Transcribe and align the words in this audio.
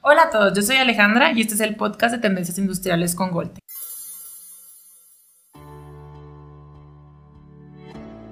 Hola 0.00 0.22
a 0.22 0.30
todos, 0.30 0.54
yo 0.54 0.62
soy 0.62 0.76
Alejandra 0.76 1.32
y 1.32 1.42
este 1.42 1.54
es 1.54 1.60
el 1.60 1.76
podcast 1.76 2.14
de 2.14 2.20
Tendencias 2.20 2.58
Industriales 2.58 3.14
con 3.14 3.30
Golte. 3.30 3.60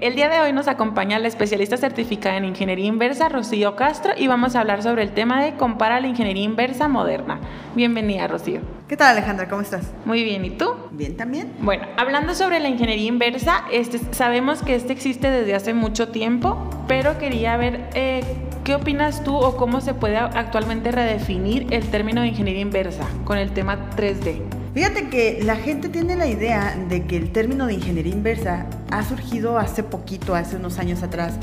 El 0.03 0.17
día 0.17 0.29
de 0.29 0.41
hoy 0.41 0.53
nos 0.53 0.67
acompaña 0.67 1.21
la 1.21 1.29
especialista 1.29 1.77
certificada 1.77 2.37
en 2.37 2.45
ingeniería 2.45 2.87
inversa, 2.87 3.29
Rocío 3.29 3.77
Castro, 3.77 4.14
y 4.17 4.27
vamos 4.27 4.57
a 4.57 4.61
hablar 4.61 4.82
sobre 4.82 5.05
el 5.05 5.12
tema 5.12 5.41
de 5.41 5.55
compara 5.55 6.00
la 6.00 6.09
ingeniería 6.09 6.43
inversa 6.43 6.89
moderna. 6.89 7.39
Bienvenida, 7.77 8.27
Rocío. 8.27 8.62
¿Qué 8.89 8.96
tal, 8.96 9.17
Alejandra? 9.17 9.49
¿Cómo 9.49 9.62
estás? 9.62 9.93
Muy 10.04 10.25
bien, 10.25 10.45
¿y 10.45 10.50
tú? 10.50 10.75
Bien 10.91 11.17
también. 11.17 11.53
Bueno, 11.61 11.85
hablando 11.96 12.35
sobre 12.35 12.59
la 12.59 12.68
ingeniería 12.68 13.07
inversa, 13.07 13.62
este, 13.71 14.00
sabemos 14.12 14.64
que 14.64 14.75
este 14.75 14.93
existe 14.93 15.30
desde 15.30 15.54
hace 15.54 15.73
mucho 15.73 16.09
tiempo, 16.09 16.69
pero 16.89 17.16
quería 17.19 17.57
ver 17.57 17.89
eh, 17.95 18.25
qué 18.64 18.75
opinas 18.75 19.23
tú 19.23 19.37
o 19.37 19.57
cómo 19.57 19.81
se 19.81 19.95
puede 19.95 20.17
actualmente 20.17 20.90
redefinir 20.90 21.68
el 21.71 21.89
término 21.93 22.23
de 22.23 22.26
ingeniería 22.26 22.62
inversa 22.62 23.07
con 23.25 23.39
el 23.39 23.53
tema 23.53 23.90
3D. 23.96 24.61
Fíjate 24.75 25.11
que 25.11 25.40
la 25.43 25.57
gente 25.57 25.90
tiene 25.90 26.17
la 26.17 26.26
idea 26.26 26.75
de 26.89 27.04
que 27.04 27.17
el 27.18 27.31
término 27.31 27.67
de 27.67 27.75
ingeniería 27.75 28.12
inversa 28.12 28.67
ha 28.90 29.04
surgido 29.04 29.58
hace 29.58 29.82
poquito, 29.82 30.35
hace 30.35 30.57
unos 30.57 30.79
años 30.79 31.03
atrás, 31.03 31.35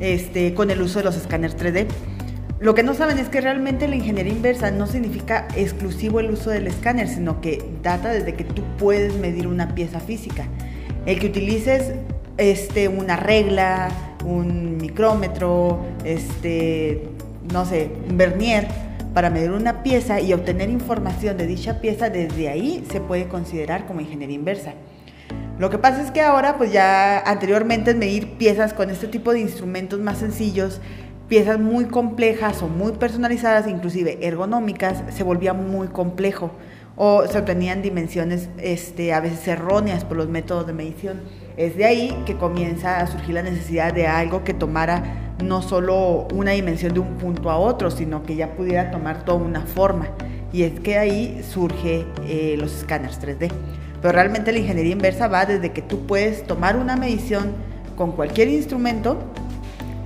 este, 0.00 0.54
con 0.54 0.70
el 0.70 0.80
uso 0.80 0.98
de 0.98 1.04
los 1.04 1.16
escáneres 1.16 1.58
3D. 1.58 1.86
Lo 2.58 2.74
que 2.74 2.82
no 2.82 2.94
saben 2.94 3.18
es 3.18 3.28
que 3.28 3.42
realmente 3.42 3.86
la 3.86 3.96
ingeniería 3.96 4.32
inversa 4.32 4.70
no 4.70 4.86
significa 4.86 5.46
exclusivo 5.56 6.20
el 6.20 6.30
uso 6.30 6.48
del 6.48 6.66
escáner, 6.66 7.08
sino 7.08 7.42
que 7.42 7.62
data 7.82 8.10
desde 8.10 8.34
que 8.34 8.44
tú 8.44 8.62
puedes 8.78 9.14
medir 9.14 9.46
una 9.46 9.74
pieza 9.74 10.00
física. 10.00 10.46
El 11.04 11.18
que 11.20 11.26
utilices 11.26 11.92
este, 12.38 12.88
una 12.88 13.16
regla, 13.16 13.90
un 14.24 14.78
micrómetro, 14.78 15.84
este, 16.04 17.02
no 17.52 17.66
sé, 17.66 17.90
un 18.08 18.16
vernier, 18.16 18.68
para 19.14 19.30
medir 19.30 19.50
una 19.50 19.82
pieza 19.82 20.20
y 20.20 20.32
obtener 20.32 20.70
información 20.70 21.36
de 21.36 21.46
dicha 21.46 21.80
pieza, 21.80 22.10
desde 22.10 22.48
ahí 22.48 22.84
se 22.90 23.00
puede 23.00 23.28
considerar 23.28 23.86
como 23.86 24.00
ingeniería 24.00 24.36
inversa. 24.36 24.74
Lo 25.58 25.68
que 25.68 25.78
pasa 25.78 26.02
es 26.02 26.10
que 26.10 26.22
ahora, 26.22 26.56
pues 26.56 26.72
ya 26.72 27.18
anteriormente 27.18 27.94
medir 27.94 28.38
piezas 28.38 28.72
con 28.72 28.88
este 28.88 29.08
tipo 29.08 29.32
de 29.32 29.40
instrumentos 29.40 30.00
más 30.00 30.18
sencillos, 30.18 30.80
piezas 31.28 31.60
muy 31.60 31.84
complejas 31.84 32.62
o 32.62 32.68
muy 32.68 32.92
personalizadas, 32.92 33.68
inclusive 33.68 34.26
ergonómicas, 34.26 35.02
se 35.14 35.22
volvía 35.22 35.52
muy 35.52 35.88
complejo 35.88 36.50
o 36.96 37.26
se 37.26 37.38
obtenían 37.38 37.82
dimensiones 37.82 38.48
este, 38.58 39.12
a 39.12 39.20
veces 39.20 39.46
erróneas 39.48 40.04
por 40.04 40.16
los 40.16 40.28
métodos 40.28 40.66
de 40.66 40.72
medición. 40.72 41.20
Es 41.56 41.76
de 41.76 41.84
ahí 41.84 42.16
que 42.26 42.36
comienza 42.36 42.98
a 42.98 43.06
surgir 43.06 43.34
la 43.34 43.42
necesidad 43.42 43.92
de 43.92 44.06
algo 44.06 44.44
que 44.44 44.54
tomara 44.54 45.29
no 45.42 45.62
solo 45.62 46.28
una 46.34 46.52
dimensión 46.52 46.94
de 46.94 47.00
un 47.00 47.16
punto 47.16 47.50
a 47.50 47.58
otro, 47.58 47.90
sino 47.90 48.22
que 48.22 48.36
ya 48.36 48.52
pudiera 48.52 48.90
tomar 48.90 49.24
toda 49.24 49.38
una 49.38 49.62
forma. 49.62 50.08
Y 50.52 50.64
es 50.64 50.80
que 50.80 50.98
ahí 50.98 51.42
surge 51.48 52.06
eh, 52.26 52.56
los 52.58 52.74
escáneres 52.74 53.20
3D. 53.20 53.50
Pero 54.02 54.12
realmente 54.12 54.52
la 54.52 54.58
ingeniería 54.58 54.92
inversa 54.92 55.28
va 55.28 55.44
desde 55.46 55.72
que 55.72 55.82
tú 55.82 56.06
puedes 56.06 56.44
tomar 56.44 56.76
una 56.76 56.96
medición 56.96 57.52
con 57.96 58.12
cualquier 58.12 58.48
instrumento 58.48 59.18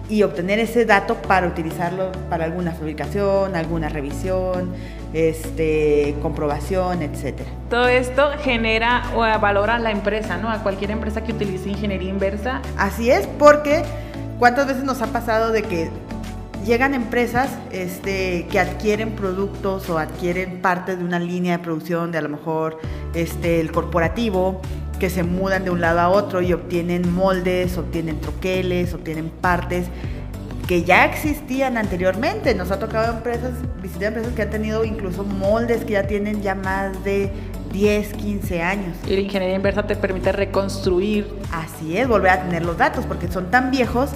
y 0.08 0.22
obtener 0.22 0.58
ese 0.58 0.84
dato 0.84 1.14
para 1.14 1.46
utilizarlo 1.46 2.12
para 2.28 2.44
alguna 2.44 2.72
fabricación, 2.72 3.56
alguna 3.56 3.88
revisión, 3.88 4.72
este, 5.12 6.14
comprobación, 6.20 7.02
etcétera. 7.02 7.48
Todo 7.70 7.88
esto 7.88 8.30
genera 8.42 9.02
o 9.14 9.20
valora 9.40 9.76
a 9.76 9.78
la 9.78 9.92
empresa, 9.92 10.36
¿no? 10.36 10.50
A 10.50 10.62
cualquier 10.62 10.90
empresa 10.90 11.22
que 11.22 11.32
utilice 11.32 11.70
ingeniería 11.70 12.10
inversa. 12.10 12.60
Así 12.76 13.10
es, 13.10 13.26
porque 13.38 13.82
¿Cuántas 14.44 14.66
veces 14.66 14.84
nos 14.84 15.00
ha 15.00 15.06
pasado 15.06 15.52
de 15.52 15.62
que 15.62 15.88
llegan 16.66 16.92
empresas 16.92 17.48
este, 17.72 18.46
que 18.50 18.60
adquieren 18.60 19.12
productos 19.12 19.88
o 19.88 19.96
adquieren 19.96 20.60
parte 20.60 20.96
de 20.96 21.02
una 21.02 21.18
línea 21.18 21.56
de 21.56 21.64
producción 21.64 22.12
de 22.12 22.18
a 22.18 22.20
lo 22.20 22.28
mejor 22.28 22.78
este, 23.14 23.58
el 23.58 23.72
corporativo, 23.72 24.60
que 24.98 25.08
se 25.08 25.22
mudan 25.22 25.64
de 25.64 25.70
un 25.70 25.80
lado 25.80 25.98
a 26.00 26.10
otro 26.10 26.42
y 26.42 26.52
obtienen 26.52 27.10
moldes, 27.10 27.78
obtienen 27.78 28.20
troqueles, 28.20 28.92
obtienen 28.92 29.30
partes 29.30 29.86
que 30.68 30.84
ya 30.84 31.06
existían 31.06 31.78
anteriormente. 31.78 32.54
Nos 32.54 32.70
ha 32.70 32.78
tocado 32.78 33.14
empresas, 33.14 33.52
visitar 33.82 34.08
empresas 34.08 34.34
que 34.34 34.42
han 34.42 34.50
tenido 34.50 34.84
incluso 34.84 35.24
moldes 35.24 35.86
que 35.86 35.94
ya 35.94 36.06
tienen 36.06 36.42
ya 36.42 36.54
más 36.54 37.02
de 37.02 37.32
10, 37.72 38.12
15 38.14 38.62
años. 38.62 38.96
Y 39.06 39.14
la 39.14 39.20
ingeniería 39.20 39.56
inversa 39.56 39.86
te 39.86 39.96
permite 39.96 40.32
reconstruir. 40.32 41.26
Así 41.50 41.96
es, 41.96 42.06
volver 42.06 42.30
a 42.30 42.42
tener 42.42 42.64
los 42.64 42.78
datos, 42.78 43.04
porque 43.04 43.28
son 43.28 43.50
tan 43.50 43.70
viejos 43.70 44.10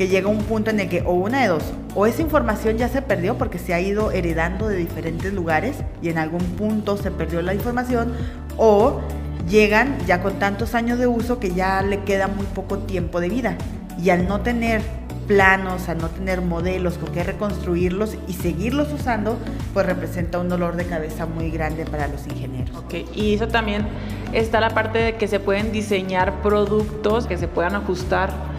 que 0.00 0.08
llega 0.08 0.28
un 0.28 0.38
punto 0.38 0.70
en 0.70 0.80
el 0.80 0.88
que 0.88 1.02
o 1.02 1.12
una 1.12 1.42
de 1.42 1.48
dos, 1.48 1.62
o 1.94 2.06
esa 2.06 2.22
información 2.22 2.78
ya 2.78 2.88
se 2.88 3.02
perdió 3.02 3.36
porque 3.36 3.58
se 3.58 3.74
ha 3.74 3.80
ido 3.82 4.12
heredando 4.12 4.66
de 4.66 4.76
diferentes 4.76 5.30
lugares 5.34 5.76
y 6.00 6.08
en 6.08 6.16
algún 6.16 6.40
punto 6.40 6.96
se 6.96 7.10
perdió 7.10 7.42
la 7.42 7.52
información, 7.52 8.14
o 8.56 9.02
llegan 9.46 9.98
ya 10.06 10.22
con 10.22 10.38
tantos 10.38 10.74
años 10.74 10.98
de 10.98 11.06
uso 11.06 11.38
que 11.38 11.50
ya 11.50 11.82
le 11.82 12.02
queda 12.04 12.28
muy 12.28 12.46
poco 12.46 12.78
tiempo 12.78 13.20
de 13.20 13.28
vida. 13.28 13.58
Y 14.02 14.08
al 14.08 14.26
no 14.26 14.40
tener 14.40 14.80
planos, 15.26 15.90
a 15.90 15.94
no 15.94 16.08
tener 16.08 16.40
modelos 16.40 16.96
con 16.96 17.12
qué 17.12 17.22
reconstruirlos 17.22 18.16
y 18.26 18.32
seguirlos 18.32 18.90
usando, 18.94 19.36
pues 19.74 19.84
representa 19.84 20.38
un 20.38 20.48
dolor 20.48 20.76
de 20.76 20.86
cabeza 20.86 21.26
muy 21.26 21.50
grande 21.50 21.84
para 21.84 22.08
los 22.08 22.26
ingenieros. 22.26 22.74
Ok, 22.74 22.94
y 23.14 23.34
eso 23.34 23.48
también 23.48 23.86
está 24.32 24.60
la 24.60 24.70
parte 24.70 24.98
de 24.98 25.16
que 25.16 25.28
se 25.28 25.40
pueden 25.40 25.72
diseñar 25.72 26.40
productos 26.40 27.26
que 27.26 27.36
se 27.36 27.48
puedan 27.48 27.74
ajustar 27.74 28.49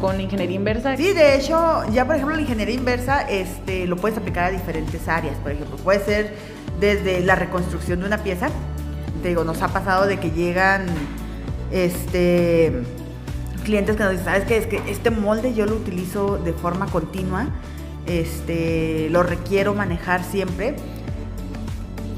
con 0.00 0.20
ingeniería 0.20 0.56
inversa. 0.56 0.96
Sí, 0.96 1.12
de 1.12 1.36
hecho, 1.36 1.82
ya 1.92 2.04
por 2.06 2.16
ejemplo 2.16 2.36
la 2.36 2.42
ingeniería 2.42 2.74
inversa 2.74 3.28
este, 3.28 3.86
lo 3.86 3.96
puedes 3.96 4.16
aplicar 4.18 4.44
a 4.44 4.50
diferentes 4.50 5.06
áreas. 5.08 5.36
Por 5.36 5.52
ejemplo, 5.52 5.76
puede 5.76 6.00
ser 6.00 6.34
desde 6.80 7.20
la 7.20 7.34
reconstrucción 7.34 8.00
de 8.00 8.06
una 8.06 8.18
pieza. 8.18 8.48
Te 9.22 9.28
digo, 9.28 9.44
nos 9.44 9.62
ha 9.62 9.68
pasado 9.68 10.06
de 10.06 10.18
que 10.18 10.30
llegan 10.30 10.86
este 11.70 12.82
clientes 13.64 13.96
que 13.96 14.02
nos 14.02 14.12
dicen, 14.12 14.24
¿sabes 14.24 14.44
qué? 14.44 14.56
Es 14.56 14.66
que 14.66 14.80
este 14.90 15.10
molde 15.10 15.52
yo 15.52 15.66
lo 15.66 15.76
utilizo 15.76 16.38
de 16.38 16.54
forma 16.54 16.86
continua, 16.86 17.48
este, 18.06 19.10
lo 19.10 19.22
requiero 19.22 19.74
manejar 19.74 20.24
siempre, 20.24 20.74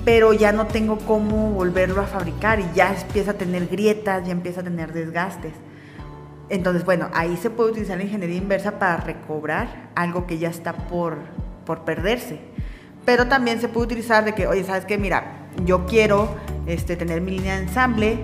pero 0.04 0.32
ya 0.32 0.52
no 0.52 0.68
tengo 0.68 0.98
cómo 0.98 1.50
volverlo 1.50 2.02
a 2.02 2.04
fabricar 2.04 2.60
y 2.60 2.66
ya 2.74 2.94
empieza 2.94 3.32
a 3.32 3.34
tener 3.34 3.66
grietas, 3.66 4.24
ya 4.24 4.30
empieza 4.30 4.60
a 4.60 4.64
tener 4.64 4.92
desgastes. 4.92 5.52
Entonces, 6.50 6.84
bueno, 6.84 7.08
ahí 7.14 7.36
se 7.36 7.48
puede 7.48 7.70
utilizar 7.70 7.96
la 7.96 8.04
ingeniería 8.04 8.36
inversa 8.36 8.78
para 8.78 8.96
recobrar 8.98 9.90
algo 9.94 10.26
que 10.26 10.38
ya 10.38 10.50
está 10.50 10.72
por, 10.72 11.16
por 11.64 11.84
perderse. 11.84 12.40
Pero 13.04 13.28
también 13.28 13.60
se 13.60 13.68
puede 13.68 13.86
utilizar 13.86 14.24
de 14.24 14.34
que, 14.34 14.48
oye, 14.48 14.64
¿sabes 14.64 14.84
qué? 14.84 14.98
Mira, 14.98 15.48
yo 15.64 15.86
quiero 15.86 16.28
este, 16.66 16.96
tener 16.96 17.20
mi 17.20 17.30
línea 17.32 17.56
de 17.56 17.62
ensamble, 17.62 18.18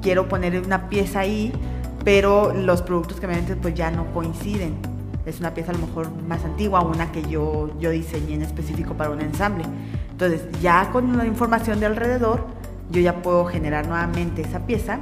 quiero 0.00 0.28
poner 0.28 0.60
una 0.60 0.88
pieza 0.88 1.20
ahí, 1.20 1.52
pero 2.04 2.54
los 2.54 2.82
productos 2.82 3.18
que 3.18 3.26
me 3.26 3.34
venden 3.34 3.58
pues 3.58 3.74
ya 3.74 3.90
no 3.90 4.12
coinciden. 4.12 4.76
Es 5.26 5.40
una 5.40 5.52
pieza 5.52 5.72
a 5.72 5.74
lo 5.74 5.84
mejor 5.84 6.08
más 6.28 6.44
antigua, 6.44 6.82
una 6.82 7.10
que 7.10 7.22
yo, 7.22 7.76
yo 7.80 7.90
diseñé 7.90 8.34
en 8.34 8.42
específico 8.42 8.94
para 8.94 9.10
un 9.10 9.20
ensamble. 9.20 9.64
Entonces 10.12 10.46
ya 10.62 10.90
con 10.92 11.18
la 11.18 11.26
información 11.26 11.80
de 11.80 11.86
alrededor, 11.86 12.46
yo 12.90 13.00
ya 13.00 13.22
puedo 13.22 13.44
generar 13.46 13.88
nuevamente 13.88 14.42
esa 14.42 14.60
pieza, 14.66 15.00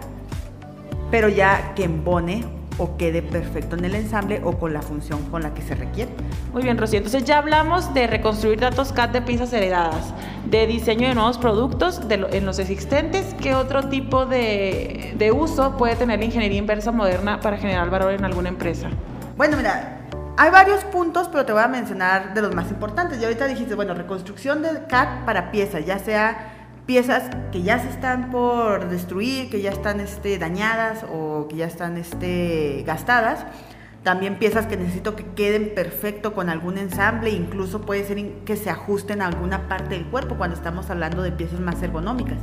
pero 1.14 1.28
ya 1.28 1.75
que 1.76 1.84
embone 1.84 2.44
o 2.76 2.97
quede 2.97 3.22
perfecto 3.22 3.76
en 3.76 3.84
el 3.84 3.94
ensamble 3.94 4.41
o 4.42 4.58
con 4.58 4.72
la 4.72 4.82
función 4.82 5.22
con 5.30 5.44
la 5.44 5.54
que 5.54 5.62
se 5.62 5.76
requiere. 5.76 6.10
Muy 6.52 6.64
bien, 6.64 6.76
Rocío. 6.76 6.97
Entonces 6.97 7.22
ya 7.22 7.38
hablamos 7.38 7.94
de 7.94 8.08
reconstruir 8.08 8.58
datos 8.58 8.92
CAD 8.92 9.10
de 9.10 9.22
piezas 9.22 9.52
heredadas, 9.52 10.12
de 10.47 10.66
diseño 10.66 11.06
de 11.06 11.14
nuevos 11.14 11.38
productos 11.38 12.00
en 12.10 12.44
los 12.44 12.58
existentes. 12.58 13.32
¿Qué 13.41 13.54
otro 13.54 13.88
tipo 13.88 14.26
de, 14.26 15.14
de 15.16 15.30
uso 15.30 15.76
puede 15.76 15.94
tener 15.94 16.19
la 16.19 16.25
ingeniería 16.25 16.58
inversa 16.58 16.91
moderna 16.91 17.38
para 17.38 17.58
generar 17.58 17.91
valor 17.91 18.12
en 18.12 18.25
alguna 18.25 18.48
empresa? 18.48 18.91
Bueno, 19.36 19.56
mira, 19.56 20.00
hay 20.36 20.50
varios 20.50 20.82
puntos, 20.82 21.28
pero 21.28 21.46
te 21.46 21.52
voy 21.52 21.62
a 21.62 21.69
mencionar 21.69 22.34
de 22.34 22.43
los 22.43 22.52
más 22.56 22.72
importantes. 22.72 23.20
Y 23.20 23.25
ahorita 23.25 23.46
dijiste, 23.46 23.76
bueno, 23.76 23.94
reconstrucción 23.94 24.62
de 24.62 24.84
CAD 24.88 25.25
para 25.25 25.52
piezas, 25.52 25.87
ya 25.87 26.00
sea 26.00 26.54
piezas 26.86 27.31
que 27.50 27.62
ya 27.62 27.78
se 27.78 27.88
están 27.88 28.31
por 28.31 28.88
destruir, 28.88 29.50
que 29.50 29.60
ya 29.60 29.70
están 29.70 30.00
este, 30.00 30.38
dañadas 30.38 31.04
o 31.12 31.46
que 31.48 31.56
ya 31.56 31.66
están 31.66 31.96
este, 31.96 32.82
gastadas. 32.86 33.46
También 34.02 34.38
piezas 34.38 34.66
que 34.66 34.76
necesito 34.76 35.16
que 35.16 35.25
queden 35.25 35.72
perfecto 35.75 36.34
con 36.34 36.50
algún 36.50 36.76
ensamble, 36.76 37.31
incluso 37.31 37.81
puede 37.81 38.04
ser 38.04 38.22
que 38.44 38.54
se 38.54 38.69
ajusten 38.69 39.22
a 39.22 39.26
alguna 39.26 39.66
parte 39.66 39.94
del 39.94 40.04
cuerpo 40.04 40.34
cuando 40.34 40.54
estamos 40.54 40.90
hablando 40.90 41.22
de 41.22 41.32
piezas 41.32 41.58
más 41.58 41.82
ergonómicas. 41.82 42.36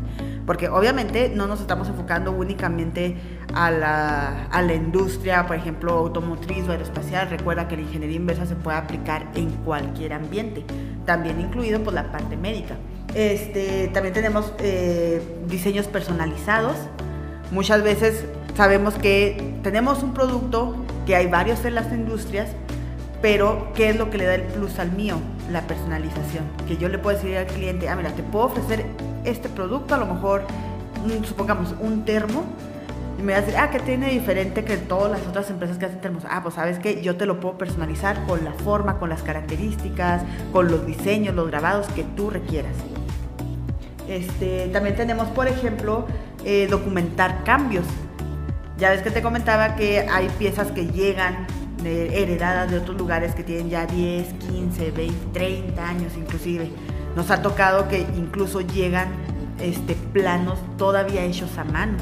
Porque 0.48 0.70
obviamente 0.70 1.32
no 1.36 1.46
nos 1.46 1.62
estamos 1.62 1.88
enfocando 1.88 2.32
únicamente 2.32 3.16
a 3.54 3.70
la, 3.70 4.46
a 4.46 4.62
la 4.64 4.74
industria, 4.74 5.46
por 5.46 5.56
ejemplo, 5.56 5.94
automotriz 5.94 6.68
o 6.68 6.72
aeroespacial. 6.72 7.30
Recuerda 7.30 7.68
que 7.68 7.76
la 7.76 7.84
ingeniería 7.84 8.18
inversa 8.18 8.48
se 8.48 8.56
puede 8.56 8.78
aplicar 8.78 9.28
en 9.36 9.52
cualquier 9.58 10.14
ambiente, 10.14 10.66
también 11.06 11.40
incluido 11.40 11.84
por 11.84 11.94
la 11.94 12.12
parte 12.12 12.38
médica. 12.38 12.76
Este, 13.14 13.90
también 13.94 14.14
tenemos 14.14 14.54
eh, 14.60 15.22
diseños 15.48 15.88
personalizados. 15.88 16.76
Muchas 17.52 17.84
veces 17.84 18.26
sabemos 18.56 18.94
que 18.96 19.56
tenemos 19.64 20.04
un 20.04 20.14
producto, 20.14 20.76
que 21.06 21.16
hay 21.16 21.28
varios 21.28 21.66
en 21.66 21.76
las 21.76 21.92
industrias, 21.92 22.50
pero 23.22 23.72
¿qué 23.76 23.90
es 23.90 23.98
lo 23.98 24.10
que 24.10 24.18
le 24.18 24.26
da 24.26 24.36
el 24.36 24.44
plus 24.44 24.80
al 24.80 24.92
mío? 24.92 25.18
La 25.52 25.62
personalización. 25.62 26.46
Que 26.68 26.78
yo 26.78 26.90
le 26.90 26.98
puedo 26.98 27.18
decir 27.18 27.38
al 27.38 27.48
cliente, 27.48 27.90
ah, 27.90 27.96
mira, 27.96 28.12
te 28.12 28.24
puedo 28.24 28.46
ofrecer 28.46 28.86
este 29.26 29.50
producto, 29.50 29.96
a 29.96 29.98
lo 29.98 30.06
mejor, 30.06 30.44
supongamos, 31.26 31.76
un 31.80 32.06
termo, 32.06 32.46
y 33.20 33.24
me 33.24 33.34
va 33.34 33.40
a 33.40 33.42
decir, 33.42 33.58
ah, 33.60 33.70
¿qué 33.70 33.80
tiene 33.80 34.10
diferente 34.10 34.64
que 34.64 34.78
todas 34.78 35.12
las 35.12 35.28
otras 35.28 35.50
empresas 35.50 35.78
que 35.78 35.86
hacen 35.86 36.00
termos? 36.02 36.24
Ah, 36.30 36.42
pues 36.42 36.56
sabes 36.56 36.80
que 36.80 37.02
yo 37.04 37.18
te 37.18 37.26
lo 37.26 37.40
puedo 37.40 37.58
personalizar 37.58 38.26
con 38.26 38.44
la 38.44 38.54
forma, 38.54 38.98
con 38.98 39.10
las 39.10 39.22
características, 39.22 40.24
con 40.52 40.72
los 40.72 40.86
diseños, 40.86 41.36
los 41.36 41.48
grabados 41.48 41.88
que 41.90 42.04
tú 42.04 42.30
requieras. 42.30 42.74
Este, 44.08 44.68
también 44.68 44.96
tenemos, 44.96 45.28
por 45.30 45.48
ejemplo, 45.48 46.08
eh, 46.46 46.68
documentar 46.70 47.44
cambios. 47.44 47.86
Ya 48.78 48.90
ves 48.90 49.02
que 49.02 49.12
te 49.12 49.22
comentaba 49.22 49.76
que 49.76 50.00
hay 50.00 50.28
piezas 50.40 50.72
que 50.72 50.88
llegan 50.88 51.46
heredadas 51.84 52.70
de 52.70 52.78
otros 52.78 52.98
lugares 52.98 53.34
que 53.34 53.44
tienen 53.44 53.70
ya 53.70 53.86
10, 53.86 54.34
15, 54.34 54.92
20, 54.92 55.16
30 55.34 55.88
años 55.88 56.14
inclusive. 56.18 56.70
Nos 57.16 57.32
ha 57.32 57.42
tocado 57.42 57.88
que 57.88 58.02
incluso 58.16 58.62
llegan 58.62 59.10
este, 59.60 59.96
planos 59.96 60.60
todavía 60.78 61.24
hechos 61.24 61.58
a 61.58 61.64
mano. 61.64 61.98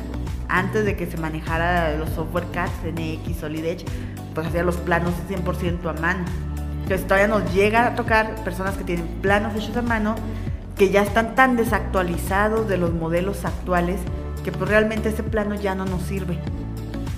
Antes 0.47 0.85
de 0.85 0.95
que 0.95 1.05
se 1.05 1.17
manejara 1.17 1.95
los 1.95 2.09
software 2.09 2.45
CAD, 2.51 2.69
NX, 2.85 3.39
Solid 3.39 3.65
Edge, 3.65 3.85
pues 4.33 4.47
hacía 4.47 4.63
los 4.63 4.77
planos 4.77 5.13
100% 5.29 5.89
a 5.89 5.93
mano. 6.01 6.25
Entonces 6.83 7.05
todavía 7.05 7.27
nos 7.27 7.53
llega 7.53 7.87
a 7.87 7.95
tocar 7.95 8.35
personas 8.43 8.75
que 8.75 8.83
tienen 8.83 9.07
planos 9.21 9.55
hechos 9.55 9.77
a 9.77 9.81
mano 9.81 10.15
que 10.79 10.89
ya 10.89 11.03
están 11.03 11.35
tan 11.35 11.57
desactualizados 11.57 12.69
de 12.69 12.77
los 12.77 12.93
modelos 12.93 13.43
actuales 13.43 13.99
que 14.45 14.53
pues 14.53 14.69
realmente 14.69 15.09
ese 15.09 15.23
plano 15.23 15.55
ya 15.55 15.75
no 15.75 15.83
nos 15.83 16.03
sirve. 16.03 16.39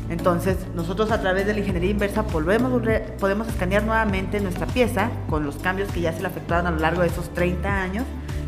Entonces, 0.10 0.58
nosotros 0.74 1.12
a 1.12 1.22
través 1.22 1.46
de 1.46 1.54
la 1.54 1.60
ingeniería 1.60 1.92
inversa 1.92 2.24
volvemos, 2.24 2.82
podemos 3.20 3.48
escanear 3.48 3.84
nuevamente 3.84 4.40
nuestra 4.40 4.66
pieza 4.66 5.12
con 5.30 5.46
los 5.46 5.58
cambios 5.58 5.92
que 5.92 6.02
ya 6.02 6.12
se 6.12 6.22
le 6.22 6.28
afectaron 6.28 6.66
a 6.66 6.72
lo 6.72 6.80
largo 6.80 7.02
de 7.02 7.10
esos 7.10 7.32
30 7.36 7.82
años 7.84 8.04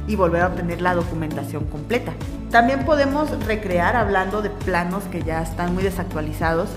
y 0.07 0.15
volver 0.15 0.42
a 0.42 0.48
obtener 0.48 0.81
la 0.81 0.95
documentación 0.95 1.66
completa. 1.66 2.12
También 2.50 2.83
podemos 2.83 3.30
recrear, 3.45 3.95
hablando 3.95 4.42
de 4.42 4.50
planos 4.50 5.04
que 5.06 5.21
ya 5.21 5.44
están 5.44 5.75
muy 5.75 5.83
desactualizados, 5.83 6.69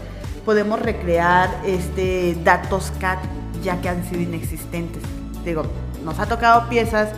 podemos 0.45 0.79
recrear 0.79 1.49
este, 1.65 2.37
datos 2.45 2.93
CAD 3.01 3.19
ya 3.63 3.81
que 3.81 3.89
han 3.89 4.05
sido 4.05 4.21
inexistentes. 4.21 5.03
Digo, 5.43 5.65
nos 6.05 6.19
ha 6.19 6.27
tocado 6.27 6.69
piezas 6.69 7.09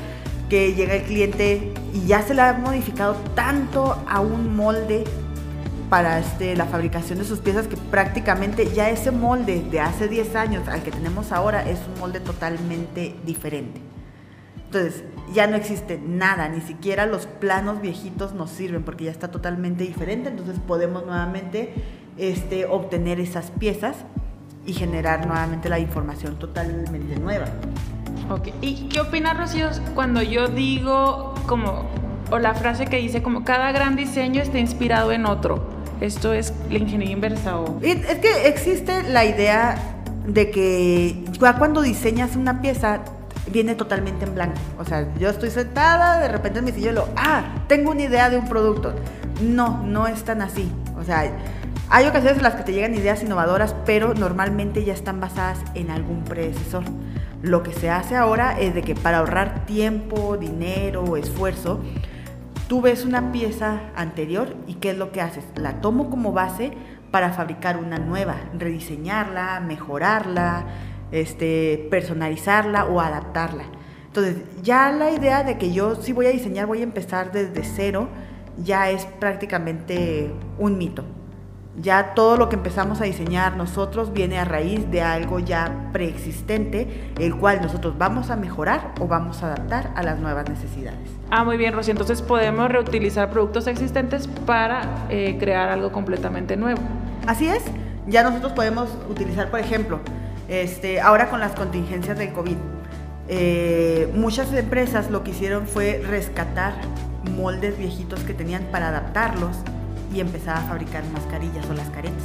que 0.48 0.74
llega 0.74 0.94
el 0.94 1.02
cliente 1.02 1.72
y 1.92 2.06
ya 2.06 2.22
se 2.22 2.34
le 2.34 2.42
ha 2.42 2.52
modificado 2.54 3.14
tanto 3.34 4.02
a 4.08 4.20
un 4.20 4.56
molde 4.56 5.04
para 5.90 6.18
este, 6.18 6.54
la 6.56 6.66
fabricación 6.66 7.18
de 7.18 7.24
sus 7.24 7.38
piezas 7.38 7.66
que 7.66 7.76
prácticamente 7.76 8.70
ya 8.72 8.90
ese 8.90 9.10
molde 9.10 9.62
de 9.70 9.80
hace 9.80 10.08
10 10.08 10.36
años 10.36 10.68
al 10.68 10.82
que 10.82 10.90
tenemos 10.90 11.32
ahora 11.32 11.68
es 11.68 11.78
un 11.92 12.00
molde 12.00 12.20
totalmente 12.20 13.14
diferente. 13.24 13.80
Entonces, 14.66 15.02
ya 15.32 15.46
no 15.46 15.56
existe 15.56 15.98
nada, 15.98 16.48
ni 16.48 16.60
siquiera 16.60 17.06
los 17.06 17.26
planos 17.26 17.80
viejitos 17.80 18.34
nos 18.34 18.50
sirven 18.50 18.82
porque 18.82 19.04
ya 19.04 19.10
está 19.10 19.30
totalmente 19.30 19.84
diferente, 19.84 20.28
entonces 20.28 20.58
podemos 20.66 21.06
nuevamente 21.06 21.72
este, 22.18 22.66
obtener 22.66 23.18
esas 23.18 23.50
piezas 23.50 23.96
y 24.66 24.74
generar 24.74 25.26
nuevamente 25.26 25.70
la 25.70 25.78
información 25.78 26.38
totalmente 26.38 27.18
nueva. 27.18 27.46
Ok, 28.30 28.48
¿y 28.60 28.88
qué 28.88 29.00
opina 29.00 29.34
Rocío 29.34 29.68
cuando 29.94 30.22
yo 30.22 30.48
digo 30.48 31.34
como, 31.46 31.84
o 32.30 32.38
la 32.38 32.54
frase 32.54 32.86
que 32.86 32.98
dice 32.98 33.22
como 33.22 33.44
cada 33.44 33.72
gran 33.72 33.96
diseño 33.96 34.42
está 34.42 34.58
inspirado 34.58 35.12
en 35.12 35.26
otro? 35.26 35.66
Esto 36.00 36.32
es 36.32 36.52
la 36.70 36.78
ingeniería 36.78 37.14
inversa 37.14 37.58
o... 37.58 37.80
Es 37.82 38.18
que 38.18 38.48
existe 38.48 39.02
la 39.04 39.24
idea 39.24 39.76
de 40.26 40.50
que 40.50 41.24
cuando 41.38 41.82
diseñas 41.82 42.36
una 42.36 42.60
pieza 42.60 43.00
viene 43.50 43.74
totalmente 43.74 44.24
en 44.24 44.34
blanco. 44.34 44.60
O 44.78 44.84
sea, 44.84 45.08
yo 45.18 45.30
estoy 45.30 45.50
sentada, 45.50 46.20
de 46.20 46.28
repente 46.28 46.58
en 46.60 46.66
mi 46.66 46.72
sillón 46.72 46.96
lo, 46.96 47.08
ah, 47.16 47.42
tengo 47.66 47.90
una 47.90 48.02
idea 48.02 48.30
de 48.30 48.38
un 48.38 48.48
producto. 48.48 48.94
No, 49.42 49.82
no 49.84 50.06
es 50.06 50.22
tan 50.24 50.42
así. 50.42 50.70
O 50.98 51.04
sea, 51.04 51.32
hay 51.90 52.06
ocasiones 52.06 52.36
en 52.36 52.42
las 52.42 52.54
que 52.54 52.62
te 52.62 52.72
llegan 52.72 52.94
ideas 52.94 53.22
innovadoras, 53.22 53.74
pero 53.86 54.14
normalmente 54.14 54.84
ya 54.84 54.92
están 54.92 55.20
basadas 55.20 55.58
en 55.74 55.90
algún 55.90 56.24
predecesor. 56.24 56.84
Lo 57.42 57.62
que 57.62 57.72
se 57.72 57.88
hace 57.88 58.16
ahora 58.16 58.58
es 58.58 58.74
de 58.74 58.82
que 58.82 58.94
para 58.94 59.18
ahorrar 59.18 59.64
tiempo, 59.64 60.36
dinero, 60.36 61.16
esfuerzo, 61.16 61.80
tú 62.68 62.80
ves 62.80 63.04
una 63.04 63.30
pieza 63.30 63.80
anterior 63.94 64.56
y 64.66 64.74
¿qué 64.74 64.90
es 64.90 64.98
lo 64.98 65.12
que 65.12 65.20
haces? 65.20 65.44
La 65.54 65.80
tomo 65.80 66.10
como 66.10 66.32
base 66.32 66.72
para 67.12 67.32
fabricar 67.32 67.76
una 67.76 67.98
nueva, 67.98 68.36
rediseñarla, 68.58 69.60
mejorarla, 69.60 70.66
este, 71.12 71.86
personalizarla 71.90 72.86
o 72.86 73.00
adaptarla. 73.00 73.64
Entonces, 74.06 74.36
ya 74.62 74.90
la 74.90 75.12
idea 75.12 75.44
de 75.44 75.58
que 75.58 75.72
yo 75.72 75.94
si 75.94 76.12
voy 76.12 76.26
a 76.26 76.30
diseñar, 76.30 76.66
voy 76.66 76.80
a 76.80 76.84
empezar 76.84 77.30
desde 77.30 77.62
cero, 77.62 78.08
ya 78.64 78.90
es 78.90 79.04
prácticamente 79.04 80.32
un 80.58 80.76
mito. 80.76 81.04
Ya 81.80 82.14
todo 82.14 82.36
lo 82.36 82.48
que 82.48 82.56
empezamos 82.56 83.00
a 83.00 83.04
diseñar 83.04 83.56
nosotros 83.56 84.12
viene 84.12 84.38
a 84.38 84.44
raíz 84.44 84.90
de 84.90 85.00
algo 85.02 85.38
ya 85.38 85.90
preexistente, 85.92 87.12
el 87.18 87.36
cual 87.36 87.62
nosotros 87.62 87.96
vamos 87.96 88.30
a 88.30 88.36
mejorar 88.36 88.94
o 89.00 89.06
vamos 89.06 89.44
a 89.44 89.46
adaptar 89.46 89.92
a 89.94 90.02
las 90.02 90.18
nuevas 90.18 90.48
necesidades. 90.48 90.98
Ah, 91.30 91.44
muy 91.44 91.56
bien, 91.56 91.72
Rosy. 91.72 91.92
Entonces 91.92 92.20
podemos 92.20 92.68
reutilizar 92.68 93.30
productos 93.30 93.68
existentes 93.68 94.26
para 94.44 95.06
eh, 95.08 95.36
crear 95.38 95.68
algo 95.68 95.92
completamente 95.92 96.56
nuevo. 96.56 96.80
Así 97.28 97.46
es. 97.46 97.62
Ya 98.08 98.24
nosotros 98.24 98.52
podemos 98.54 98.88
utilizar, 99.08 99.48
por 99.48 99.60
ejemplo, 99.60 100.00
este, 100.48 101.00
ahora 101.00 101.30
con 101.30 101.38
las 101.38 101.52
contingencias 101.52 102.18
del 102.18 102.32
COVID, 102.32 102.56
eh, 103.28 104.10
muchas 104.14 104.52
empresas 104.52 105.10
lo 105.10 105.22
que 105.22 105.30
hicieron 105.30 105.66
fue 105.66 106.02
rescatar 106.04 106.72
moldes 107.36 107.78
viejitos 107.78 108.20
que 108.20 108.32
tenían 108.32 108.64
para 108.72 108.88
adaptarlos 108.88 109.58
y 110.12 110.20
empezaba 110.20 110.58
a 110.58 110.62
fabricar 110.62 111.04
mascarillas 111.12 111.68
o 111.70 111.74
las 111.74 111.88
caretas. 111.90 112.24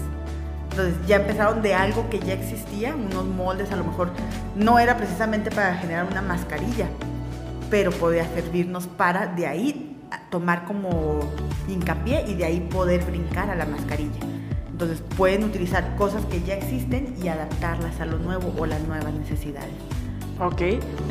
Entonces 0.72 0.96
ya 1.06 1.18
empezaron 1.18 1.62
de 1.62 1.76
algo 1.76 2.10
que 2.10 2.20
ya 2.20 2.34
existía, 2.34 2.96
unos 2.96 3.26
moldes 3.26 3.72
a 3.72 3.76
lo 3.76 3.84
mejor 3.84 4.10
no 4.56 4.80
era 4.80 4.98
precisamente 4.98 5.52
para 5.52 5.76
generar 5.76 6.08
una 6.10 6.22
mascarilla, 6.22 6.88
pero 7.70 7.92
podía 7.92 8.26
servirnos 8.34 8.88
para 8.88 9.28
de 9.28 9.46
ahí 9.46 10.00
tomar 10.30 10.66
como 10.66 11.20
hincapié 11.68 12.26
y 12.28 12.34
de 12.34 12.46
ahí 12.46 12.60
poder 12.60 13.04
brincar 13.06 13.50
a 13.50 13.56
la 13.56 13.66
mascarilla. 13.66 14.20
Entonces 14.72 15.04
pueden 15.16 15.44
utilizar 15.44 15.96
cosas 15.96 16.26
que 16.26 16.42
ya 16.42 16.56
existen 16.56 17.16
y 17.24 17.28
adaptarlas 17.28 18.00
a 18.00 18.06
lo 18.06 18.18
nuevo 18.18 18.52
o 18.58 18.66
las 18.66 18.82
nuevas 18.82 19.14
necesidades. 19.14 19.70
Ok, 20.40 20.62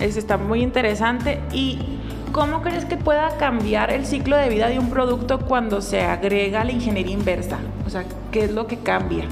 eso 0.01 0.19
está 0.19 0.37
muy 0.37 0.63
interesante. 0.63 1.41
¿Y 1.53 2.01
cómo 2.33 2.63
crees 2.63 2.87
que 2.87 2.97
pueda 2.97 3.37
cambiar 3.37 3.93
el 3.93 4.07
ciclo 4.07 4.37
de 4.37 4.49
vida 4.49 4.69
de 4.69 4.79
un 4.79 4.89
producto 4.89 5.41
cuando 5.41 5.83
se 5.83 6.03
agrega 6.03 6.65
la 6.65 6.73
ingeniería 6.73 7.13
inversa? 7.13 7.59
O 7.87 7.91
sea, 7.91 8.05
¿qué 8.31 8.45
es 8.45 8.53
lo 8.53 8.67
que 8.67 8.79
cambia? 8.79 9.25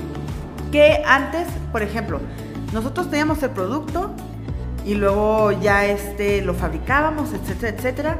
Que 0.70 1.02
antes, 1.06 1.48
por 1.72 1.82
ejemplo, 1.82 2.20
nosotros 2.72 3.10
teníamos 3.10 3.42
el 3.42 3.50
producto 3.50 4.10
y 4.84 4.94
luego 4.94 5.52
ya 5.52 5.86
este 5.86 6.42
lo 6.42 6.54
fabricábamos, 6.54 7.32
etcétera, 7.32 7.76
etcétera 7.76 8.18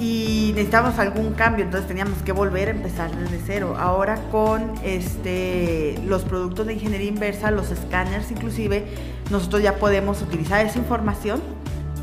y 0.00 0.52
necesitábamos 0.54 0.98
algún 0.98 1.32
cambio, 1.32 1.64
entonces 1.64 1.88
teníamos 1.88 2.22
que 2.22 2.30
volver 2.32 2.68
a 2.68 2.70
empezar 2.70 3.10
desde 3.16 3.40
cero. 3.44 3.74
Ahora 3.78 4.16
con 4.30 4.74
este, 4.84 5.98
los 6.06 6.22
productos 6.22 6.66
de 6.66 6.74
ingeniería 6.74 7.08
inversa, 7.08 7.50
los 7.50 7.70
escáneres 7.70 8.30
inclusive, 8.30 8.86
nosotros 9.30 9.62
ya 9.62 9.76
podemos 9.76 10.22
utilizar 10.22 10.64
esa 10.64 10.78
información 10.78 11.42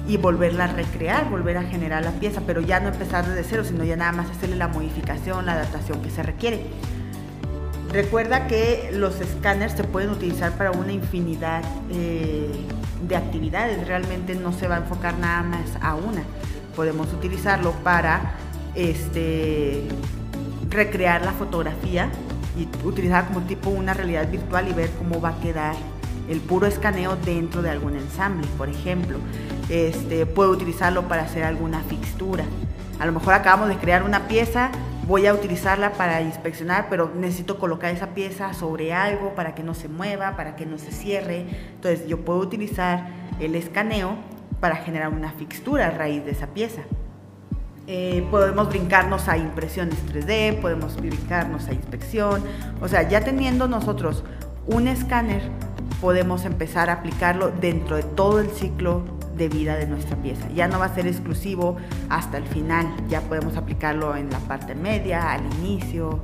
y 0.08 0.18
volverla 0.18 0.66
a 0.66 0.68
recrear, 0.68 1.30
volver 1.30 1.58
a 1.58 1.64
generar 1.64 2.04
la 2.04 2.12
pieza, 2.12 2.42
pero 2.46 2.62
ya 2.62 2.80
no 2.80 2.90
empezar 2.90 3.28
desde 3.28 3.44
cero, 3.44 3.64
sino 3.64 3.84
ya 3.84 3.96
nada 3.96 4.12
más 4.12 4.30
hacerle 4.30 4.56
la 4.56 4.68
modificación, 4.68 5.46
la 5.46 5.54
adaptación 5.54 6.02
que 6.02 6.10
se 6.10 6.24
requiere. 6.24 6.66
Recuerda 7.92 8.48
que 8.48 8.90
los 8.94 9.22
escáneres 9.22 9.74
se 9.74 9.84
pueden 9.84 10.10
utilizar 10.10 10.52
para 10.54 10.72
una 10.72 10.92
infinidad 10.92 11.64
eh, 11.92 12.52
de 13.08 13.16
actividades, 13.16 13.88
realmente 13.88 14.36
no 14.36 14.52
se 14.52 14.68
va 14.68 14.76
a 14.76 14.80
enfocar 14.80 15.18
nada 15.18 15.44
más 15.44 15.78
a 15.82 15.96
una 15.96 16.24
podemos 16.76 17.12
utilizarlo 17.14 17.72
para 17.84 18.34
este, 18.76 19.84
recrear 20.70 21.24
la 21.24 21.32
fotografía 21.32 22.10
y 22.58 22.68
utilizar 22.86 23.28
como 23.28 23.42
tipo 23.42 23.70
una 23.70 23.94
realidad 23.94 24.30
virtual 24.30 24.68
y 24.68 24.74
ver 24.74 24.92
cómo 24.92 25.20
va 25.20 25.30
a 25.30 25.40
quedar 25.40 25.76
el 26.30 26.40
puro 26.40 26.68
escaneo 26.68 27.16
dentro 27.16 27.62
de 27.62 27.70
algún 27.70 27.96
ensamble, 27.96 28.48
por 28.58 28.70
ejemplo. 28.70 29.20
Este, 29.70 30.26
puedo 30.26 30.52
utilizarlo 30.52 31.08
para 31.08 31.24
hacer 31.24 31.44
alguna 31.44 31.82
fixtura. 31.82 32.46
A 33.00 33.06
lo 33.06 33.12
mejor 33.12 33.34
acabamos 33.34 33.70
de 33.70 33.78
crear 33.78 34.04
una 34.04 34.28
pieza, 34.28 34.72
voy 35.08 35.28
a 35.28 35.34
utilizarla 35.34 35.94
para 35.94 36.22
inspeccionar, 36.22 36.88
pero 36.90 37.12
necesito 37.16 37.60
colocar 37.60 37.94
esa 37.94 38.08
pieza 38.14 38.54
sobre 38.54 38.94
algo 38.94 39.36
para 39.36 39.54
que 39.54 39.64
no 39.64 39.74
se 39.74 39.90
mueva, 39.90 40.36
para 40.36 40.56
que 40.56 40.66
no 40.66 40.78
se 40.78 40.92
cierre. 40.92 41.46
Entonces 41.76 42.08
yo 42.08 42.22
puedo 42.22 42.40
utilizar 42.40 43.10
el 43.40 43.56
escaneo 43.56 44.16
para 44.60 44.78
generar 44.78 45.10
una 45.10 45.32
fixtura 45.32 45.88
a 45.88 45.92
raíz 45.92 46.24
de 46.24 46.32
esa 46.32 46.48
pieza. 46.48 46.84
Eh, 47.88 48.26
podemos 48.32 48.70
brincarnos 48.70 49.28
a 49.28 49.38
impresiones 49.38 50.00
3D, 50.08 50.60
podemos 50.60 50.96
brincarnos 50.96 51.68
a 51.68 51.74
inspección, 51.74 52.44
o 52.82 52.88
sea, 52.88 53.08
ya 53.08 53.22
teniendo 53.22 53.68
nosotros 53.68 54.24
un 54.66 54.88
escáner, 54.88 55.44
podemos 56.06 56.46
empezar 56.46 56.92
a 56.92 56.94
aplicarlo 56.94 57.50
dentro 57.50 57.96
de 57.96 58.04
todo 58.04 58.40
el 58.40 58.52
ciclo 58.52 59.02
de 59.36 59.50
vida 59.50 59.76
de 59.76 59.88
nuestra 59.88 60.16
pieza. 60.16 60.48
Ya 60.54 60.68
no 60.68 60.78
va 60.78 60.86
a 60.86 60.94
ser 60.94 61.08
exclusivo 61.08 61.78
hasta 62.10 62.38
el 62.38 62.46
final, 62.46 62.86
ya 63.10 63.22
podemos 63.22 63.58
aplicarlo 63.58 64.16
en 64.16 64.30
la 64.30 64.38
parte 64.38 64.76
media, 64.76 65.32
al 65.32 65.42
inicio, 65.64 66.20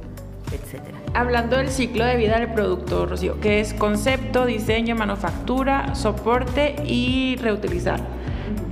etcétera. 0.51 0.99
Hablando 1.15 1.57
del 1.57 1.69
ciclo 1.69 2.05
de 2.05 2.15
vida 2.15 2.37
del 2.37 2.53
producto, 2.53 3.07
Rocío, 3.07 3.39
que 3.39 3.59
es 3.59 3.73
concepto, 3.73 4.45
diseño, 4.45 4.95
manufactura, 4.95 5.95
soporte 5.95 6.75
y 6.85 7.37
reutilizar. 7.37 8.01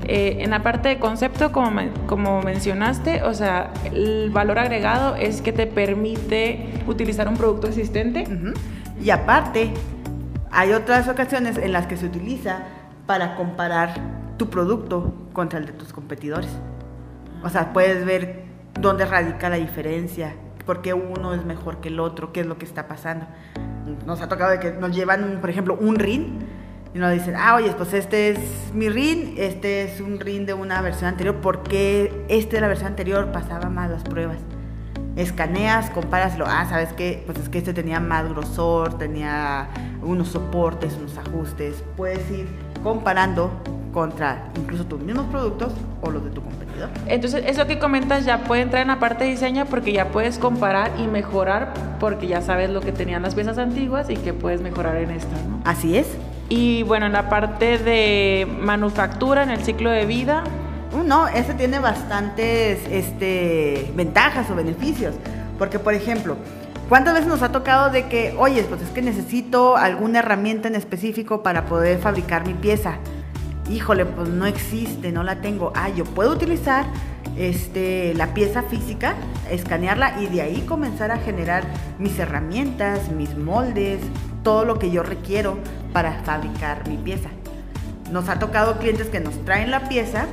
Eh, 0.05 0.43
en 0.43 0.51
la 0.51 0.61
parte 0.61 0.89
de 0.89 0.99
concepto, 0.99 1.51
como, 1.51 1.81
como 2.05 2.43
mencionaste, 2.43 3.23
o 3.23 3.33
sea, 3.33 3.73
el 3.83 4.29
valor 4.29 4.59
agregado 4.59 5.15
es 5.15 5.41
que 5.41 5.53
te 5.53 5.65
permite 5.65 6.69
utilizar 6.85 7.27
un 7.27 7.35
producto 7.35 7.65
existente. 7.65 8.25
Y 9.01 9.09
aparte, 9.11 9.71
hay 10.51 10.73
otras 10.73 11.07
ocasiones 11.07 11.57
en 11.57 11.71
las 11.71 11.87
que 11.87 11.97
se 11.97 12.05
utiliza 12.05 12.63
para 13.05 13.35
comparar 13.35 13.93
tu 14.37 14.49
producto 14.49 15.13
contra 15.33 15.59
el 15.59 15.65
de 15.65 15.73
tus 15.73 15.93
competidores. 15.93 16.49
O 17.43 17.49
sea, 17.49 17.73
puedes 17.73 18.05
ver 18.05 18.43
dónde 18.79 19.05
radica 19.05 19.49
la 19.49 19.57
diferencia, 19.57 20.33
por 20.65 20.81
qué 20.81 20.93
uno 20.93 21.33
es 21.33 21.45
mejor 21.45 21.81
que 21.81 21.89
el 21.89 21.99
otro, 21.99 22.31
qué 22.31 22.41
es 22.41 22.45
lo 22.45 22.57
que 22.57 22.65
está 22.65 22.87
pasando. 22.87 23.25
Nos 24.05 24.21
ha 24.21 24.29
tocado 24.29 24.51
de 24.51 24.59
que 24.59 24.71
nos 24.71 24.95
llevan, 24.95 25.39
por 25.41 25.49
ejemplo, 25.49 25.77
un 25.79 25.95
rin 25.95 26.39
y 26.93 26.99
nos 26.99 27.11
dicen, 27.11 27.35
ah, 27.37 27.55
oye, 27.55 27.71
pues 27.77 27.93
este 27.93 28.29
es 28.29 28.39
mi 28.73 28.89
rin, 28.89 29.35
este 29.37 29.83
es 29.83 30.01
un 30.01 30.19
rin 30.19 30.45
de 30.45 30.53
una 30.53 30.81
versión 30.81 31.09
anterior, 31.09 31.35
¿por 31.35 31.63
qué 31.63 32.25
este 32.29 32.57
de 32.57 32.61
la 32.61 32.67
versión 32.67 32.89
anterior 32.89 33.31
pasaba 33.31 33.69
más 33.69 33.89
las 33.89 34.03
pruebas? 34.03 34.37
Escaneas, 35.19 35.89
compáraslo, 35.89 36.45
ah, 36.47 36.65
¿sabes 36.69 36.93
qué? 36.93 37.23
Pues 37.25 37.38
es 37.39 37.49
que 37.49 37.57
este 37.57 37.73
tenía 37.73 37.99
más 37.99 38.29
grosor, 38.29 38.97
tenía 38.97 39.67
unos 40.01 40.29
soportes, 40.29 40.95
unos 40.97 41.17
ajustes, 41.17 41.83
puedes 41.97 42.29
ir 42.31 42.47
comparando 42.83 43.51
contra 43.93 44.45
incluso 44.55 44.85
tus 44.85 45.01
mismos 45.01 45.25
productos 45.25 45.73
o 46.01 46.09
los 46.09 46.23
de 46.23 46.29
tu 46.29 46.41
competidor. 46.41 46.89
Entonces, 47.07 47.43
eso 47.47 47.67
que 47.67 47.79
comentas 47.79 48.23
ya 48.23 48.43
puede 48.45 48.61
entrar 48.61 48.81
en 48.81 48.88
la 48.88 48.99
parte 48.99 49.25
de 49.25 49.31
diseño 49.31 49.65
porque 49.65 49.91
ya 49.91 50.09
puedes 50.09 50.38
comparar 50.38 50.91
y 50.97 51.07
mejorar 51.07 51.73
porque 51.99 52.27
ya 52.27 52.41
sabes 52.41 52.69
lo 52.69 52.79
que 52.79 52.93
tenían 52.93 53.21
las 53.21 53.35
piezas 53.35 53.57
antiguas 53.57 54.09
y 54.09 54.15
que 54.15 54.33
puedes 54.33 54.61
mejorar 54.61 54.95
en 54.97 55.11
estas, 55.11 55.43
¿no? 55.45 55.59
Así 55.65 55.97
es. 55.97 56.07
Y 56.47 56.83
bueno, 56.83 57.05
en 57.05 57.11
la 57.11 57.29
parte 57.29 57.77
de 57.77 58.47
manufactura, 58.61 59.43
en 59.43 59.49
el 59.49 59.59
ciclo 59.63 59.91
de 59.91 60.05
vida. 60.05 60.43
Uh, 60.91 61.03
no, 61.03 61.27
ese 61.27 61.53
tiene 61.53 61.79
bastantes 61.79 62.79
este, 62.89 63.91
ventajas 63.96 64.50
o 64.50 64.55
beneficios. 64.55 65.15
Porque, 65.58 65.77
por 65.77 65.93
ejemplo, 65.93 66.38
¿cuántas 66.88 67.13
veces 67.13 67.27
nos 67.27 67.41
ha 67.41 67.51
tocado 67.51 67.91
de 67.91 68.08
que, 68.08 68.36
oye, 68.38 68.63
pues 68.63 68.81
es 68.81 68.89
que 68.89 69.01
necesito 69.01 69.77
alguna 69.77 70.19
herramienta 70.19 70.67
en 70.67 70.75
específico 70.75 71.43
para 71.43 71.65
poder 71.65 72.00
fabricar 72.00 72.48
mi 72.48 72.53
pieza? 72.53 72.96
Híjole, 73.69 74.05
pues 74.05 74.29
no 74.29 74.48
existe, 74.48 75.12
no 75.12 75.24
la 75.24 75.41
tengo. 75.41 75.72
Ah, 75.75 75.89
yo 75.89 76.03
puedo 76.05 76.31
utilizar 76.31 76.86
este, 77.38 78.13
la 78.15 78.34
pieza 78.34 78.63
física, 78.63 79.15
escanearla 79.51 80.19
y 80.22 80.27
de 80.27 80.41
ahí 80.41 80.62
comenzar 80.62 81.12
a 81.12 81.17
generar 81.17 81.63
mis 82.00 82.17
herramientas, 82.17 83.12
mis 83.12 83.38
moldes, 83.38 84.00
todo 84.43 84.65
lo 84.65 84.79
que 84.79 84.89
yo 84.89 85.03
requiero 85.03 85.60
para 85.93 86.24
fabricar 86.24 86.88
mi 86.88 86.98
pieza. 86.98 87.29
Nos 88.12 88.27
ha 88.27 88.39
tocado 88.39 88.79
clientes 88.79 89.08
que 89.08 89.19
nos 89.19 89.46
traen 89.46 89.69
la 89.69 89.88
pieza 89.88 90.25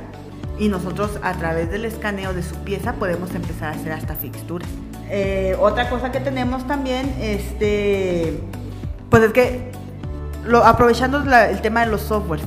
y 0.59 0.69
nosotros 0.69 1.19
a 1.21 1.33
través 1.33 1.69
del 1.69 1.85
escaneo 1.85 2.33
de 2.33 2.43
su 2.43 2.55
pieza 2.57 2.93
podemos 2.93 3.33
empezar 3.35 3.73
a 3.73 3.75
hacer 3.75 3.91
hasta 3.91 4.15
fixturas. 4.15 4.67
Eh, 5.09 5.55
otra 5.59 5.89
cosa 5.89 6.11
que 6.11 6.19
tenemos 6.19 6.67
también, 6.67 7.13
este, 7.19 8.41
pues 9.09 9.23
es 9.23 9.33
que 9.33 9.71
lo, 10.45 10.65
aprovechando 10.65 11.19
el 11.19 11.61
tema 11.61 11.81
de 11.81 11.91
los 11.91 12.01
softwares, 12.01 12.45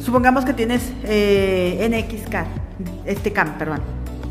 supongamos 0.00 0.44
que 0.44 0.54
tienes 0.54 0.92
eh, 1.04 1.86
NXCAD, 1.90 2.46
este 3.04 3.32
CAM, 3.32 3.58
perdón. 3.58 3.80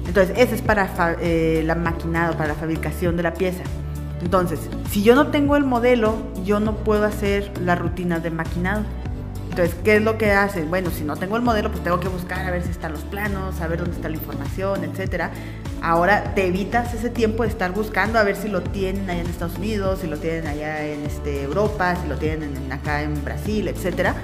Entonces, 0.08 0.36
ese 0.38 0.56
es 0.56 0.62
para 0.64 0.90
eh, 1.22 1.62
la 1.66 1.76
maquinado, 1.76 2.34
para 2.34 2.48
la 2.48 2.56
fabricación 2.56 3.16
de 3.16 3.24
la 3.24 3.34
pieza. 3.34 3.64
Entonces, 4.22 4.60
si 4.90 5.04
yo 5.04 5.14
no 5.14 5.28
tengo 5.28 5.56
el 5.56 5.64
modelo, 5.64 6.16
yo 6.44 6.60
no 6.60 6.78
puedo 6.78 7.06
hacer 7.06 7.52
la 7.62 7.76
rutina 7.76 8.20
de 8.20 8.32
maquinado. 8.32 8.84
Entonces, 9.60 9.84
¿qué 9.84 9.98
es 9.98 10.02
lo 10.02 10.18
que 10.18 10.32
hace? 10.32 10.64
Bueno, 10.64 10.90
si 10.90 11.04
no 11.04 11.18
tengo 11.18 11.36
el 11.36 11.42
modelo, 11.42 11.70
pues 11.70 11.84
tengo 11.84 12.00
que 12.00 12.08
buscar 12.08 12.48
a 12.48 12.50
ver 12.50 12.64
si 12.64 12.72
están 12.72 12.94
los 12.94 13.02
planos, 13.02 13.60
a 13.60 13.68
ver 13.68 13.80
dónde 13.80 13.94
está 13.94 14.08
la 14.08 14.16
información, 14.16 14.86
etcétera. 14.86 15.32
Ahora 15.82 16.34
te 16.34 16.48
evitas 16.48 16.94
ese 16.94 17.10
tiempo 17.10 17.44
de 17.44 17.50
estar 17.50 17.74
buscando 17.74 18.20
a 18.20 18.24
ver 18.24 18.38
si 18.38 18.48
lo 18.48 18.62
tienen 18.62 19.10
allá 19.10 19.20
en 19.20 19.28
Estados 19.28 19.58
Unidos, 19.58 20.00
si 20.00 20.08
lo 20.08 20.16
tienen 20.16 20.48
allá 20.48 20.86
en 20.86 21.06
este, 21.06 21.44
Europa, 21.44 21.98
si 22.02 22.08
lo 22.08 22.16
tienen 22.16 22.72
acá 22.72 23.02
en 23.02 23.22
Brasil, 23.26 23.68
etcétera. 23.68 24.16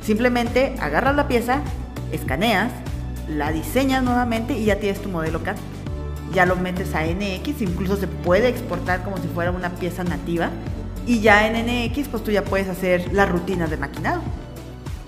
Simplemente 0.00 0.74
agarras 0.80 1.14
la 1.14 1.28
pieza, 1.28 1.60
escaneas, 2.10 2.72
la 3.28 3.52
diseñas 3.52 4.02
nuevamente 4.02 4.54
y 4.54 4.64
ya 4.64 4.76
tienes 4.76 5.02
tu 5.02 5.10
modelo 5.10 5.42
CAD 5.42 5.56
ya 6.32 6.46
lo 6.46 6.56
metes 6.56 6.94
a 6.94 7.04
NX, 7.04 7.60
incluso 7.60 7.96
se 7.96 8.06
puede 8.06 8.48
exportar 8.48 9.04
como 9.04 9.18
si 9.18 9.28
fuera 9.28 9.50
una 9.50 9.68
pieza 9.74 10.04
nativa. 10.04 10.48
Y 11.06 11.20
ya 11.20 11.46
en 11.48 11.66
NX, 11.66 12.08
pues 12.08 12.24
tú 12.24 12.30
ya 12.30 12.44
puedes 12.44 12.68
hacer 12.68 13.12
las 13.12 13.28
rutinas 13.28 13.68
de 13.68 13.76
maquinado. 13.76 14.22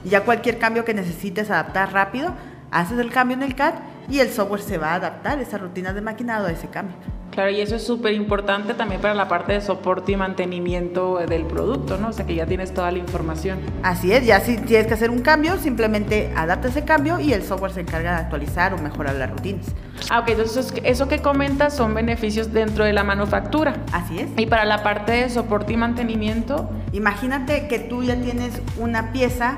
Ya 0.04 0.22
cualquier 0.22 0.58
cambio 0.58 0.84
que 0.84 0.94
necesites 0.94 1.50
adaptar 1.50 1.92
rápido, 1.92 2.34
haces 2.70 2.98
el 2.98 3.10
cambio 3.10 3.36
en 3.36 3.42
el 3.42 3.54
CAD 3.54 3.74
y 4.08 4.18
el 4.18 4.30
software 4.30 4.62
se 4.62 4.78
va 4.78 4.92
a 4.92 4.94
adaptar 4.96 5.38
esa 5.38 5.58
rutina 5.58 5.92
de 5.92 6.00
maquinado 6.00 6.46
a 6.46 6.50
ese 6.50 6.68
cambio. 6.68 6.96
Claro, 7.32 7.50
y 7.50 7.62
eso 7.62 7.76
es 7.76 7.86
súper 7.86 8.12
importante 8.12 8.74
también 8.74 9.00
para 9.00 9.14
la 9.14 9.26
parte 9.26 9.54
de 9.54 9.62
soporte 9.62 10.12
y 10.12 10.16
mantenimiento 10.16 11.16
del 11.26 11.46
producto, 11.46 11.96
¿no? 11.96 12.08
O 12.08 12.12
sea, 12.12 12.26
que 12.26 12.34
ya 12.34 12.44
tienes 12.44 12.74
toda 12.74 12.92
la 12.92 12.98
información. 12.98 13.58
Así 13.82 14.12
es, 14.12 14.26
ya 14.26 14.40
si 14.40 14.58
tienes 14.58 14.86
que 14.86 14.92
hacer 14.92 15.08
un 15.08 15.20
cambio, 15.20 15.56
simplemente 15.56 16.30
adapta 16.36 16.68
ese 16.68 16.84
cambio 16.84 17.20
y 17.20 17.32
el 17.32 17.42
software 17.42 17.72
se 17.72 17.80
encarga 17.80 18.10
de 18.10 18.16
actualizar 18.18 18.74
o 18.74 18.78
mejorar 18.78 19.14
las 19.14 19.30
rutinas. 19.30 19.64
Ah, 20.10 20.20
ok, 20.20 20.28
entonces 20.28 20.74
eso 20.84 21.08
que 21.08 21.22
comentas 21.22 21.74
son 21.74 21.94
beneficios 21.94 22.52
dentro 22.52 22.84
de 22.84 22.92
la 22.92 23.02
manufactura. 23.02 23.76
Así 23.92 24.18
es. 24.18 24.28
Y 24.36 24.44
para 24.44 24.66
la 24.66 24.82
parte 24.82 25.12
de 25.12 25.30
soporte 25.30 25.72
y 25.72 25.78
mantenimiento. 25.78 26.68
Imagínate 26.92 27.66
que 27.66 27.78
tú 27.78 28.02
ya 28.02 28.16
tienes 28.16 28.60
una 28.76 29.10
pieza 29.12 29.56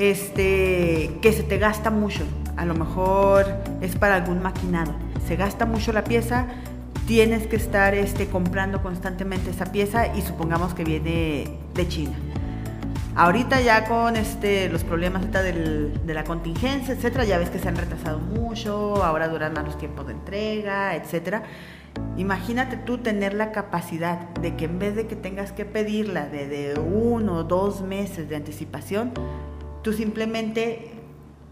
este, 0.00 1.10
que 1.22 1.32
se 1.32 1.42
te 1.42 1.58
gasta 1.58 1.90
mucho. 1.90 2.24
A 2.56 2.64
lo 2.64 2.74
mejor 2.74 3.46
es 3.80 3.96
para 3.96 4.16
algún 4.16 4.42
maquinado. 4.42 4.94
Se 5.26 5.36
gasta 5.36 5.66
mucho 5.66 5.92
la 5.92 6.04
pieza 6.04 6.46
tienes 7.10 7.48
que 7.48 7.56
estar 7.56 7.92
este, 7.94 8.28
comprando 8.28 8.82
constantemente 8.82 9.50
esa 9.50 9.72
pieza 9.72 10.14
y 10.16 10.22
supongamos 10.22 10.74
que 10.74 10.84
viene 10.84 11.58
de 11.74 11.88
China. 11.88 12.16
Ahorita 13.16 13.60
ya 13.60 13.88
con 13.88 14.14
este, 14.14 14.68
los 14.68 14.84
problemas 14.84 15.26
de 15.32 16.14
la 16.14 16.22
contingencia, 16.22 16.94
etcétera, 16.94 17.24
ya 17.24 17.38
ves 17.38 17.50
que 17.50 17.58
se 17.58 17.66
han 17.66 17.74
retrasado 17.74 18.20
mucho, 18.20 19.02
ahora 19.02 19.26
duran 19.26 19.52
más 19.54 19.64
los 19.64 19.76
tiempos 19.76 20.06
de 20.06 20.12
entrega, 20.12 20.94
etcétera. 20.94 21.42
Imagínate 22.16 22.76
tú 22.76 22.98
tener 22.98 23.34
la 23.34 23.50
capacidad 23.50 24.28
de 24.40 24.54
que 24.54 24.66
en 24.66 24.78
vez 24.78 24.94
de 24.94 25.08
que 25.08 25.16
tengas 25.16 25.50
que 25.50 25.64
pedirla 25.64 26.26
de, 26.26 26.78
uno 26.78 27.38
o 27.38 27.42
dos 27.42 27.82
meses 27.82 28.28
de 28.28 28.36
anticipación, 28.36 29.10
tú 29.82 29.92
simplemente 29.92 30.92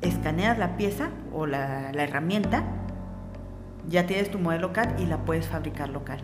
escaneas 0.01 0.59
la 0.59 0.77
pieza 0.77 1.11
o 1.33 1.47
la 1.47 1.91
herramienta 1.91 2.65
ya 3.89 4.07
tienes 4.07 4.31
tu 4.31 4.39
modelo 4.39 4.73
CAD 4.73 4.99
y 4.99 5.07
la 5.07 5.19
puedes 5.25 5.47
fabricar 5.47 5.89
local. 5.89 6.21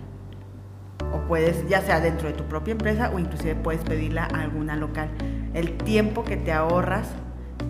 O 1.12 1.26
puedes, 1.26 1.66
ya 1.68 1.80
sea 1.80 2.00
dentro 2.00 2.28
de 2.28 2.34
tu 2.34 2.44
propia 2.44 2.72
empresa 2.72 3.10
o 3.14 3.18
inclusive 3.18 3.54
puedes 3.54 3.82
pedirla 3.82 4.24
a 4.24 4.42
alguna 4.42 4.76
local. 4.76 5.08
El 5.54 5.76
tiempo 5.78 6.24
que 6.24 6.36
te 6.36 6.52
ahorras 6.52 7.08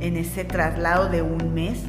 en 0.00 0.16
ese 0.16 0.44
traslado 0.44 1.08
de 1.08 1.22
un 1.22 1.54
mes 1.54 1.84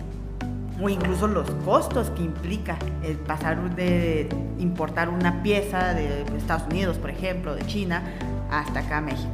o 0.82 0.90
incluso 0.90 1.28
los 1.28 1.50
costos 1.64 2.10
que 2.12 2.24
implica 2.24 2.78
el 3.04 3.18
pasar 3.18 3.75
de 3.75 4.28
importar 4.60 5.10
una 5.10 5.42
pieza 5.42 5.94
de 5.94 6.24
Estados 6.38 6.68
Unidos, 6.68 6.98
por 6.98 7.10
ejemplo, 7.10 7.56
de 7.56 7.66
China, 7.66 8.04
hasta 8.52 8.82
acá 8.82 8.98
a 8.98 9.02
México. 9.02 9.32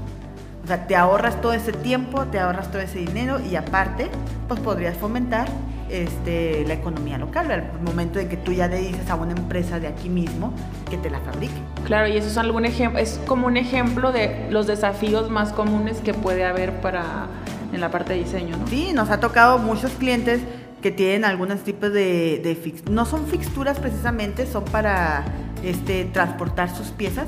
O 0.71 0.73
sea, 0.73 0.87
te 0.87 0.95
ahorras 0.95 1.41
todo 1.41 1.51
ese 1.51 1.73
tiempo, 1.73 2.27
te 2.27 2.39
ahorras 2.39 2.71
todo 2.71 2.81
ese 2.81 2.99
dinero 2.99 3.41
y 3.41 3.57
aparte, 3.57 4.07
pues 4.47 4.57
podrías 4.61 4.95
fomentar 4.95 5.49
este, 5.89 6.63
la 6.65 6.75
economía 6.75 7.17
local, 7.17 7.51
al 7.51 7.81
momento 7.81 8.19
en 8.19 8.29
que 8.29 8.37
tú 8.37 8.53
ya 8.53 8.69
le 8.69 8.77
dices 8.77 9.09
a 9.09 9.15
una 9.15 9.33
empresa 9.33 9.81
de 9.81 9.87
aquí 9.87 10.07
mismo 10.07 10.53
que 10.89 10.95
te 10.95 11.09
la 11.09 11.19
fabrique. 11.19 11.59
Claro, 11.83 12.07
y 12.07 12.15
eso 12.15 12.29
es, 12.29 12.37
algún 12.37 12.63
es 12.63 13.19
como 13.27 13.47
un 13.47 13.57
ejemplo 13.57 14.13
de 14.13 14.47
los 14.49 14.65
desafíos 14.65 15.29
más 15.29 15.51
comunes 15.51 15.97
que 15.97 16.13
puede 16.13 16.45
haber 16.45 16.79
para 16.79 17.27
en 17.73 17.81
la 17.81 17.91
parte 17.91 18.13
de 18.13 18.19
diseño, 18.19 18.55
¿no? 18.55 18.65
Sí, 18.67 18.91
nos 18.93 19.09
ha 19.09 19.19
tocado 19.19 19.57
muchos 19.57 19.91
clientes 19.91 20.39
que 20.81 20.91
tienen 20.91 21.25
algunos 21.25 21.65
tipos 21.65 21.91
de, 21.91 22.39
de 22.41 22.81
no 22.89 23.05
son 23.05 23.27
fixturas 23.27 23.77
precisamente, 23.77 24.45
son 24.45 24.63
para 24.63 25.25
este, 25.63 26.05
transportar 26.05 26.73
sus 26.73 26.91
piezas 26.91 27.27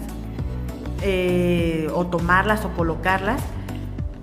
eh, 1.04 1.90
o 1.94 2.08
tomarlas 2.08 2.66
o 2.66 2.70
colocarlas 2.70 3.42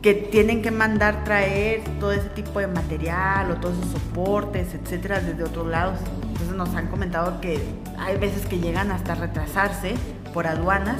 que 0.02 0.14
tienen 0.14 0.62
que 0.62 0.70
mandar 0.70 1.24
traer 1.24 1.82
todo 1.98 2.12
ese 2.12 2.30
tipo 2.30 2.58
de 2.58 2.66
material 2.66 3.50
o 3.50 3.56
todos 3.56 3.76
esos 3.78 3.92
soportes, 3.92 4.74
etcétera, 4.74 5.20
desde 5.20 5.44
otros 5.44 5.66
lados. 5.66 5.98
Entonces 6.22 6.56
nos 6.56 6.74
han 6.74 6.86
comentado 6.86 7.40
que 7.40 7.60
hay 7.98 8.16
veces 8.16 8.46
que 8.46 8.58
llegan 8.58 8.90
hasta 8.92 9.14
retrasarse 9.14 9.94
por 10.32 10.46
aduanas 10.46 10.96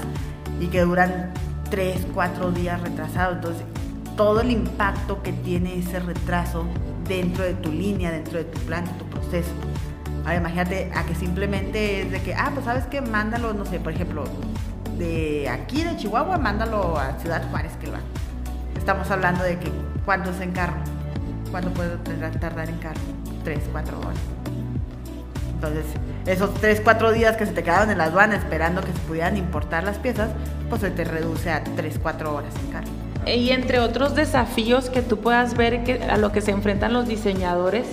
y 0.61 0.67
que 0.67 0.83
duran 0.83 1.33
3, 1.71 2.09
4 2.13 2.53
días 2.53 2.81
retrasado. 2.83 3.37
Entonces, 3.37 3.65
todo 4.17 4.43
el 4.43 4.51
impacto 4.51 5.23
que 5.23 5.33
tiene 5.33 5.79
ese 5.79 5.99
retraso 6.01 6.67
dentro 7.09 7.43
de 7.43 7.55
tu 7.55 7.73
línea, 7.73 8.11
dentro 8.11 8.37
de 8.37 8.45
tu 8.45 8.61
plan, 8.61 8.85
de 8.85 8.93
tu 8.93 9.05
proceso. 9.07 9.53
Ahora 10.25 10.37
imagínate 10.37 10.93
a 10.95 11.05
que 11.07 11.15
simplemente 11.15 12.03
es 12.03 12.11
de 12.11 12.21
que, 12.21 12.35
ah, 12.35 12.51
pues 12.53 12.67
sabes 12.67 12.85
que 12.85 13.01
mándalo, 13.01 13.55
no 13.55 13.65
sé, 13.65 13.81
por 13.81 13.95
ejemplo, 13.95 14.25
de 15.01 15.49
aquí 15.49 15.83
de 15.83 15.97
Chihuahua, 15.97 16.37
mándalo 16.37 16.99
a 16.99 17.19
Ciudad 17.19 17.43
Juárez, 17.51 17.73
que 17.81 17.91
va. 17.91 18.01
Estamos 18.77 19.11
hablando 19.11 19.43
de 19.43 19.59
que 19.59 19.73
cuánto 20.05 20.31
es 20.31 20.41
en 20.41 20.53
carro, 20.53 20.77
cuánto 21.51 21.71
puede 21.71 21.97
tardar 22.39 22.69
en 22.69 22.77
carro, 22.77 23.01
3, 23.43 23.61
4 23.73 23.99
horas. 23.99 24.19
Entonces, 25.55 25.85
esos 26.27 26.53
3, 26.55 26.83
4 26.85 27.13
días 27.13 27.37
que 27.39 27.47
se 27.47 27.53
te 27.53 27.63
quedaron 27.63 27.91
en 27.91 27.97
la 27.99 28.05
aduana 28.05 28.37
esperando 28.37 28.83
que 28.83 28.93
se 28.93 28.99
pudieran 29.01 29.39
importar 29.39 29.85
las 29.85 29.99
piezas, 29.99 30.31
pues 30.69 30.83
se 30.83 30.91
te 30.91 31.05
reduce 31.05 31.51
a 31.51 31.65
3, 31.65 31.99
4 32.01 32.35
horas 32.35 32.55
en 32.63 32.71
carro. 32.71 32.89
Y 33.27 33.51
entre 33.51 33.81
otros 33.81 34.15
desafíos 34.15 34.91
que 34.91 35.01
tú 35.01 35.19
puedas 35.19 35.57
ver 35.57 35.83
que, 35.83 36.03
a 36.05 36.19
lo 36.19 36.31
que 36.31 36.43
se 36.43 36.51
enfrentan 36.51 36.93
los 36.93 37.09
diseñadores. 37.09 37.87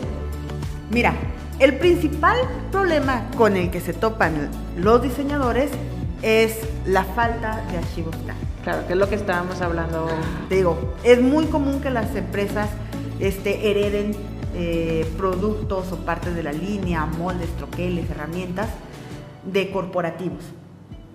Mira, 0.89 1.13
el 1.59 1.77
principal 1.77 2.37
problema 2.69 3.23
con 3.37 3.55
el 3.55 3.71
que 3.71 3.79
se 3.79 3.93
topan 3.93 4.49
los 4.77 5.01
diseñadores 5.01 5.71
es 6.21 6.59
la 6.87 7.03
falta 7.03 7.63
de 7.69 7.77
archivos 7.77 8.15
Claro, 8.63 8.85
que 8.87 8.93
es 8.93 8.99
lo 8.99 9.07
que 9.07 9.15
estábamos 9.15 9.61
hablando. 9.61 10.07
Te 10.49 10.55
digo, 10.55 10.95
es 11.03 11.21
muy 11.21 11.45
común 11.45 11.79
que 11.79 11.89
las 11.89 12.15
empresas 12.15 12.69
este, 13.19 13.71
hereden 13.71 14.11
eh, 14.55 15.09
productos 15.17 15.91
o 15.91 15.97
partes 15.97 16.35
de 16.35 16.43
la 16.43 16.51
línea, 16.51 17.05
moldes, 17.05 17.49
troqueles, 17.57 18.09
herramientas 18.09 18.67
de 19.45 19.71
corporativos. 19.71 20.43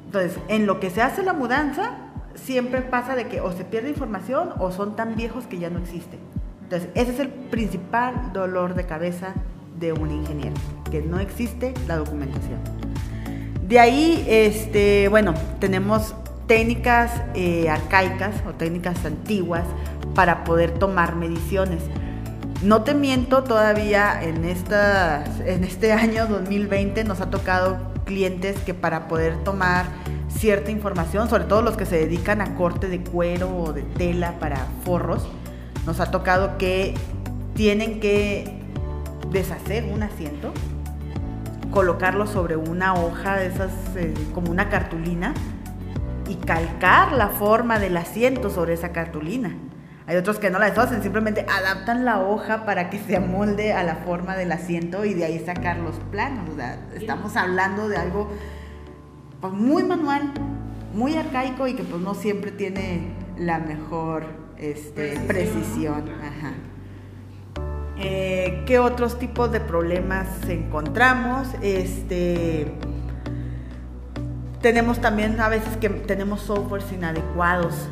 Entonces, 0.07 0.39
en 0.49 0.67
lo 0.67 0.81
que 0.81 0.91
se 0.91 1.03
hace 1.03 1.23
la 1.23 1.35
mudanza, 1.35 1.97
siempre 2.35 2.81
pasa 2.81 3.17
de 3.17 3.29
que 3.29 3.41
o 3.41 3.53
se 3.53 3.65
pierde 3.65 3.91
información 3.91 4.51
o 4.59 4.71
son 4.73 4.97
tan 4.97 5.15
viejos 5.17 5.47
que 5.47 5.59
ya 5.59 5.69
no 5.69 5.79
existen. 5.79 6.21
Entonces, 6.63 6.89
ese 6.95 7.13
es 7.13 7.21
el 7.21 7.29
principal 7.29 8.33
dolor 8.33 8.75
de 8.75 8.87
cabeza 8.87 9.35
de 9.79 9.93
un 9.93 10.11
ingeniero, 10.11 10.57
que 10.91 11.03
no 11.03 11.19
existe 11.19 11.75
la 11.87 11.97
documentación. 11.97 12.82
De 13.73 13.81
ahí, 13.81 14.23
este, 14.29 15.09
bueno, 15.09 15.33
tenemos 15.59 16.15
técnicas 16.47 17.11
eh, 17.35 17.71
arcaicas 17.71 18.35
o 18.47 18.53
técnicas 18.53 19.03
antiguas 19.07 19.65
para 20.15 20.45
poder 20.45 20.73
tomar 20.73 21.17
mediciones. 21.17 21.83
No 22.63 22.83
te 22.83 22.93
miento, 22.93 23.45
todavía 23.45 24.23
en, 24.23 24.45
esta, 24.45 25.25
en 25.47 25.65
este 25.65 25.91
año 25.95 26.27
2020 26.27 27.05
nos 27.05 27.23
ha 27.23 27.31
tocado 27.31 27.79
clientes 28.05 28.59
que 28.59 28.75
para 28.75 29.09
poder 29.09 29.43
tomar 29.43 29.87
cierta 30.29 30.71
información, 30.71 31.31
sobre 31.31 31.45
todo 31.45 31.63
los 31.63 31.75
que 31.79 31.87
se 31.87 31.97
dedican 31.97 32.43
a 32.43 32.55
corte 32.57 32.89
de 32.89 33.01
cuero 33.01 33.57
o 33.57 33.73
de 33.73 33.85
tela 33.85 34.39
para 34.39 34.67
forros, 34.85 35.27
nos 35.87 35.99
ha 35.99 36.11
tocado 36.11 36.59
que 36.59 36.93
tienen 37.55 38.01
que 38.01 38.53
deshacer 39.31 39.85
un 39.85 40.03
asiento, 40.03 40.53
colocarlo 41.73 42.27
sobre 42.27 42.57
una 42.57 42.95
hoja 42.95 43.37
de 43.37 43.47
esas, 43.47 43.73
eh, 43.97 44.15
como 44.35 44.51
una 44.51 44.69
cartulina, 44.69 45.35
y 46.29 46.37
calcar 46.37 47.13
la 47.13 47.29
forma 47.29 47.79
del 47.79 47.97
asiento 47.97 48.49
sobre 48.51 48.75
esa 48.75 48.93
cartulina. 48.93 49.57
Hay 50.07 50.17
otros 50.17 50.39
que 50.39 50.51
no 50.51 50.59
la 50.59 50.67
deshacen, 50.67 51.03
simplemente 51.03 51.47
adaptan 51.49 52.05
la 52.05 52.21
hoja 52.21 52.65
para 52.65 52.91
que 52.91 52.99
se 52.99 53.17
amolde 53.17 53.73
a 53.73 53.83
la 53.83 53.97
forma 53.97 54.37
del 54.37 54.51
asiento 54.53 55.05
y 55.05 55.15
de 55.15 55.25
ahí 55.25 55.39
sacar 55.39 55.79
los 55.79 55.97
planos. 56.11 56.49
estamos 56.95 57.37
hablando 57.37 57.89
de 57.89 57.97
algo 57.97 58.31
pues, 59.41 59.53
muy 59.53 59.85
manual, 59.85 60.33
muy 60.95 61.17
arcaico 61.17 61.67
y 61.67 61.75
que 61.75 61.85
pues 61.85 62.01
no 62.03 62.15
siempre 62.15 62.51
tiene 62.51 63.15
la 63.39 63.59
mejor 63.59 64.27
este, 64.59 65.19
precisión. 65.27 66.05
Eh, 68.05 68.65
¿Qué 68.67 68.79
otros 68.79 69.19
tipos 69.19 69.53
de 69.53 69.61
problemas 69.61 70.27
encontramos? 70.49 71.49
Este, 71.63 72.67
tenemos 74.61 75.01
también 75.01 75.41
a 75.41 75.49
veces 75.49 75.77
que 75.77 75.89
tenemos 75.89 76.43
softwares 76.43 76.91
inadecuados 76.93 77.89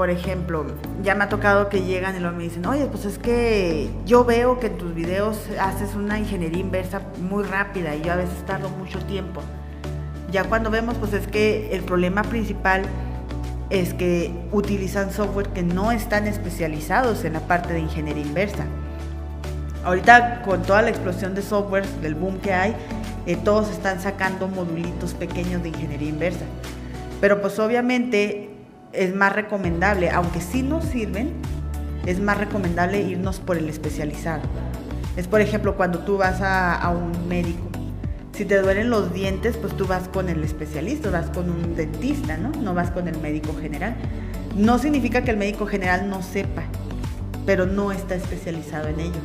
por 0.00 0.08
ejemplo, 0.08 0.64
ya 1.02 1.14
me 1.14 1.24
ha 1.24 1.28
tocado 1.28 1.68
que 1.68 1.82
llegan 1.82 2.16
y 2.16 2.20
luego 2.20 2.34
me 2.34 2.44
dicen, 2.44 2.64
oye, 2.64 2.86
pues 2.86 3.04
es 3.04 3.18
que 3.18 3.90
yo 4.06 4.24
veo 4.24 4.58
que 4.58 4.68
en 4.68 4.78
tus 4.78 4.94
videos 4.94 5.38
haces 5.60 5.94
una 5.94 6.18
ingeniería 6.18 6.58
inversa 6.58 7.02
muy 7.20 7.44
rápida 7.44 7.94
y 7.94 8.00
yo 8.00 8.14
a 8.14 8.16
veces 8.16 8.46
tardo 8.46 8.70
mucho 8.70 8.98
tiempo. 9.00 9.42
Ya 10.32 10.44
cuando 10.44 10.70
vemos, 10.70 10.96
pues 10.96 11.12
es 11.12 11.26
que 11.26 11.76
el 11.76 11.82
problema 11.82 12.22
principal 12.22 12.84
es 13.68 13.92
que 13.92 14.32
utilizan 14.52 15.12
software 15.12 15.48
que 15.48 15.62
no 15.62 15.92
están 15.92 16.26
especializados 16.26 17.24
en 17.26 17.34
la 17.34 17.40
parte 17.40 17.74
de 17.74 17.80
ingeniería 17.80 18.24
inversa. 18.24 18.64
Ahorita 19.84 20.42
con 20.42 20.62
toda 20.62 20.82
la 20.82 20.90
explosión 20.90 21.34
de 21.34 21.42
software, 21.42 21.86
del 22.02 22.14
boom 22.14 22.38
que 22.38 22.52
hay, 22.52 22.74
eh, 23.26 23.36
todos 23.36 23.70
están 23.70 24.00
sacando 24.00 24.48
modulitos 24.48 25.14
pequeños 25.14 25.62
de 25.62 25.70
ingeniería 25.70 26.08
inversa. 26.08 26.44
Pero 27.20 27.40
pues 27.40 27.58
obviamente 27.58 28.50
es 28.92 29.14
más 29.14 29.34
recomendable, 29.34 30.10
aunque 30.10 30.40
sí 30.40 30.62
nos 30.62 30.84
sirven, 30.84 31.32
es 32.06 32.20
más 32.20 32.38
recomendable 32.38 33.00
irnos 33.02 33.38
por 33.38 33.56
el 33.56 33.68
especializado. 33.68 34.42
Es 35.16 35.26
por 35.26 35.40
ejemplo 35.40 35.76
cuando 35.76 36.00
tú 36.00 36.16
vas 36.16 36.40
a, 36.40 36.88
un 36.90 37.28
médico. 37.28 37.68
Si 38.32 38.44
te 38.44 38.60
duelen 38.60 38.88
los 38.88 39.12
dientes, 39.12 39.56
pues 39.56 39.76
tú 39.76 39.86
vas 39.86 40.08
con 40.08 40.28
el 40.28 40.42
especialista, 40.42 41.10
vas 41.10 41.28
con 41.30 41.50
un 41.50 41.76
dentista, 41.76 42.38
¿no? 42.38 42.50
No 42.52 42.74
vas 42.74 42.90
con 42.90 43.06
el 43.06 43.18
médico 43.18 43.54
general. 43.60 43.94
No 44.56 44.78
significa 44.78 45.22
que 45.22 45.30
el 45.30 45.36
médico 45.36 45.66
general 45.66 46.08
no 46.08 46.22
sepa, 46.22 46.62
pero 47.44 47.66
no 47.66 47.92
está 47.92 48.14
especializado 48.14 48.88
en 48.88 49.00
ello. 49.00 49.20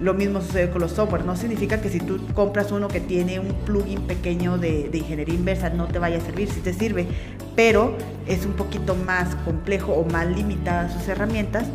Lo 0.00 0.14
mismo 0.14 0.40
sucede 0.40 0.70
con 0.70 0.80
los 0.82 0.92
software. 0.92 1.24
No 1.24 1.36
significa 1.36 1.80
que 1.80 1.88
si 1.88 2.00
tú 2.00 2.20
compras 2.34 2.72
uno 2.72 2.88
que 2.88 3.00
tiene 3.00 3.40
un 3.40 3.52
plugin 3.64 4.02
pequeño 4.02 4.58
de, 4.58 4.88
de, 4.90 4.98
ingeniería 4.98 5.34
inversa 5.34 5.70
no 5.70 5.86
te 5.86 5.98
vaya 5.98 6.18
a 6.18 6.20
servir. 6.20 6.50
Si 6.50 6.60
te 6.60 6.72
sirve, 6.72 7.06
pero 7.54 7.96
es 8.26 8.44
un 8.44 8.52
poquito 8.52 8.94
más 8.94 9.34
complejo 9.36 9.92
o 9.92 10.04
más 10.04 10.26
limitada 10.26 10.90
sus 10.90 11.08
herramientas 11.08 11.66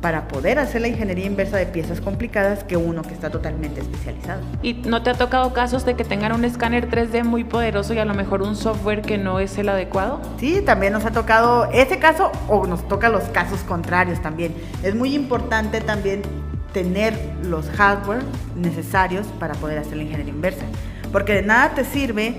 para 0.00 0.28
poder 0.28 0.58
hacer 0.58 0.80
la 0.80 0.88
ingeniería 0.88 1.26
inversa 1.26 1.56
de 1.56 1.66
piezas 1.66 2.00
complicadas 2.00 2.64
que 2.64 2.76
uno 2.76 3.02
que 3.02 3.14
está 3.14 3.30
totalmente 3.30 3.80
especializado. 3.80 4.40
¿Y 4.62 4.74
no 4.74 5.02
te 5.02 5.10
ha 5.10 5.14
tocado 5.14 5.52
casos 5.52 5.84
de 5.84 5.94
que 5.94 6.04
tengan 6.04 6.32
un 6.32 6.44
escáner 6.44 6.88
3D 6.90 7.24
muy 7.24 7.44
poderoso 7.44 7.94
y 7.94 7.98
a 7.98 8.04
lo 8.04 8.14
mejor 8.14 8.42
un 8.42 8.56
software 8.56 9.02
que 9.02 9.18
no 9.18 9.40
es 9.40 9.58
el 9.58 9.68
adecuado? 9.68 10.20
Sí, 10.38 10.62
también 10.64 10.92
nos 10.92 11.04
ha 11.04 11.10
tocado 11.10 11.70
ese 11.72 11.98
caso 11.98 12.32
o 12.48 12.66
nos 12.66 12.86
toca 12.88 13.08
los 13.08 13.24
casos 13.24 13.60
contrarios 13.60 14.20
también. 14.22 14.54
Es 14.82 14.94
muy 14.94 15.14
importante 15.14 15.80
también 15.80 16.22
tener 16.72 17.18
los 17.44 17.68
hardware 17.70 18.22
necesarios 18.56 19.26
para 19.38 19.54
poder 19.54 19.78
hacer 19.78 19.96
la 19.96 20.04
ingeniería 20.04 20.32
inversa, 20.32 20.64
porque 21.12 21.34
de 21.34 21.42
nada 21.42 21.74
te 21.74 21.84
sirve 21.84 22.34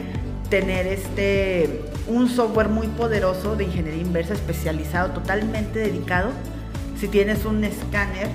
tener 0.49 0.87
este 0.87 1.81
un 2.07 2.29
software 2.29 2.69
muy 2.69 2.87
poderoso 2.87 3.55
de 3.55 3.65
ingeniería 3.65 4.01
inversa 4.01 4.33
especializado, 4.33 5.11
totalmente 5.11 5.79
dedicado. 5.79 6.29
Si 6.99 7.07
tienes 7.07 7.45
un 7.45 7.63
escáner 7.63 8.27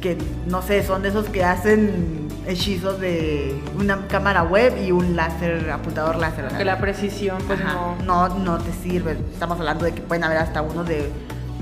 que 0.00 0.16
no 0.46 0.62
sé, 0.62 0.82
son 0.82 1.02
de 1.02 1.08
esos 1.08 1.28
que 1.28 1.44
hacen 1.44 2.28
hechizos 2.46 3.00
de 3.00 3.60
una 3.76 4.06
cámara 4.06 4.42
web 4.44 4.74
y 4.84 4.92
un 4.92 5.16
láser, 5.16 5.70
apuntador 5.70 6.16
láser. 6.16 6.46
Que 6.48 6.64
la 6.64 6.78
precisión 6.78 7.38
pues 7.46 7.58
no... 7.64 7.96
no... 8.04 8.28
No 8.38 8.58
te 8.58 8.72
sirve. 8.72 9.16
Estamos 9.32 9.58
hablando 9.58 9.84
de 9.84 9.92
que 9.92 10.02
pueden 10.02 10.24
haber 10.24 10.38
hasta 10.38 10.62
uno 10.62 10.84
de 10.84 11.10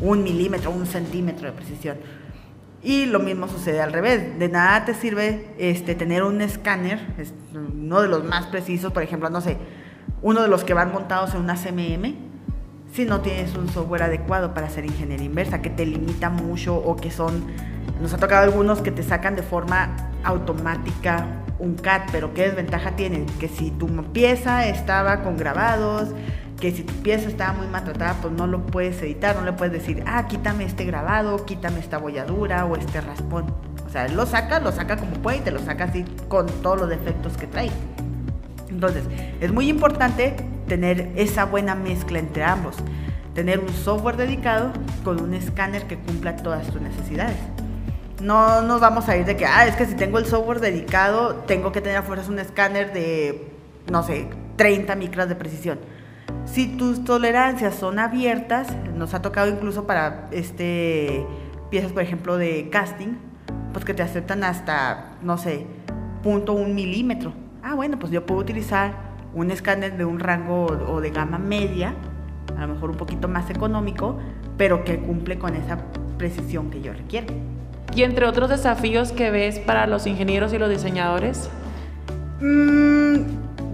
un 0.01 0.23
milímetro, 0.23 0.71
un 0.71 0.87
centímetro 0.87 1.47
de 1.47 1.53
precisión. 1.53 1.97
Y 2.85 3.07
lo 3.07 3.19
mismo 3.19 3.49
sucede 3.49 3.81
al 3.81 3.93
revés. 3.93 4.39
De 4.39 4.49
nada 4.49 4.85
te 4.85 4.93
sirve 4.95 5.49
este, 5.59 5.95
tener 5.95 6.23
un 6.23 6.43
escáner, 6.43 7.01
uno 7.55 8.03
de 8.03 8.09
los 8.09 8.25
más 8.25 8.47
precisos, 8.47 8.93
por 8.93 9.03
ejemplo, 9.03 9.31
no 9.31 9.41
sé, 9.41 9.57
uno 10.21 10.43
de 10.43 10.49
los 10.49 10.65
que 10.65 10.75
van 10.75 10.93
montados 10.93 11.35
en 11.35 11.41
una 11.41 11.55
CMM, 11.55 12.15
si 12.93 13.07
no 13.07 13.21
tienes 13.23 13.57
un 13.57 13.69
software 13.69 14.05
adecuado 14.05 14.55
para 14.55 14.67
hacer 14.67 14.85
ingeniería 14.85 15.27
inversa, 15.27 15.63
que 15.63 15.71
te 15.71 15.87
limita 15.87 16.29
mucho 16.29 16.77
o 16.77 16.95
que 16.97 17.11
son, 17.11 17.45
nos 18.01 18.13
ha 18.13 18.19
tocado 18.19 18.45
algunos 18.45 18.83
que 18.83 18.91
te 18.91 19.03
sacan 19.03 19.35
de 19.35 19.43
forma 19.43 19.97
automática 20.23 21.41
un 21.59 21.75
CAD, 21.75 22.03
pero 22.13 22.35
¿qué 22.35 22.43
desventaja 22.43 22.93
tienen? 22.93 23.27
Que 23.41 23.49
si 23.49 23.71
tu 23.71 23.87
pieza 24.13 24.67
estaba 24.67 25.23
con 25.23 25.37
grabados, 25.37 26.11
que 26.61 26.73
si 26.73 26.85
tu 26.85 26.95
pieza 27.03 27.29
estaba 27.29 27.53
muy 27.53 27.67
maltratada, 27.67 28.15
pues 28.23 28.33
no 28.33 28.47
lo 28.47 28.65
puedes 28.67 29.01
editar, 29.03 29.37
no 29.37 29.43
le 29.43 29.53
puedes 29.53 29.73
decir, 29.73 30.03
ah, 30.07 30.27
quítame 30.29 30.65
este 30.65 30.85
grabado, 30.85 31.45
quítame 31.45 31.81
esta 31.81 31.99
bolladura 31.99 32.65
o 32.65 32.77
este 32.77 33.01
raspón. 33.01 33.55
O 33.87 33.91
sea, 33.91 34.07
él 34.07 34.17
lo 34.17 34.27
saca, 34.27 34.61
lo 34.61 34.73
saca 34.73 34.97
como 34.97 35.13
puede 35.17 35.39
y 35.39 35.41
te 35.41 35.51
lo 35.51 35.59
saca 35.59 35.85
así 35.85 36.05
con 36.29 36.47
todos 36.47 36.81
los 36.81 36.89
defectos 36.89 37.37
que 37.37 37.47
trae. 37.47 37.71
Entonces, 38.69 39.05
es 39.41 39.53
muy 39.53 39.69
importante 39.69 40.37
tener 40.67 41.13
esa 41.17 41.45
buena 41.45 41.75
mezcla 41.75 42.19
entre 42.19 42.45
ambos. 42.45 42.77
Tener 43.35 43.59
un 43.59 43.69
software 43.69 44.17
dedicado 44.17 44.73
con 45.03 45.21
un 45.21 45.35
escáner 45.35 45.85
que 45.87 45.97
cumpla 45.99 46.37
todas 46.37 46.69
tus 46.69 46.81
necesidades. 46.81 47.37
No 48.21 48.63
nos 48.63 48.81
vamos 48.81 49.09
a 49.09 49.17
ir 49.17 49.27
de 49.27 49.37
que, 49.37 49.45
ah, 49.45 49.67
es 49.67 49.77
que 49.77 49.87
si 49.87 49.95
tengo 49.95 50.19
el 50.19 50.27
software 50.27 50.61
dedicado, 50.61 51.35
tengo 51.47 51.73
que 51.73 51.81
tener 51.81 51.99
a 51.99 52.03
fuerzas 52.03 52.29
un 52.29 52.39
escáner 52.39 52.93
de, 52.93 53.49
no 53.91 54.03
sé, 54.03 54.29
30 54.57 54.95
micras 54.97 55.29
de 55.29 55.35
precisión. 55.35 55.79
Si 56.45 56.67
tus 56.77 57.05
tolerancias 57.05 57.75
son 57.75 57.99
abiertas, 57.99 58.69
nos 58.97 59.15
ha 59.15 59.23
tocado 59.23 59.49
incluso 59.51 59.87
para 59.87 60.29
este 60.31 61.27
piezas, 61.71 61.93
por 61.93 62.03
ejemplo, 62.03 62.37
de 62.37 62.69
casting, 62.71 63.17
pues 63.73 63.85
que 63.85 63.95
te 63.95 64.03
aceptan 64.03 64.45
hasta, 64.45 65.17
no 65.23 65.39
sé, 65.39 65.67
punto 66.23 66.53
un 66.53 66.75
milímetro. 66.75 67.33
Ah, 67.63 67.75
bueno, 67.75 67.99
pues 67.99 68.13
yo 68.13 68.25
puedo 68.25 68.41
utilizar 68.41 68.93
un 69.35 69.51
escáner 69.51 69.97
de 69.97 70.05
un 70.05 70.21
rango 70.21 70.67
o 70.67 71.01
de 71.01 71.11
gama 71.11 71.39
media, 71.39 71.95
a 72.57 72.61
lo 72.67 72.75
mejor 72.75 72.91
un 72.91 72.97
poquito 72.97 73.27
más 73.27 73.51
económico, 73.51 74.19
pero 74.57 74.85
que 74.85 74.99
cumple 74.99 75.39
con 75.39 75.57
esa 75.57 75.79
precisión 76.19 76.71
que 76.71 76.81
yo 76.81 76.93
requiero. 76.93 77.35
Y 77.95 78.03
entre 78.03 78.27
otros 78.27 78.51
desafíos 78.51 79.13
que 79.13 79.31
ves 79.31 79.59
para 79.59 79.87
los 79.87 80.07
ingenieros 80.07 80.53
y 80.53 80.59
los 80.59 80.71
diseñadores. 80.71 81.49
Mm, 82.41 83.17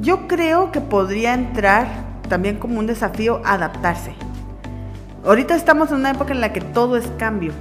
yo 0.00 0.26
creo 0.26 0.72
que 0.72 0.80
podría 0.80 1.34
entrar 1.34 2.09
también 2.30 2.56
como 2.56 2.78
un 2.78 2.86
desafío 2.86 3.42
adaptarse. 3.44 4.14
Ahorita 5.26 5.54
estamos 5.54 5.90
en 5.90 5.96
una 5.96 6.12
época 6.12 6.32
en 6.32 6.40
la 6.40 6.54
que 6.54 6.62
todo 6.62 6.96
es 6.96 7.06
cambio. 7.18 7.52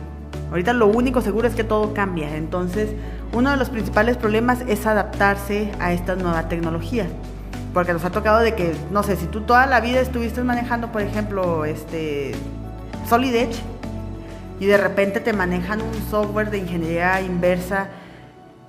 Ahorita 0.51 0.71
lo 0.71 0.87
único 0.87 1.19
seguro 1.21 1.47
es 1.47 1.55
que 1.55 1.65
todo 1.65 1.93
cambia. 1.93 2.37
Entonces, 2.37 2.91
uno 3.33 3.51
de 3.51 3.57
los 3.57 3.69
principales 3.69 4.15
problemas 4.15 4.61
es 4.67 4.85
adaptarse 4.85 5.71
a 5.79 5.91
esta 5.91 6.15
nueva 6.15 6.47
tecnología. 6.47 7.07
Porque 7.73 7.91
nos 7.91 8.05
ha 8.05 8.11
tocado 8.11 8.39
de 8.39 8.55
que, 8.55 8.73
no 8.91 9.03
sé, 9.03 9.17
si 9.17 9.25
tú 9.25 9.41
toda 9.41 9.65
la 9.65 9.81
vida 9.81 9.99
estuviste 9.99 10.41
manejando, 10.43 10.91
por 10.91 11.01
ejemplo, 11.01 11.65
este 11.65 12.31
Solid 13.09 13.35
Edge, 13.35 13.59
y 14.59 14.65
de 14.65 14.77
repente 14.77 15.19
te 15.19 15.33
manejan 15.33 15.81
un 15.81 15.93
software 16.09 16.51
de 16.51 16.59
ingeniería 16.59 17.21
inversa 17.21 17.87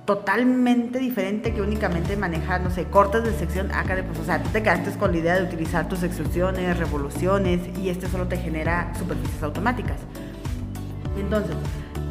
totalmente 0.05 0.99
diferente 0.99 1.53
que 1.53 1.61
únicamente 1.61 2.17
manejar, 2.17 2.61
no 2.61 2.69
sé, 2.71 2.85
cortes 2.85 3.23
de 3.23 3.33
sección 3.33 3.71
acá 3.71 3.95
de 3.95 4.03
pues, 4.03 4.19
o 4.19 4.23
sea, 4.23 4.41
tú 4.41 4.49
te 4.49 4.63
quedaste 4.63 4.91
con 4.97 5.11
la 5.11 5.17
idea 5.17 5.35
de 5.35 5.43
utilizar 5.43 5.87
tus 5.87 6.03
extrusiones, 6.03 6.77
revoluciones 6.77 7.61
y 7.77 7.89
este 7.89 8.07
solo 8.07 8.27
te 8.27 8.37
genera 8.37 8.93
superficies 8.97 9.43
automáticas. 9.43 9.97
Entonces, 11.19 11.55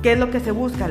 ¿qué 0.02 0.12
es 0.12 0.18
lo 0.18 0.30
que 0.30 0.40
se 0.40 0.52
busca? 0.52 0.88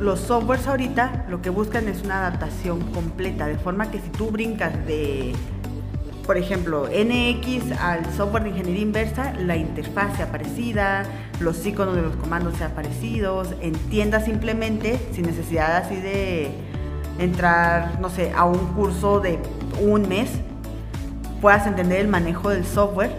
Los 0.00 0.20
softwares 0.20 0.66
ahorita 0.66 1.26
lo 1.28 1.42
que 1.42 1.50
buscan 1.50 1.86
es 1.88 2.02
una 2.02 2.26
adaptación 2.26 2.80
completa, 2.92 3.46
de 3.46 3.56
forma 3.56 3.90
que 3.90 4.00
si 4.00 4.08
tú 4.08 4.30
brincas 4.30 4.72
de 4.86 5.34
por 6.26 6.36
ejemplo, 6.36 6.86
NX 6.86 7.72
al 7.80 8.04
software 8.12 8.44
de 8.44 8.50
ingeniería 8.50 8.82
inversa, 8.82 9.32
la 9.34 9.56
interfaz 9.56 10.16
sea 10.16 10.30
parecida, 10.30 11.04
los 11.40 11.64
iconos 11.66 11.96
de 11.96 12.02
los 12.02 12.16
comandos 12.16 12.56
sean 12.56 12.72
parecidos, 12.72 13.48
entienda 13.60 14.20
simplemente, 14.20 14.98
sin 15.12 15.26
necesidad 15.26 15.76
así 15.76 15.96
de 15.96 16.50
entrar, 17.18 18.00
no 18.00 18.08
sé, 18.10 18.32
a 18.36 18.44
un 18.44 18.58
curso 18.74 19.20
de 19.20 19.38
un 19.80 20.08
mes, 20.08 20.30
puedas 21.40 21.66
entender 21.66 22.00
el 22.00 22.08
manejo 22.08 22.50
del 22.50 22.64
software 22.64 23.10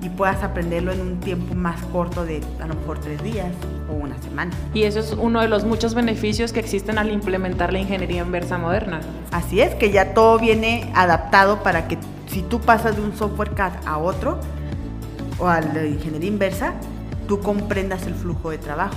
y 0.00 0.08
puedas 0.10 0.42
aprenderlo 0.42 0.92
en 0.92 1.00
un 1.00 1.20
tiempo 1.20 1.54
más 1.54 1.82
corto 1.86 2.24
de 2.24 2.40
a 2.60 2.66
lo 2.66 2.74
mejor 2.74 2.98
tres 3.00 3.22
días 3.22 3.52
o 3.90 3.94
una 3.94 4.20
semana. 4.22 4.52
Y 4.74 4.84
eso 4.84 5.00
es 5.00 5.12
uno 5.12 5.40
de 5.40 5.48
los 5.48 5.64
muchos 5.64 5.94
beneficios 5.94 6.52
que 6.52 6.60
existen 6.60 6.98
al 6.98 7.10
implementar 7.10 7.72
la 7.72 7.80
ingeniería 7.80 8.22
inversa 8.22 8.58
moderna. 8.58 9.00
Así 9.32 9.60
es, 9.60 9.74
que 9.74 9.90
ya 9.90 10.14
todo 10.14 10.38
viene 10.38 10.90
adaptado 10.94 11.62
para 11.62 11.88
que 11.88 11.98
si 12.30 12.42
tú 12.42 12.60
pasas 12.60 12.96
de 12.96 13.02
un 13.02 13.16
software 13.16 13.54
CAD 13.54 13.72
a 13.86 13.98
otro, 13.98 14.38
o 15.38 15.48
a 15.48 15.60
la 15.60 15.86
ingeniería 15.86 16.28
inversa, 16.28 16.74
tú 17.26 17.40
comprendas 17.40 18.06
el 18.06 18.14
flujo 18.14 18.50
de 18.50 18.58
trabajo 18.58 18.96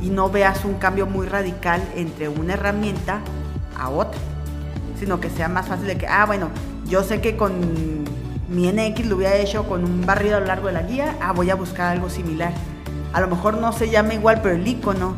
y 0.00 0.10
no 0.10 0.30
veas 0.30 0.64
un 0.64 0.74
cambio 0.74 1.06
muy 1.06 1.26
radical 1.26 1.82
entre 1.96 2.28
una 2.28 2.54
herramienta 2.54 3.20
a 3.78 3.90
otra, 3.90 4.18
sino 4.98 5.20
que 5.20 5.30
sea 5.30 5.48
más 5.48 5.68
fácil 5.68 5.86
de 5.86 5.96
que, 5.96 6.06
ah, 6.06 6.24
bueno, 6.26 6.48
yo 6.86 7.02
sé 7.02 7.20
que 7.20 7.36
con 7.36 8.04
mi 8.48 8.70
NX 8.70 9.06
lo 9.06 9.16
hubiera 9.16 9.36
hecho 9.36 9.66
con 9.66 9.84
un 9.84 10.04
barrido 10.04 10.36
a 10.36 10.40
lo 10.40 10.46
largo 10.46 10.66
de 10.68 10.74
la 10.74 10.82
guía, 10.82 11.16
ah, 11.20 11.32
voy 11.32 11.50
a 11.50 11.54
buscar 11.54 11.92
algo 11.92 12.10
similar. 12.10 12.52
A 13.12 13.20
lo 13.20 13.28
mejor 13.28 13.58
no 13.58 13.72
se 13.72 13.90
llama 13.90 14.14
igual, 14.14 14.40
pero 14.42 14.56
el 14.56 14.66
icono 14.66 15.16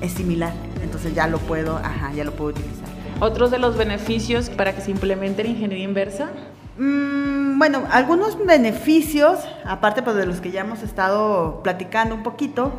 es 0.00 0.12
similar, 0.12 0.52
entonces 0.82 1.14
ya 1.14 1.26
lo 1.26 1.38
puedo, 1.38 1.76
ajá, 1.76 2.12
ya 2.14 2.24
lo 2.24 2.32
puedo 2.32 2.50
utilizar. 2.50 2.88
Otros 3.20 3.50
de 3.50 3.58
los 3.58 3.76
beneficios 3.76 4.50
para 4.50 4.74
que 4.74 4.80
se 4.80 4.90
implemente 4.90 5.44
la 5.44 5.50
ingeniería 5.50 5.84
inversa 5.84 6.30
Mm, 6.78 7.58
bueno, 7.58 7.82
algunos 7.90 8.38
beneficios, 8.44 9.40
aparte 9.64 10.02
pues, 10.02 10.16
de 10.16 10.26
los 10.26 10.40
que 10.40 10.50
ya 10.50 10.62
hemos 10.62 10.82
estado 10.82 11.62
platicando 11.62 12.14
un 12.14 12.22
poquito, 12.22 12.72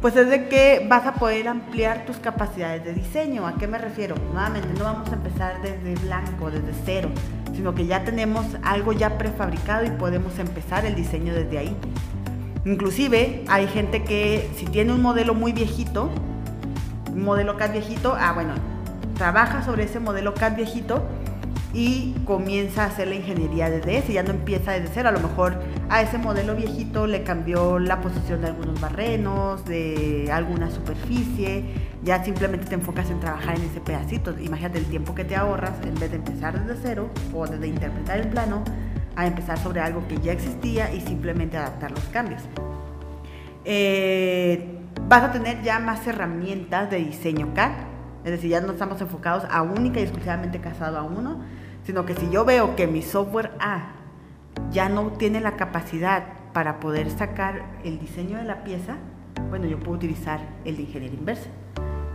pues 0.00 0.16
es 0.16 0.28
de 0.28 0.48
que 0.48 0.86
vas 0.88 1.06
a 1.06 1.14
poder 1.14 1.48
ampliar 1.48 2.04
tus 2.06 2.16
capacidades 2.16 2.84
de 2.84 2.94
diseño. 2.94 3.46
¿A 3.46 3.54
qué 3.54 3.66
me 3.66 3.78
refiero? 3.78 4.16
Nuevamente, 4.32 4.68
no 4.78 4.84
vamos 4.84 5.10
a 5.10 5.14
empezar 5.14 5.60
desde 5.62 5.94
blanco, 6.04 6.50
desde 6.50 6.72
cero, 6.84 7.10
sino 7.54 7.74
que 7.74 7.86
ya 7.86 8.04
tenemos 8.04 8.46
algo 8.62 8.92
ya 8.92 9.18
prefabricado 9.18 9.84
y 9.84 9.90
podemos 9.90 10.38
empezar 10.38 10.84
el 10.84 10.94
diseño 10.94 11.34
desde 11.34 11.58
ahí. 11.58 11.76
Inclusive 12.64 13.44
hay 13.48 13.66
gente 13.66 14.04
que 14.04 14.50
si 14.56 14.64
tiene 14.66 14.92
un 14.92 15.02
modelo 15.02 15.34
muy 15.34 15.52
viejito, 15.52 16.10
un 17.12 17.22
modelo 17.24 17.56
CAD 17.56 17.72
viejito, 17.72 18.16
ah 18.18 18.32
bueno, 18.32 18.54
trabaja 19.16 19.62
sobre 19.62 19.84
ese 19.84 20.00
modelo 20.00 20.34
CAD 20.34 20.56
viejito 20.56 21.02
y 21.74 22.14
comienza 22.24 22.84
a 22.84 22.86
hacer 22.86 23.08
la 23.08 23.16
ingeniería 23.16 23.68
desde 23.68 23.98
ese, 23.98 24.12
ya 24.12 24.22
no 24.22 24.30
empieza 24.30 24.72
desde 24.72 24.88
cero, 24.94 25.08
a 25.08 25.12
lo 25.12 25.18
mejor 25.18 25.60
a 25.90 26.02
ese 26.02 26.18
modelo 26.18 26.54
viejito 26.54 27.08
le 27.08 27.24
cambió 27.24 27.80
la 27.80 28.00
posición 28.00 28.40
de 28.40 28.46
algunos 28.46 28.80
barrenos, 28.80 29.64
de 29.64 30.30
alguna 30.32 30.70
superficie, 30.70 31.64
ya 32.04 32.22
simplemente 32.24 32.66
te 32.66 32.76
enfocas 32.76 33.10
en 33.10 33.18
trabajar 33.18 33.56
en 33.56 33.62
ese 33.64 33.80
pedacito, 33.80 34.38
imagínate 34.38 34.78
el 34.78 34.86
tiempo 34.86 35.16
que 35.16 35.24
te 35.24 35.34
ahorras 35.34 35.74
en 35.84 35.96
vez 35.96 36.12
de 36.12 36.18
empezar 36.18 36.64
desde 36.64 36.80
cero 36.80 37.10
o 37.34 37.46
desde 37.46 37.66
interpretar 37.66 38.20
el 38.20 38.28
plano, 38.28 38.62
a 39.16 39.26
empezar 39.26 39.58
sobre 39.58 39.80
algo 39.80 40.06
que 40.06 40.20
ya 40.20 40.32
existía 40.32 40.92
y 40.94 41.00
simplemente 41.00 41.56
adaptar 41.56 41.90
los 41.90 42.04
cambios. 42.04 42.42
Eh, 43.64 44.78
vas 45.08 45.24
a 45.24 45.32
tener 45.32 45.62
ya 45.62 45.80
más 45.80 46.06
herramientas 46.06 46.90
de 46.90 46.98
diseño 46.98 47.52
CAD, 47.52 47.72
es 48.24 48.30
decir, 48.30 48.50
ya 48.50 48.60
no 48.60 48.72
estamos 48.72 49.00
enfocados 49.00 49.44
a 49.50 49.62
única 49.62 50.00
y 50.00 50.04
exclusivamente 50.04 50.60
casado 50.60 50.98
a 50.98 51.02
uno, 51.02 51.42
sino 51.84 52.06
que 52.06 52.14
si 52.14 52.30
yo 52.30 52.44
veo 52.44 52.76
que 52.76 52.86
mi 52.86 53.02
software 53.02 53.52
A 53.60 53.92
ya 54.72 54.88
no 54.88 55.12
tiene 55.12 55.40
la 55.40 55.56
capacidad 55.56 56.24
para 56.52 56.80
poder 56.80 57.10
sacar 57.10 57.64
el 57.84 57.98
diseño 57.98 58.38
de 58.38 58.44
la 58.44 58.64
pieza, 58.64 58.96
bueno, 59.50 59.66
yo 59.66 59.78
puedo 59.78 59.92
utilizar 59.92 60.40
el 60.64 60.76
de 60.76 60.82
ingeniería 60.82 61.18
inversa. 61.18 61.48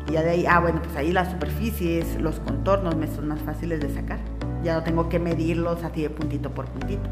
Y 0.07 0.13
ya 0.13 0.23
de 0.23 0.31
ahí, 0.31 0.45
ah, 0.47 0.59
bueno, 0.59 0.81
pues 0.81 0.95
ahí 0.95 1.11
las 1.11 1.29
superficies, 1.31 2.19
los 2.19 2.39
contornos 2.39 2.95
me 2.95 3.07
son 3.07 3.27
más 3.27 3.41
fáciles 3.41 3.79
de 3.79 3.93
sacar. 3.93 4.19
Ya 4.63 4.73
no 4.73 4.83
tengo 4.83 5.09
que 5.09 5.19
medirlos 5.19 5.83
así 5.83 6.01
de 6.01 6.09
puntito 6.09 6.51
por 6.51 6.65
puntito. 6.65 7.07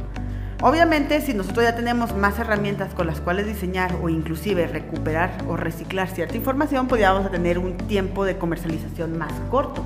Obviamente, 0.62 1.22
si 1.22 1.34
nosotros 1.36 1.65
ya 1.65 1.76
tenemos 1.76 2.15
más 2.15 2.39
herramientas 2.39 2.93
con 2.96 3.06
las 3.06 3.22
cuales 3.22 3.46
diseñar 3.46 3.96
o 4.02 4.10
inclusive 4.10 4.65
recuperar 4.67 5.32
o 5.48 5.56
reciclar 5.56 6.10
cierta 6.10 6.36
información, 6.36 6.88
pues 6.88 7.02
ya 7.02 7.12
vamos 7.12 7.28
a 7.28 7.32
tener 7.32 7.60
un 7.60 7.78
tiempo 7.78 8.26
de 8.26 8.38
comercialización 8.38 9.17
más 9.17 9.32
corto 9.52 9.84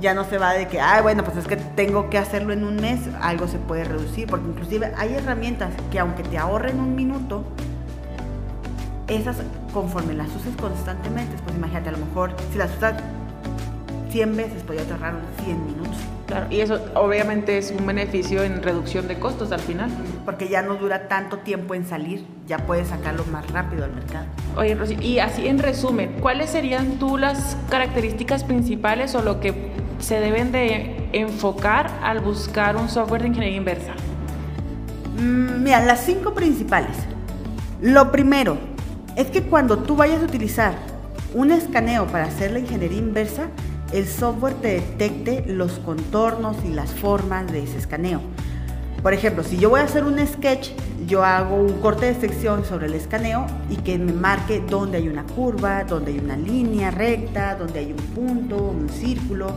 ya 0.00 0.14
no 0.14 0.24
se 0.24 0.38
va 0.38 0.52
de 0.52 0.68
que, 0.68 0.80
ay, 0.80 1.02
bueno, 1.02 1.24
pues 1.24 1.36
es 1.36 1.46
que 1.46 1.56
tengo 1.56 2.10
que 2.10 2.18
hacerlo 2.18 2.52
en 2.52 2.64
un 2.64 2.76
mes, 2.76 3.00
algo 3.20 3.48
se 3.48 3.58
puede 3.58 3.84
reducir, 3.84 4.26
porque 4.28 4.48
inclusive 4.48 4.92
hay 4.96 5.14
herramientas 5.14 5.72
que 5.90 5.98
aunque 5.98 6.22
te 6.22 6.38
ahorren 6.38 6.80
un 6.80 6.94
minuto, 6.94 7.44
esas 9.08 9.36
conforme 9.72 10.14
las 10.14 10.28
uses 10.34 10.56
constantemente, 10.56 11.36
pues 11.44 11.56
imagínate, 11.56 11.90
a 11.90 11.92
lo 11.92 11.98
mejor 11.98 12.34
si 12.52 12.58
las 12.58 12.74
usas 12.76 12.94
100 14.10 14.36
veces, 14.36 14.62
podría 14.62 14.84
te 14.84 14.92
ahorrar 14.92 15.14
100 15.44 15.66
minutos. 15.66 15.96
Claro, 16.26 16.46
y 16.50 16.60
eso 16.60 16.80
obviamente 16.94 17.58
es 17.58 17.70
un 17.70 17.86
beneficio 17.86 18.42
en 18.42 18.62
reducción 18.62 19.06
de 19.06 19.18
costos 19.18 19.52
al 19.52 19.60
final. 19.60 19.90
Porque 20.24 20.48
ya 20.48 20.62
no 20.62 20.74
dura 20.74 21.06
tanto 21.06 21.38
tiempo 21.38 21.74
en 21.74 21.86
salir, 21.86 22.24
ya 22.46 22.58
puedes 22.58 22.88
sacarlo 22.88 23.24
más 23.26 23.48
rápido 23.50 23.84
al 23.84 23.92
mercado. 23.92 24.26
Oye, 24.56 24.74
Rosy, 24.74 24.96
y 25.00 25.18
así 25.18 25.46
en 25.46 25.58
resumen, 25.58 26.16
¿cuáles 26.20 26.50
serían 26.50 26.98
tú 26.98 27.16
las 27.16 27.56
características 27.70 28.42
principales 28.42 29.14
o 29.14 29.22
lo 29.22 29.38
que 29.38 29.70
se 29.98 30.20
deben 30.20 30.52
de 30.52 31.08
enfocar 31.12 31.90
al 32.02 32.20
buscar 32.20 32.76
un 32.76 32.88
software 32.88 33.22
de 33.22 33.28
ingeniería 33.28 33.58
inversa? 33.58 33.92
Mm, 35.18 35.62
mira, 35.62 35.84
las 35.84 36.00
cinco 36.00 36.34
principales. 36.34 36.96
Lo 37.80 38.10
primero 38.12 38.58
es 39.16 39.28
que 39.28 39.42
cuando 39.42 39.78
tú 39.78 39.96
vayas 39.96 40.22
a 40.22 40.24
utilizar 40.24 40.74
un 41.34 41.50
escaneo 41.52 42.06
para 42.06 42.24
hacer 42.24 42.52
la 42.52 42.58
ingeniería 42.58 42.98
inversa, 42.98 43.48
el 43.92 44.06
software 44.06 44.54
te 44.54 44.68
detecte 44.68 45.44
los 45.46 45.78
contornos 45.78 46.56
y 46.64 46.68
las 46.68 46.92
formas 46.92 47.50
de 47.52 47.62
ese 47.62 47.78
escaneo. 47.78 48.20
Por 49.02 49.14
ejemplo, 49.14 49.44
si 49.44 49.56
yo 49.56 49.70
voy 49.70 49.80
a 49.80 49.84
hacer 49.84 50.04
un 50.04 50.18
sketch, 50.26 50.70
yo 51.06 51.24
hago 51.24 51.56
un 51.56 51.80
corte 51.80 52.06
de 52.06 52.14
sección 52.14 52.64
sobre 52.64 52.86
el 52.86 52.94
escaneo 52.94 53.46
y 53.70 53.76
que 53.76 53.98
me 53.98 54.12
marque 54.12 54.62
dónde 54.68 54.98
hay 54.98 55.08
una 55.08 55.22
curva, 55.24 55.84
dónde 55.84 56.12
hay 56.12 56.18
una 56.18 56.36
línea 56.36 56.90
recta, 56.90 57.54
dónde 57.54 57.78
hay 57.78 57.92
un 57.92 58.04
punto, 58.14 58.56
un 58.56 58.88
círculo, 58.88 59.52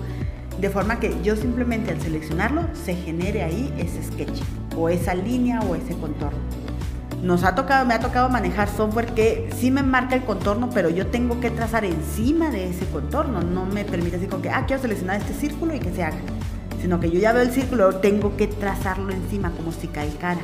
de 0.59 0.69
forma 0.69 0.99
que 0.99 1.15
yo 1.23 1.35
simplemente 1.35 1.91
al 1.91 2.01
seleccionarlo 2.01 2.63
se 2.73 2.95
genere 2.95 3.43
ahí 3.43 3.73
ese 3.77 4.03
sketch 4.03 4.41
o 4.75 4.89
esa 4.89 5.13
línea 5.13 5.61
o 5.61 5.75
ese 5.75 5.95
contorno. 5.95 6.39
Nos 7.23 7.43
ha 7.43 7.53
tocado, 7.53 7.85
me 7.85 7.93
ha 7.93 7.99
tocado 7.99 8.29
manejar 8.29 8.69
software 8.69 9.13
que 9.13 9.49
sí 9.55 9.71
me 9.71 9.83
marca 9.83 10.15
el 10.15 10.23
contorno, 10.23 10.69
pero 10.69 10.89
yo 10.89 11.07
tengo 11.07 11.39
que 11.41 11.51
trazar 11.51 11.83
encima 11.83 12.49
de 12.49 12.69
ese 12.69 12.85
contorno. 12.85 13.41
No 13.41 13.65
me 13.65 13.83
permite 13.83 14.17
así 14.17 14.27
como 14.27 14.41
que, 14.41 14.49
ah, 14.49 14.65
quiero 14.65 14.81
seleccionar 14.81 15.17
este 15.17 15.33
círculo 15.33 15.73
y 15.75 15.79
que 15.79 15.91
se 15.91 16.03
haga. 16.03 16.17
sino 16.81 17.01
que 17.01 17.11
yo 17.11 17.19
ya 17.19 17.33
veo 17.33 17.41
el 17.41 17.51
círculo, 17.51 17.95
tengo 17.95 18.37
que 18.37 18.47
trazarlo 18.47 19.11
encima 19.11 19.51
como 19.51 19.73
si 19.73 19.87
calcara. 19.87 20.39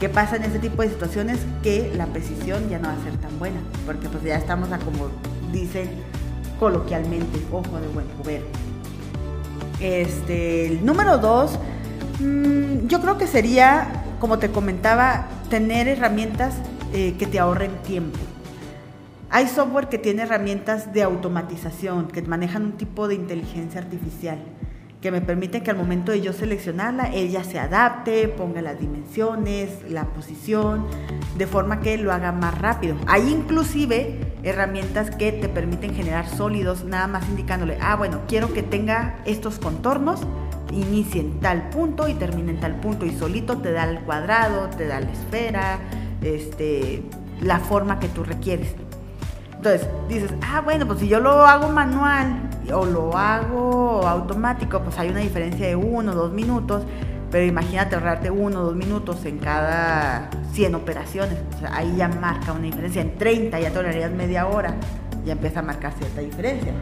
¿Qué 0.00 0.10
pasa 0.10 0.36
en 0.36 0.42
este 0.42 0.58
tipo 0.58 0.82
de 0.82 0.90
situaciones? 0.90 1.38
Que 1.62 1.90
la 1.96 2.04
precisión 2.06 2.68
ya 2.68 2.78
no 2.78 2.88
va 2.88 2.94
a 2.94 3.02
ser 3.02 3.16
tan 3.16 3.38
buena, 3.38 3.58
porque 3.86 4.06
pues 4.10 4.22
ya 4.22 4.36
estamos 4.36 4.70
a 4.70 4.78
como 4.78 5.08
dicen 5.50 5.88
coloquialmente, 6.60 7.40
ojo 7.50 7.80
de 7.80 7.88
buen 7.88 8.06
cubero. 8.18 8.44
Este, 9.82 10.66
el 10.66 10.86
número 10.86 11.18
dos, 11.18 11.58
mm, 12.20 12.86
yo 12.86 13.00
creo 13.00 13.18
que 13.18 13.26
sería, 13.26 14.04
como 14.20 14.38
te 14.38 14.48
comentaba, 14.48 15.26
tener 15.50 15.88
herramientas 15.88 16.54
eh, 16.92 17.16
que 17.18 17.26
te 17.26 17.40
ahorren 17.40 17.72
tiempo. 17.82 18.18
Hay 19.28 19.48
software 19.48 19.88
que 19.88 19.98
tiene 19.98 20.22
herramientas 20.22 20.92
de 20.92 21.02
automatización, 21.02 22.06
que 22.06 22.22
manejan 22.22 22.64
un 22.64 22.72
tipo 22.72 23.08
de 23.08 23.16
inteligencia 23.16 23.80
artificial 23.80 24.38
que 25.02 25.10
me 25.10 25.20
permite 25.20 25.64
que 25.64 25.70
al 25.72 25.76
momento 25.76 26.12
de 26.12 26.20
yo 26.20 26.32
seleccionarla, 26.32 27.12
ella 27.12 27.42
se 27.42 27.58
adapte, 27.58 28.28
ponga 28.28 28.62
las 28.62 28.78
dimensiones, 28.78 29.68
la 29.88 30.04
posición, 30.04 30.86
de 31.36 31.46
forma 31.48 31.80
que 31.80 31.98
lo 31.98 32.12
haga 32.12 32.30
más 32.30 32.56
rápido. 32.58 32.96
Hay 33.08 33.28
inclusive 33.28 34.20
herramientas 34.44 35.10
que 35.10 35.32
te 35.32 35.48
permiten 35.48 35.92
generar 35.92 36.28
sólidos, 36.28 36.84
nada 36.84 37.08
más 37.08 37.28
indicándole, 37.28 37.78
ah, 37.82 37.96
bueno, 37.96 38.20
quiero 38.28 38.54
que 38.54 38.62
tenga 38.62 39.18
estos 39.24 39.58
contornos, 39.58 40.20
inicie 40.70 41.20
en 41.20 41.40
tal 41.40 41.68
punto 41.70 42.08
y 42.08 42.14
termine 42.14 42.52
en 42.52 42.60
tal 42.60 42.76
punto, 42.76 43.04
y 43.04 43.10
solito 43.10 43.58
te 43.58 43.72
da 43.72 43.90
el 43.90 43.98
cuadrado, 44.00 44.68
te 44.68 44.86
da 44.86 45.00
la 45.00 45.10
esfera, 45.10 45.80
este, 46.22 47.02
la 47.40 47.58
forma 47.58 47.98
que 47.98 48.06
tú 48.06 48.22
requieres. 48.22 48.68
Entonces 49.64 49.88
dices, 50.08 50.34
ah, 50.42 50.60
bueno, 50.60 50.88
pues 50.88 50.98
si 50.98 51.06
yo 51.06 51.20
lo 51.20 51.46
hago 51.46 51.68
manual 51.68 52.50
o 52.74 52.84
lo 52.84 53.16
hago 53.16 54.08
automático, 54.08 54.80
pues 54.80 54.98
hay 54.98 55.10
una 55.10 55.20
diferencia 55.20 55.68
de 55.68 55.76
uno 55.76 56.10
o 56.10 56.14
dos 56.16 56.32
minutos, 56.32 56.82
pero 57.30 57.44
imagínate 57.44 57.94
ahorrarte 57.94 58.28
uno 58.28 58.58
o 58.58 58.64
dos 58.64 58.74
minutos 58.74 59.24
en 59.24 59.38
cada 59.38 60.28
100 60.50 60.74
operaciones, 60.74 61.38
o 61.54 61.60
sea, 61.60 61.76
ahí 61.76 61.94
ya 61.96 62.08
marca 62.08 62.50
una 62.50 62.64
diferencia. 62.64 63.02
En 63.02 63.16
30 63.16 63.60
ya 63.60 63.70
te 63.70 63.76
ahorrarías 63.76 64.10
media 64.10 64.48
hora, 64.48 64.74
ya 65.24 65.34
empieza 65.34 65.60
a 65.60 65.62
marcar 65.62 65.92
cierta 65.92 66.22
diferencia. 66.22 66.72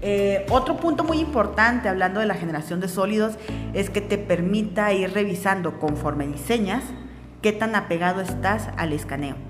Eh, 0.00 0.46
otro 0.48 0.78
punto 0.78 1.04
muy 1.04 1.18
importante 1.18 1.90
hablando 1.90 2.20
de 2.20 2.24
la 2.24 2.34
generación 2.34 2.80
de 2.80 2.88
sólidos 2.88 3.34
es 3.74 3.90
que 3.90 4.00
te 4.00 4.16
permita 4.16 4.90
ir 4.94 5.12
revisando 5.12 5.78
conforme 5.78 6.26
diseñas 6.28 6.82
qué 7.42 7.52
tan 7.52 7.74
apegado 7.74 8.22
estás 8.22 8.70
al 8.78 8.94
escaneo. 8.94 9.47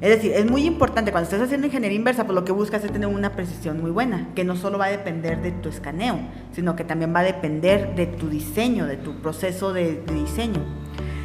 Es 0.00 0.10
decir, 0.10 0.32
es 0.32 0.48
muy 0.48 0.64
importante 0.64 1.10
cuando 1.10 1.24
estés 1.24 1.42
haciendo 1.42 1.66
ingeniería 1.66 1.96
inversa, 1.96 2.24
pues 2.24 2.34
lo 2.34 2.44
que 2.44 2.52
buscas 2.52 2.84
es 2.84 2.92
tener 2.92 3.08
una 3.08 3.32
precisión 3.32 3.80
muy 3.80 3.90
buena, 3.90 4.28
que 4.36 4.44
no 4.44 4.54
solo 4.54 4.78
va 4.78 4.84
a 4.84 4.90
depender 4.90 5.42
de 5.42 5.50
tu 5.50 5.68
escaneo, 5.68 6.20
sino 6.52 6.76
que 6.76 6.84
también 6.84 7.12
va 7.12 7.20
a 7.20 7.24
depender 7.24 7.96
de 7.96 8.06
tu 8.06 8.28
diseño, 8.28 8.86
de 8.86 8.96
tu 8.96 9.16
proceso 9.16 9.72
de, 9.72 10.00
diseño. 10.14 10.60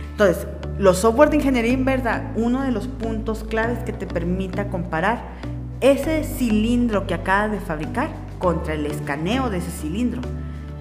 Entonces, 0.10 0.48
los 0.80 0.98
software 0.98 1.30
de 1.30 1.38
ingeniería 1.38 1.72
inversa, 1.72 2.32
uno 2.36 2.62
de 2.62 2.72
los 2.72 2.88
puntos 2.88 3.44
claves 3.44 3.78
que 3.84 3.94
te 3.94 4.08
permita 4.08 4.70
comparar 4.70 5.22
ese 5.80 6.24
cilindro 6.24 7.06
que 7.06 7.14
acabas 7.14 7.52
de 7.52 7.60
fabricar 7.60 8.10
contra 8.40 8.74
el 8.74 8.88
escaneo 8.88 9.52
de 9.52 9.60
ese 9.60 9.70
cilindro 9.70 10.22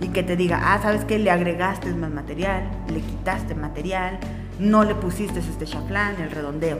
y 0.01 0.09
que 0.09 0.23
te 0.23 0.37
diga, 0.37 0.61
ah, 0.65 0.81
sabes 0.81 1.05
que 1.05 1.19
le 1.19 1.31
agregaste 1.31 1.91
más 1.91 2.11
material, 2.11 2.63
le 2.89 3.01
quitaste 3.01 3.55
material, 3.55 4.19
no 4.59 4.83
le 4.83 4.95
pusiste 4.95 5.41
este 5.41 5.67
chaflán, 5.67 6.21
el 6.21 6.31
redondeo. 6.31 6.79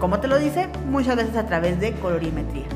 ¿Cómo 0.00 0.20
te 0.20 0.28
lo 0.28 0.38
dice? 0.38 0.68
Muchas 0.90 1.16
veces 1.16 1.36
a 1.36 1.46
través 1.46 1.80
de 1.80 1.92
colorimetría, 1.92 2.66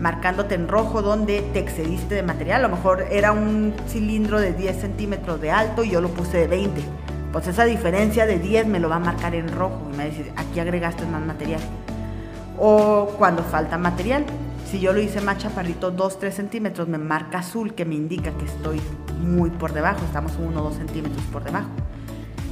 marcándote 0.00 0.54
en 0.54 0.68
rojo 0.68 1.02
donde 1.02 1.42
te 1.52 1.58
excediste 1.58 2.14
de 2.14 2.22
material. 2.22 2.64
A 2.64 2.68
lo 2.68 2.76
mejor 2.76 3.06
era 3.10 3.32
un 3.32 3.74
cilindro 3.88 4.38
de 4.40 4.52
10 4.52 4.80
centímetros 4.80 5.40
de 5.40 5.50
alto 5.50 5.82
y 5.82 5.90
yo 5.90 6.00
lo 6.00 6.08
puse 6.10 6.38
de 6.38 6.46
20. 6.46 6.80
Pues 7.32 7.48
esa 7.48 7.64
diferencia 7.64 8.26
de 8.26 8.38
10 8.38 8.66
me 8.66 8.78
lo 8.78 8.88
va 8.88 8.96
a 8.96 9.00
marcar 9.00 9.34
en 9.34 9.48
rojo 9.48 9.88
y 9.88 9.90
me 9.90 9.96
va 9.98 10.02
a 10.04 10.06
decir, 10.06 10.32
aquí 10.36 10.60
agregaste 10.60 11.04
más 11.06 11.22
material. 11.22 11.60
O 12.58 13.14
cuando 13.18 13.42
falta 13.42 13.76
material, 13.76 14.24
si 14.70 14.78
yo 14.78 14.92
lo 14.92 15.00
hice 15.00 15.20
más 15.20 15.38
chaparrito 15.38 15.96
2-3 15.96 16.30
centímetros, 16.30 16.88
me 16.88 16.98
marca 16.98 17.38
azul 17.38 17.74
que 17.74 17.84
me 17.84 17.94
indica 17.94 18.30
que 18.32 18.44
estoy 18.44 18.80
muy 19.20 19.50
por 19.50 19.72
debajo, 19.72 20.04
estamos 20.04 20.36
1 20.38 20.60
o 20.60 20.64
2 20.64 20.74
centímetros 20.74 21.24
por 21.32 21.42
debajo. 21.42 21.68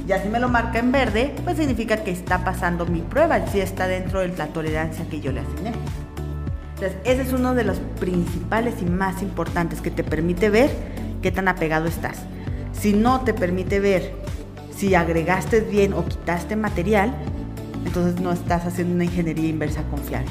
Ya 0.07 0.23
si 0.23 0.29
me 0.29 0.39
lo 0.39 0.47
marca 0.47 0.79
en 0.79 0.93
verde, 0.93 1.35
pues 1.43 1.57
significa 1.57 1.97
que 1.97 2.11
está 2.11 2.45
pasando 2.45 2.85
mi 2.85 3.01
prueba, 3.01 3.45
si 3.47 3.59
está 3.59 3.87
dentro 3.87 4.21
de 4.21 4.29
la 4.29 4.47
tolerancia 4.47 5.05
que 5.09 5.19
yo 5.19 5.33
le 5.33 5.41
asigné. 5.41 5.73
Entonces, 6.75 6.97
ese 7.03 7.23
es 7.23 7.33
uno 7.33 7.53
de 7.53 7.65
los 7.65 7.79
principales 7.99 8.75
y 8.81 8.85
más 8.85 9.21
importantes 9.21 9.81
que 9.81 9.91
te 9.91 10.05
permite 10.05 10.49
ver 10.49 10.71
qué 11.21 11.29
tan 11.29 11.49
apegado 11.49 11.87
estás. 11.87 12.19
Si 12.71 12.93
no 12.93 13.21
te 13.21 13.33
permite 13.33 13.81
ver 13.81 14.13
si 14.73 14.95
agregaste 14.95 15.59
bien 15.59 15.91
o 15.91 16.05
quitaste 16.05 16.55
material, 16.55 17.13
entonces 17.85 18.21
no 18.21 18.31
estás 18.31 18.65
haciendo 18.65 18.95
una 18.95 19.03
ingeniería 19.03 19.49
inversa 19.49 19.83
confiable. 19.91 20.29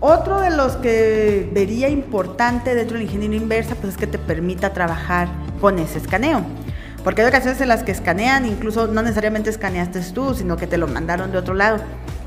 Otro 0.00 0.42
de 0.42 0.50
los 0.50 0.76
que 0.76 1.48
vería 1.54 1.88
importante 1.88 2.74
dentro 2.74 2.98
de 2.98 3.04
la 3.04 3.10
ingeniería 3.10 3.40
inversa, 3.40 3.76
pues 3.76 3.94
es 3.94 3.98
que 3.98 4.06
te 4.06 4.18
permita 4.18 4.74
trabajar 4.74 5.28
con 5.58 5.78
ese 5.78 5.98
escaneo. 5.98 6.42
Porque 7.08 7.22
hay 7.22 7.28
ocasiones 7.28 7.58
en 7.62 7.68
las 7.68 7.84
que 7.84 7.90
escanean, 7.90 8.44
incluso 8.44 8.86
no 8.86 9.00
necesariamente 9.00 9.48
escaneaste 9.48 9.98
tú, 10.12 10.34
sino 10.34 10.58
que 10.58 10.66
te 10.66 10.76
lo 10.76 10.86
mandaron 10.86 11.32
de 11.32 11.38
otro 11.38 11.54
lado. 11.54 11.78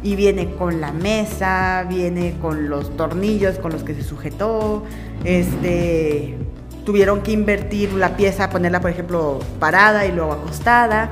Y 0.01 0.15
viene 0.15 0.55
con 0.55 0.81
la 0.81 0.91
mesa, 0.91 1.85
viene 1.87 2.33
con 2.41 2.67
los 2.67 2.97
tornillos 2.97 3.59
con 3.59 3.73
los 3.73 3.83
que 3.83 3.93
se 3.93 4.01
sujetó. 4.01 4.83
Este, 5.23 6.35
tuvieron 6.83 7.21
que 7.21 7.31
invertir 7.31 7.93
la 7.93 8.17
pieza, 8.17 8.49
ponerla, 8.49 8.81
por 8.81 8.89
ejemplo, 8.89 9.37
parada 9.59 10.07
y 10.07 10.13
luego 10.13 10.31
acostada, 10.31 11.11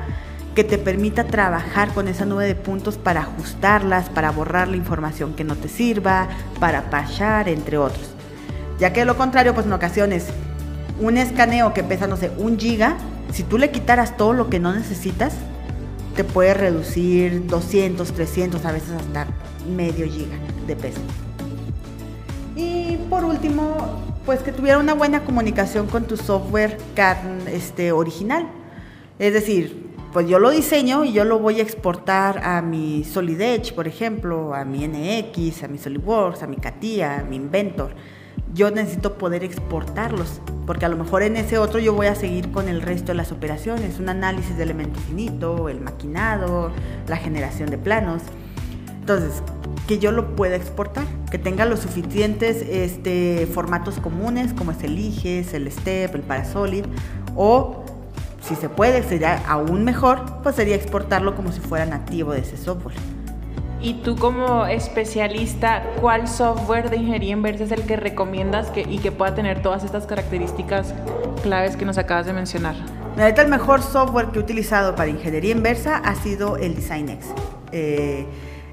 que 0.55 0.63
te 0.63 0.79
permita 0.79 1.25
trabajar 1.25 1.89
con 1.93 2.07
esa 2.07 2.25
nube 2.25 2.47
de 2.47 2.55
puntos 2.55 2.97
para 2.97 3.21
ajustarlas, 3.21 4.09
para 4.09 4.31
borrar 4.31 4.67
la 4.67 4.77
información 4.77 5.35
que 5.35 5.43
no 5.43 5.55
te 5.55 5.69
sirva, 5.69 6.27
para 6.59 6.89
pachar, 6.89 7.47
entre 7.47 7.77
otros. 7.77 8.15
Ya 8.79 8.93
que 8.93 9.01
de 9.01 9.05
lo 9.05 9.15
contrario, 9.15 9.53
pues 9.53 9.67
en 9.67 9.73
ocasiones, 9.73 10.25
un 10.99 11.17
escaneo 11.17 11.71
que 11.71 11.83
pesa, 11.83 12.07
no 12.07 12.17
sé, 12.17 12.31
un 12.39 12.57
giga, 12.57 12.97
si 13.31 13.43
tú 13.43 13.57
le 13.57 13.71
quitaras 13.71 14.17
todo 14.17 14.33
lo 14.33 14.49
que 14.49 14.59
no 14.59 14.73
necesitas, 14.73 15.33
te 16.15 16.23
puede 16.23 16.53
reducir 16.53 17.47
200, 17.47 18.11
300, 18.11 18.65
a 18.65 18.71
veces 18.71 18.91
hasta 18.91 19.27
medio 19.75 20.05
giga 20.05 20.35
de 20.67 20.75
peso. 20.75 20.99
Y 22.55 22.97
por 23.09 23.23
último, 23.23 24.01
pues 24.25 24.41
que 24.41 24.51
tuviera 24.51 24.79
una 24.79 24.93
buena 24.93 25.23
comunicación 25.23 25.87
con 25.87 26.05
tu 26.05 26.17
software 26.17 26.77
CAD 26.95 27.47
este, 27.47 27.91
original. 27.91 28.47
Es 29.17 29.33
decir, 29.33 29.87
pues 30.11 30.27
yo 30.27 30.39
lo 30.39 30.49
diseño 30.49 31.05
y 31.05 31.13
yo 31.13 31.23
lo 31.23 31.39
voy 31.39 31.59
a 31.59 31.63
exportar 31.63 32.43
a 32.43 32.61
mi 32.61 33.03
Solid 33.03 33.39
Edge, 33.39 33.73
por 33.73 33.87
ejemplo, 33.87 34.55
a 34.55 34.65
mi 34.65 34.87
NX, 34.87 35.63
a 35.63 35.67
mi 35.67 35.77
SolidWorks, 35.77 36.43
a 36.43 36.47
mi 36.47 36.57
CATIA, 36.57 37.19
a 37.19 37.23
mi 37.23 37.35
Inventor 37.35 37.93
yo 38.53 38.71
necesito 38.71 39.17
poder 39.17 39.43
exportarlos, 39.43 40.41
porque 40.65 40.85
a 40.85 40.89
lo 40.89 40.97
mejor 40.97 41.23
en 41.23 41.35
ese 41.35 41.57
otro 41.57 41.79
yo 41.79 41.93
voy 41.93 42.07
a 42.07 42.15
seguir 42.15 42.51
con 42.51 42.67
el 42.67 42.81
resto 42.81 43.07
de 43.07 43.15
las 43.15 43.31
operaciones, 43.31 43.99
un 43.99 44.09
análisis 44.09 44.57
de 44.57 44.63
elemento 44.63 44.99
finito, 44.99 45.69
el 45.69 45.81
maquinado, 45.81 46.71
la 47.07 47.17
generación 47.17 47.69
de 47.69 47.77
planos. 47.77 48.21
Entonces, 48.99 49.41
que 49.87 49.97
yo 49.97 50.11
lo 50.11 50.35
pueda 50.35 50.55
exportar, 50.55 51.05
que 51.31 51.39
tenga 51.39 51.65
los 51.65 51.79
suficientes 51.79 52.61
este, 52.61 53.47
formatos 53.51 53.99
comunes 53.99 54.53
como 54.53 54.71
es 54.71 54.83
el 54.83 54.97
IGES, 54.97 55.53
el 55.53 55.71
STEP, 55.71 56.15
el 56.15 56.21
Parasolid, 56.21 56.85
o 57.35 57.83
si 58.41 58.55
se 58.55 58.69
puede, 58.69 59.03
sería 59.03 59.43
aún 59.47 59.83
mejor, 59.83 60.41
pues 60.43 60.55
sería 60.55 60.75
exportarlo 60.75 61.35
como 61.35 61.51
si 61.51 61.59
fuera 61.59 61.85
nativo 61.85 62.33
de 62.33 62.41
ese 62.41 62.57
software. 62.57 62.95
Y 63.81 63.93
tú 63.95 64.17
como 64.17 64.65
especialista, 64.65 65.83
¿cuál 66.01 66.27
software 66.27 66.89
de 66.89 66.97
ingeniería 66.97 67.31
inversa 67.31 67.63
es 67.63 67.71
el 67.71 67.83
que 67.83 67.95
recomiendas 67.95 68.71
y 68.75 68.97
que 68.97 69.11
pueda 69.11 69.33
tener 69.33 69.61
todas 69.61 69.85
estas 69.85 70.05
características 70.05 70.93
claves 71.43 71.77
que 71.77 71.85
nos 71.85 71.97
acabas 71.97 72.25
de 72.25 72.33
mencionar? 72.33 72.75
el 73.17 73.47
mejor 73.47 73.81
software 73.81 74.27
que 74.27 74.39
he 74.39 74.41
utilizado 74.41 74.95
para 74.95 75.09
ingeniería 75.09 75.51
inversa 75.51 75.97
ha 75.97 76.15
sido 76.15 76.57
el 76.57 76.75
DesignX. 76.75 77.27
Eh, 77.71 78.25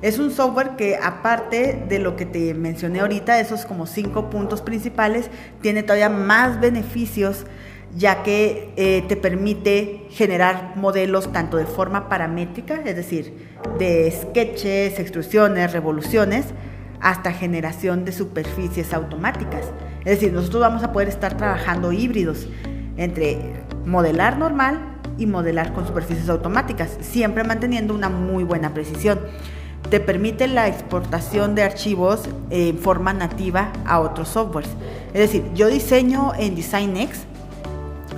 es 0.02 0.18
un 0.18 0.30
software 0.30 0.76
que 0.76 0.96
aparte 0.96 1.84
de 1.88 1.98
lo 1.98 2.16
que 2.16 2.26
te 2.26 2.54
mencioné 2.54 3.00
ahorita, 3.00 3.40
esos 3.40 3.64
como 3.64 3.86
cinco 3.86 4.28
puntos 4.28 4.60
principales, 4.60 5.30
tiene 5.62 5.82
todavía 5.82 6.08
más 6.08 6.60
beneficios 6.60 7.46
ya 7.96 8.22
que 8.22 8.72
eh, 8.76 9.04
te 9.08 9.16
permite 9.16 10.06
generar 10.10 10.74
modelos 10.76 11.32
tanto 11.32 11.56
de 11.56 11.64
forma 11.64 12.08
paramétrica, 12.10 12.82
es 12.84 12.94
decir, 12.94 13.48
de 13.78 14.10
sketches, 14.10 14.98
extrusiones, 14.98 15.72
revoluciones, 15.72 16.46
hasta 17.00 17.32
generación 17.32 18.04
de 18.04 18.12
superficies 18.12 18.92
automáticas. 18.92 19.64
Es 20.00 20.20
decir, 20.20 20.32
nosotros 20.32 20.60
vamos 20.60 20.82
a 20.82 20.92
poder 20.92 21.08
estar 21.08 21.36
trabajando 21.38 21.90
híbridos 21.90 22.48
entre 22.98 23.38
modelar 23.86 24.36
normal 24.36 24.98
y 25.16 25.24
modelar 25.24 25.72
con 25.72 25.86
superficies 25.86 26.28
automáticas, 26.28 26.98
siempre 27.00 27.44
manteniendo 27.44 27.94
una 27.94 28.10
muy 28.10 28.44
buena 28.44 28.74
precisión. 28.74 29.20
Te 29.88 30.00
permite 30.00 30.48
la 30.48 30.68
exportación 30.68 31.54
de 31.54 31.62
archivos 31.62 32.28
en 32.50 32.76
forma 32.76 33.14
nativa 33.14 33.72
a 33.86 34.00
otros 34.00 34.28
softwares. 34.28 34.70
Es 35.14 35.20
decir, 35.20 35.44
yo 35.54 35.68
diseño 35.68 36.32
en 36.38 36.56
DesignX 36.56 37.20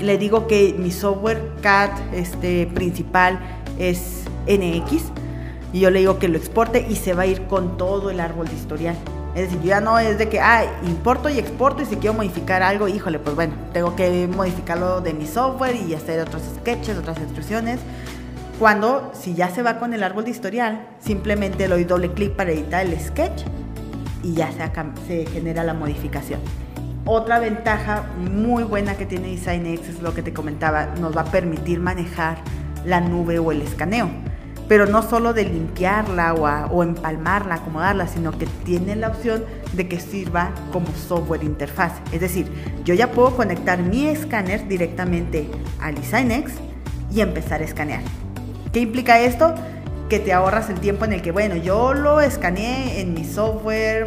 le 0.00 0.18
digo 0.18 0.46
que 0.46 0.74
mi 0.78 0.90
software 0.90 1.52
CAD 1.62 1.90
este, 2.12 2.66
principal 2.66 3.38
es 3.78 4.24
NX 4.46 5.04
y 5.72 5.80
yo 5.80 5.90
le 5.90 6.00
digo 6.00 6.18
que 6.18 6.28
lo 6.28 6.38
exporte 6.38 6.87
y 6.88 6.96
se 6.96 7.14
va 7.14 7.22
a 7.22 7.26
ir 7.26 7.42
con 7.42 7.76
todo 7.76 8.11
el 8.11 8.20
árbol 8.20 8.48
de 8.48 8.54
historial. 8.54 8.96
Es 9.34 9.50
decir, 9.50 9.61
ya 9.62 9.80
no 9.80 9.98
es 9.98 10.18
de 10.18 10.28
que, 10.28 10.40
ah, 10.40 10.64
importo 10.87 11.28
y 11.28 11.38
exporto 11.38 11.82
y 11.82 11.87
si 11.87 11.96
quiero 11.96 12.14
modificar 12.14 12.62
algo, 12.62 12.88
híjole, 12.88 13.18
pues 13.18 13.37
bueno, 13.37 13.54
tengo 13.72 13.94
que 13.94 14.26
modificarlo 14.26 15.00
de 15.00 15.12
mi 15.12 15.26
software 15.26 15.76
y 15.76 15.94
hacer 15.94 16.20
otros 16.20 16.42
sketches, 16.56 16.96
otras 16.96 17.18
instrucciones. 17.18 17.78
Cuando, 18.58 19.12
si 19.14 19.34
ya 19.34 19.50
se 19.50 19.62
va 19.62 19.78
con 19.78 19.94
el 19.94 20.02
árbol 20.02 20.24
de 20.24 20.30
historial, 20.30 20.88
simplemente 20.98 21.68
le 21.68 21.74
doy 21.74 21.84
doble 21.84 22.11
clic 22.12 22.32
para 22.32 22.50
editar 22.50 22.84
el 22.84 22.98
sketch 22.98 23.44
y 24.24 24.34
ya 24.34 24.50
se, 24.50 24.68
se 25.06 25.26
genera 25.26 25.62
la 25.62 25.74
modificación. 25.74 26.40
Otra 27.11 27.38
ventaja 27.38 28.05
muy 28.18 28.64
buena 28.64 28.99
que 28.99 29.07
tiene 29.07 29.29
DesignX 29.29 29.88
es 29.88 30.03
lo 30.03 30.12
que 30.12 30.23
te 30.23 30.35
comentaba, 30.35 30.88
nos 31.01 31.16
va 31.16 31.23
a 31.23 31.25
permitir 31.25 31.81
manejar 31.81 32.37
la 32.85 33.01
nube 33.01 33.38
o 33.38 33.51
el 33.51 33.62
escaneo 33.62 34.11
pero 34.68 34.85
no 34.85 35.01
solo 35.01 35.33
de 35.33 35.44
limpiarla 35.44 36.35
o, 36.35 36.83
empalmarla, 36.83 37.55
acomodarla, 37.55 38.07
sino 38.07 38.37
que 38.37 38.44
tiene 38.66 38.97
la 38.97 39.09
opción 39.09 39.42
de 39.73 39.88
que 39.88 39.99
sirva 39.99 40.51
como 40.73 40.88
software 40.88 41.42
interfaz. 41.42 41.92
Es 42.12 42.21
decir, 42.21 42.53
yo 42.85 42.92
ya 42.92 43.11
puedo 43.11 43.35
conectar 43.35 43.79
mi 43.79 44.09
escáner 44.09 44.68
directamente 44.68 45.49
al 45.81 45.94
DesignX 45.94 46.53
y 47.11 47.23
empezar 47.23 47.62
a 47.62 47.64
escanear. 47.64 48.03
¿Qué 48.71 48.81
implica 48.81 49.18
esto? 49.18 49.55
Que 50.11 50.18
te 50.18 50.35
ahorras 50.35 50.68
el 50.68 50.81
tiempo 50.81 51.07
en 51.07 51.14
el 51.14 51.23
que, 51.23 51.33
bueno, 51.33 51.57
yo 51.57 51.94
lo 51.94 52.21
escaneé 52.21 53.01
en 53.01 53.14
mi 53.14 53.25
software, 53.25 54.07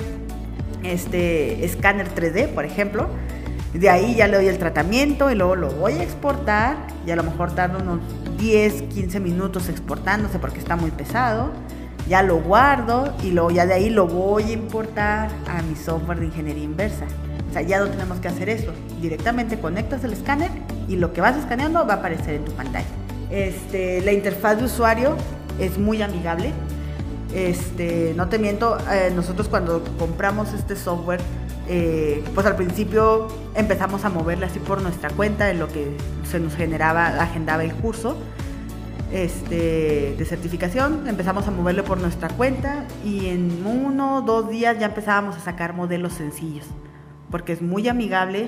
este, 0.83 1.65
escáner 1.65 2.13
3D, 2.13 2.49
por 2.49 2.65
ejemplo. 2.65 3.09
De 3.73 3.89
ahí 3.89 4.15
ya 4.15 4.27
le 4.27 4.35
doy 4.37 4.47
el 4.47 4.57
tratamiento 4.57 5.31
y 5.31 5.35
luego 5.35 5.55
lo 5.55 5.69
voy 5.69 5.93
a 5.93 6.03
exportar 6.03 6.75
y 7.05 7.11
a 7.11 7.15
lo 7.15 7.23
mejor 7.23 7.55
tarda 7.55 7.77
unos 7.77 7.99
10, 8.37 8.81
15 8.83 9.19
minutos 9.21 9.69
exportándose 9.69 10.39
porque 10.39 10.59
está 10.59 10.75
muy 10.75 10.91
pesado. 10.91 11.51
Ya 12.09 12.21
lo 12.23 12.41
guardo 12.41 13.13
y 13.23 13.31
luego 13.31 13.51
ya 13.51 13.65
de 13.65 13.73
ahí 13.73 13.89
lo 13.89 14.07
voy 14.07 14.43
a 14.43 14.51
importar 14.51 15.29
a 15.47 15.61
mi 15.61 15.75
software 15.75 16.19
de 16.19 16.25
ingeniería 16.25 16.63
inversa. 16.63 17.05
O 17.49 17.53
sea, 17.53 17.61
ya 17.61 17.79
no 17.79 17.87
tenemos 17.87 18.19
que 18.19 18.27
hacer 18.27 18.49
eso. 18.49 18.73
Directamente 19.01 19.59
conectas 19.59 20.03
el 20.03 20.13
escáner 20.13 20.49
y 20.87 20.97
lo 20.97 21.13
que 21.13 21.21
vas 21.21 21.37
escaneando 21.37 21.85
va 21.85 21.93
a 21.93 21.97
aparecer 21.97 22.35
en 22.35 22.45
tu 22.45 22.51
pantalla. 22.53 22.87
Este, 23.29 24.01
la 24.01 24.11
interfaz 24.11 24.57
de 24.57 24.65
usuario 24.65 25.15
es 25.59 25.77
muy 25.77 26.01
amigable. 26.01 26.51
Este, 27.33 28.13
no 28.15 28.27
te 28.27 28.39
miento, 28.39 28.77
eh, 28.91 29.11
nosotros 29.15 29.47
cuando 29.47 29.83
compramos 29.97 30.53
este 30.53 30.75
software, 30.75 31.21
eh, 31.67 32.23
pues 32.33 32.45
al 32.45 32.55
principio 32.55 33.27
empezamos 33.55 34.03
a 34.03 34.09
moverle 34.09 34.45
así 34.45 34.59
por 34.59 34.81
nuestra 34.81 35.09
cuenta 35.09 35.49
en 35.49 35.59
lo 35.59 35.67
que 35.67 35.95
se 36.29 36.39
nos 36.39 36.55
generaba, 36.55 37.07
agendaba 37.21 37.63
el 37.63 37.73
curso 37.73 38.17
este, 39.11 40.15
de 40.17 40.25
certificación, 40.25 41.07
empezamos 41.07 41.47
a 41.47 41.51
moverle 41.51 41.83
por 41.83 41.99
nuestra 41.99 42.29
cuenta 42.29 42.85
y 43.03 43.27
en 43.27 43.65
uno 43.65 44.17
o 44.17 44.21
dos 44.21 44.49
días 44.49 44.79
ya 44.79 44.87
empezábamos 44.87 45.35
a 45.35 45.39
sacar 45.41 45.73
modelos 45.73 46.13
sencillos, 46.13 46.65
porque 47.29 47.51
es 47.53 47.61
muy 47.61 47.87
amigable, 47.87 48.47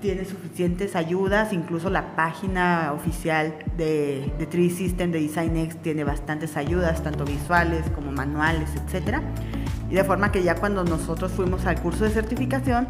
tiene 0.00 0.24
suficientes 0.24 0.96
ayudas, 0.96 1.52
incluso 1.52 1.90
la 1.90 2.14
página 2.16 2.92
oficial 2.92 3.54
de, 3.76 4.32
de 4.38 4.48
3D 4.48 4.70
System 4.70 5.10
de 5.12 5.20
DesignX 5.20 5.76
tiene 5.82 6.04
bastantes 6.04 6.56
ayudas, 6.56 7.02
tanto 7.02 7.24
visuales 7.24 7.88
como 7.94 8.12
manuales, 8.12 8.70
etcétera. 8.76 9.22
Y 9.90 9.94
de 9.94 10.04
forma 10.04 10.30
que 10.30 10.42
ya 10.42 10.54
cuando 10.54 10.84
nosotros 10.84 11.32
fuimos 11.32 11.64
al 11.66 11.80
curso 11.80 12.04
de 12.04 12.10
certificación, 12.10 12.88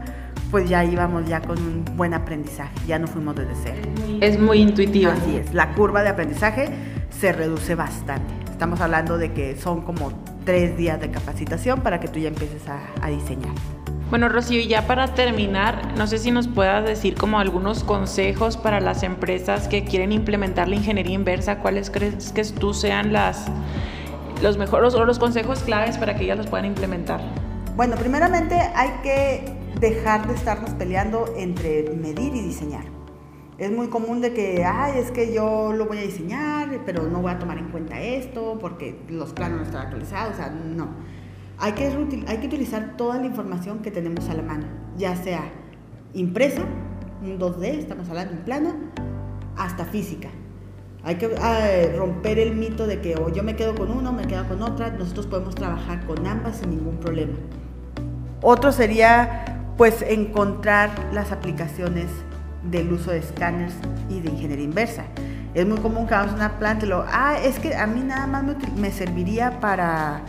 pues 0.50 0.68
ya 0.68 0.84
íbamos 0.84 1.26
ya 1.28 1.40
con 1.40 1.58
un 1.58 1.84
buen 1.96 2.14
aprendizaje, 2.14 2.74
ya 2.86 2.98
no 2.98 3.06
fuimos 3.06 3.36
desde 3.36 3.54
cero. 3.62 3.88
Es 4.20 4.38
muy 4.38 4.58
intuitiva. 4.58 5.12
Así 5.12 5.36
es, 5.36 5.54
la 5.54 5.74
curva 5.74 6.02
de 6.02 6.08
aprendizaje 6.08 6.68
se 7.10 7.32
reduce 7.32 7.74
bastante. 7.74 8.34
Estamos 8.50 8.80
hablando 8.80 9.18
de 9.18 9.32
que 9.32 9.56
son 9.56 9.82
como 9.82 10.12
tres 10.44 10.76
días 10.76 11.00
de 11.00 11.10
capacitación 11.10 11.80
para 11.80 12.00
que 12.00 12.08
tú 12.08 12.18
ya 12.18 12.28
empieces 12.28 12.66
a, 12.68 12.80
a 13.00 13.08
diseñar. 13.08 13.54
Bueno, 14.10 14.30
Rocío, 14.30 14.58
y 14.58 14.68
ya 14.68 14.86
para 14.86 15.14
terminar, 15.14 15.92
no 15.98 16.06
sé 16.06 16.16
si 16.16 16.30
nos 16.30 16.48
puedas 16.48 16.82
decir 16.82 17.14
como 17.14 17.38
algunos 17.38 17.84
consejos 17.84 18.56
para 18.56 18.80
las 18.80 19.02
empresas 19.02 19.68
que 19.68 19.84
quieren 19.84 20.12
implementar 20.12 20.66
la 20.66 20.76
ingeniería 20.76 21.14
inversa, 21.14 21.58
cuáles 21.58 21.90
crees 21.90 22.32
que 22.32 22.42
tú 22.44 22.72
sean 22.72 23.12
las 23.12 23.46
los 24.42 24.56
mejores 24.56 24.94
o 24.94 25.04
los 25.04 25.18
consejos 25.18 25.62
claves 25.62 25.98
para 25.98 26.16
que 26.16 26.24
ellas 26.24 26.38
los 26.38 26.46
puedan 26.46 26.64
implementar? 26.64 27.20
Bueno, 27.76 27.96
primeramente 27.96 28.54
hay 28.74 28.90
que 29.02 29.52
dejar 29.78 30.26
de 30.26 30.34
estarnos 30.34 30.70
peleando 30.70 31.26
entre 31.36 31.90
medir 31.90 32.34
y 32.34 32.42
diseñar. 32.42 32.84
Es 33.58 33.70
muy 33.72 33.88
común 33.88 34.20
de 34.20 34.32
que, 34.32 34.64
ay, 34.64 35.00
es 35.00 35.10
que 35.10 35.34
yo 35.34 35.72
lo 35.72 35.86
voy 35.86 35.98
a 35.98 36.02
diseñar, 36.02 36.80
pero 36.86 37.02
no 37.02 37.20
voy 37.20 37.32
a 37.32 37.38
tomar 37.38 37.58
en 37.58 37.68
cuenta 37.70 38.00
esto 38.00 38.56
porque 38.60 39.00
los 39.08 39.32
planos 39.32 39.58
no 39.58 39.64
están 39.64 39.82
actualizados. 39.82 40.34
O 40.34 40.36
sea, 40.36 40.48
no. 40.48 41.17
Hay 41.60 41.72
que, 41.72 42.24
hay 42.28 42.38
que 42.38 42.46
utilizar 42.46 42.96
toda 42.96 43.18
la 43.18 43.26
información 43.26 43.80
que 43.80 43.90
tenemos 43.90 44.28
a 44.28 44.34
la 44.34 44.42
mano, 44.42 44.66
ya 44.96 45.16
sea 45.16 45.42
impresa, 46.14 46.62
un 47.20 47.38
2D, 47.38 47.64
estamos 47.78 48.08
hablando 48.08 48.32
de 48.32 48.38
un 48.38 48.44
plano, 48.44 48.74
hasta 49.56 49.84
física. 49.84 50.28
Hay 51.02 51.16
que 51.16 51.30
ah, 51.40 51.96
romper 51.96 52.38
el 52.38 52.54
mito 52.54 52.86
de 52.86 53.00
que 53.00 53.14
yo 53.34 53.42
me 53.42 53.56
quedo 53.56 53.74
con 53.74 53.90
uno, 53.90 54.12
me 54.12 54.26
quedo 54.26 54.46
con 54.46 54.62
otra. 54.62 54.90
Nosotros 54.90 55.26
podemos 55.26 55.54
trabajar 55.54 56.04
con 56.06 56.26
ambas 56.26 56.58
sin 56.58 56.70
ningún 56.70 56.98
problema. 56.98 57.34
Otro 58.42 58.72
sería, 58.72 59.44
pues, 59.76 60.02
encontrar 60.02 60.90
las 61.12 61.32
aplicaciones 61.32 62.06
del 62.64 62.92
uso 62.92 63.10
de 63.10 63.18
escáneres 63.18 63.74
y 64.08 64.20
de 64.20 64.30
ingeniería 64.30 64.64
inversa. 64.64 65.04
Es 65.54 65.66
muy 65.66 65.78
común 65.78 66.06
que 66.06 66.14
hagamos 66.14 66.34
una 66.34 66.58
planta 66.58 66.86
y 66.86 66.88
lo, 66.88 67.04
ah, 67.08 67.36
es 67.42 67.58
que 67.58 67.74
a 67.74 67.86
mí 67.86 68.00
nada 68.00 68.26
más 68.26 68.44
me, 68.44 68.54
me 68.76 68.90
serviría 68.90 69.60
para, 69.60 70.20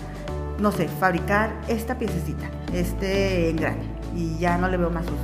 no 0.60 0.72
sé, 0.72 0.88
fabricar 0.88 1.54
esta 1.68 1.98
piececita, 1.98 2.50
este 2.74 3.50
engrane, 3.50 3.84
y 4.16 4.38
ya 4.38 4.58
no 4.58 4.68
le 4.68 4.78
veo 4.78 4.90
más 4.90 5.06
uso. 5.06 5.16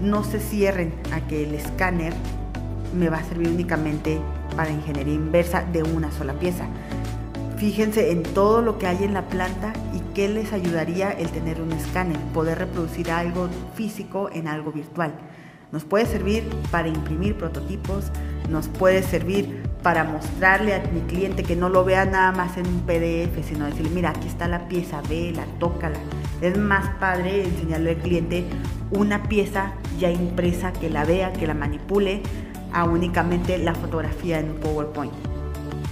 No 0.00 0.24
se 0.24 0.38
cierren 0.38 0.94
a 1.12 1.20
que 1.20 1.44
el 1.44 1.54
escáner 1.54 2.12
me 2.94 3.08
va 3.08 3.18
a 3.18 3.24
servir 3.24 3.48
únicamente 3.48 4.18
para 4.54 4.70
ingeniería 4.70 5.14
inversa 5.14 5.64
de 5.72 5.82
una 5.82 6.10
sola 6.12 6.34
pieza. 6.34 6.66
Fíjense 7.56 8.10
en 8.10 8.22
todo 8.22 8.60
lo 8.60 8.78
que 8.78 8.86
hay 8.86 9.02
en 9.02 9.14
la 9.14 9.28
planta 9.28 9.72
y 9.94 10.00
qué 10.14 10.28
les 10.28 10.52
ayudaría 10.52 11.10
el 11.10 11.30
tener 11.30 11.62
un 11.62 11.72
escáner, 11.72 12.18
poder 12.34 12.58
reproducir 12.58 13.10
algo 13.10 13.48
físico 13.74 14.28
en 14.30 14.46
algo 14.46 14.72
virtual. 14.72 15.14
Nos 15.72 15.84
puede 15.84 16.04
servir 16.04 16.44
para 16.70 16.88
imprimir 16.88 17.36
prototipos, 17.36 18.12
nos 18.50 18.68
puede 18.68 19.02
servir 19.02 19.62
para 19.86 20.02
mostrarle 20.02 20.74
a 20.74 20.82
mi 20.92 21.02
cliente 21.02 21.44
que 21.44 21.54
no 21.54 21.68
lo 21.68 21.84
vea 21.84 22.04
nada 22.06 22.32
más 22.32 22.56
en 22.56 22.66
un 22.66 22.80
PDF, 22.80 23.46
sino 23.46 23.66
decirle, 23.66 23.90
mira, 23.90 24.10
aquí 24.10 24.26
está 24.26 24.48
la 24.48 24.66
pieza, 24.66 25.00
vela, 25.08 25.46
tócala. 25.60 25.96
Es 26.40 26.58
más 26.58 26.90
padre 26.98 27.44
enseñarle 27.44 27.90
al 27.90 27.98
cliente 27.98 28.44
una 28.90 29.22
pieza 29.22 29.74
ya 29.96 30.10
impresa, 30.10 30.72
que 30.72 30.90
la 30.90 31.04
vea, 31.04 31.32
que 31.32 31.46
la 31.46 31.54
manipule, 31.54 32.20
a 32.72 32.82
únicamente 32.82 33.58
la 33.58 33.76
fotografía 33.76 34.40
en 34.40 34.50
un 34.50 34.56
PowerPoint. 34.56 35.12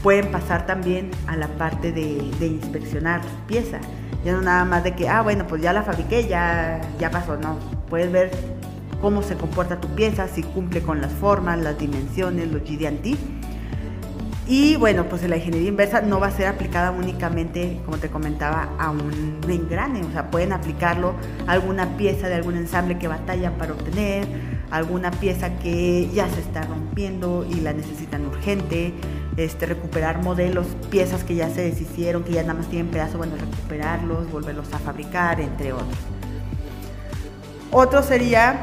Pueden 0.03 0.33
pasar 0.33 0.67
también 0.67 1.13
a 1.29 1.37
la 1.37 1.47
parte 1.47 1.93
de, 1.93 2.49
inspeccionar 2.49 3.23
su 3.23 3.47
pieza. 3.47 3.79
Ya 4.25 4.33
no 4.33 4.43
nada 4.43 4.65
más 4.65 4.83
de 4.83 4.97
que, 4.97 5.09
ah, 5.09 5.23
bueno, 5.23 5.47
pues 5.47 5.63
ya 5.63 5.73
la 5.73 5.85
fabriqué, 5.85 6.27
ya, 6.27 6.81
ya 6.99 7.13
pasó. 7.13 7.37
No, 7.37 7.61
puedes 7.89 8.11
ver 8.11 8.33
cómo 9.01 9.23
se 9.23 9.37
comporta 9.37 9.81
tu 9.81 9.87
pieza, 9.95 10.27
si 10.27 10.43
cumple 10.43 10.83
con 10.83 11.01
las 11.01 11.13
formas, 11.13 11.61
las 11.61 11.79
dimensiones, 11.79 12.51
los 12.51 12.63
GD&T. 12.63 13.44
Y 14.47 14.77
bueno, 14.77 15.09
pues 15.09 15.27
la 15.27 15.37
ingeniería 15.37 15.71
inversa 15.71 16.03
no 16.03 16.21
va 16.21 16.27
a 16.27 16.31
ser 16.31 16.49
aplicada 16.49 16.91
únicamente, 16.91 17.81
como 17.87 17.97
te 17.97 18.11
comentaba, 18.11 18.69
a 18.79 18.91
un 18.91 19.41
engrane. 19.49 20.03
O 20.05 20.11
sea, 20.11 20.31
pueden 20.31 20.53
aplicarlo 20.53 21.15
a 21.47 21.53
alguna 21.53 21.97
pieza 21.97 22.29
de 22.29 22.35
algún 22.35 22.57
ensamble 22.57 22.99
que 22.99 23.09
batallan 23.09 23.55
para 23.55 23.73
obtener, 23.73 24.27
alguna 24.71 25.11
pieza 25.13 25.57
que 25.59 26.11
ya 26.13 26.29
se 26.29 26.41
está 26.41 26.61
rompiendo 26.63 27.47
y 27.51 27.61
la 27.61 27.73
necesitan 27.73 28.27
urgente, 28.27 28.93
este, 29.39 29.65
recuperar 29.65 30.23
modelos, 30.23 30.67
piezas 30.91 31.25
que 31.25 31.35
ya 31.37 31.49
se 31.49 31.63
deshicieron, 31.63 32.23
que 32.23 32.33
ya 32.33 32.43
nada 32.43 32.55
más 32.55 32.69
tienen 32.69 32.89
pedazo, 32.89 33.17
bueno, 33.17 33.37
recuperarlos, 33.37 34.31
volverlos 34.31 34.71
a 34.75 34.79
fabricar, 34.79 35.41
entre 35.41 35.73
otros. 35.73 35.89
Otro 37.71 38.03
sería, 38.03 38.61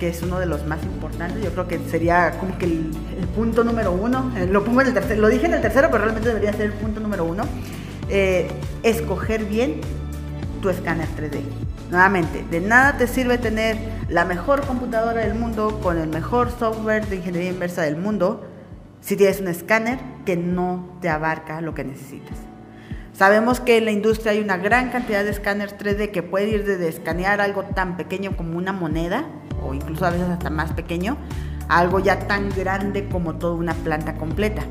que 0.00 0.08
es 0.08 0.22
uno 0.22 0.40
de 0.40 0.46
los 0.46 0.66
más 0.66 0.82
importantes, 0.82 1.42
yo 1.42 1.52
creo 1.52 1.68
que 1.68 1.78
sería 1.88 2.32
como 2.38 2.58
que 2.58 2.66
el, 2.66 2.90
punto 3.26 3.64
número 3.64 3.92
uno, 3.92 4.32
eh, 4.36 4.46
lo 4.46 4.64
pongo 4.64 4.80
en 4.80 4.88
el 4.88 4.94
tercero, 4.94 5.20
lo 5.20 5.28
dije 5.28 5.46
en 5.46 5.54
el 5.54 5.60
tercero, 5.60 5.88
pero 5.90 6.04
realmente 6.04 6.28
debería 6.28 6.52
ser 6.52 6.66
el 6.66 6.72
punto 6.72 7.00
número 7.00 7.24
uno, 7.24 7.44
eh, 8.08 8.48
escoger 8.82 9.44
bien 9.44 9.80
tu 10.60 10.68
escáner 10.68 11.08
3D. 11.16 11.42
Nuevamente, 11.90 12.44
de 12.50 12.60
nada 12.60 12.96
te 12.96 13.06
sirve 13.06 13.38
tener 13.38 13.76
la 14.08 14.24
mejor 14.24 14.66
computadora 14.66 15.20
del 15.20 15.34
mundo 15.34 15.80
con 15.82 15.98
el 15.98 16.08
mejor 16.08 16.50
software 16.50 17.06
de 17.06 17.16
ingeniería 17.16 17.50
inversa 17.50 17.82
del 17.82 17.96
mundo 17.96 18.46
si 19.00 19.16
tienes 19.16 19.40
un 19.40 19.48
escáner 19.48 19.98
que 20.24 20.36
no 20.36 20.98
te 21.02 21.08
abarca 21.10 21.60
lo 21.60 21.74
que 21.74 21.84
necesitas. 21.84 22.38
Sabemos 23.12 23.60
que 23.60 23.76
en 23.76 23.84
la 23.84 23.90
industria 23.92 24.32
hay 24.32 24.40
una 24.40 24.56
gran 24.56 24.90
cantidad 24.90 25.22
de 25.22 25.30
escáneres 25.30 25.76
3D 25.78 26.10
que 26.10 26.22
puede 26.22 26.48
ir 26.48 26.64
desde 26.64 26.88
escanear 26.88 27.40
algo 27.40 27.62
tan 27.62 27.96
pequeño 27.96 28.36
como 28.36 28.58
una 28.58 28.72
moneda 28.72 29.26
o 29.62 29.72
incluso 29.72 30.04
a 30.04 30.10
veces 30.10 30.28
hasta 30.28 30.50
más 30.50 30.72
pequeño 30.72 31.16
algo 31.68 32.00
ya 32.00 32.20
tan 32.20 32.50
grande 32.50 33.08
como 33.08 33.34
toda 33.34 33.54
una 33.54 33.74
planta 33.74 34.14
completa. 34.14 34.62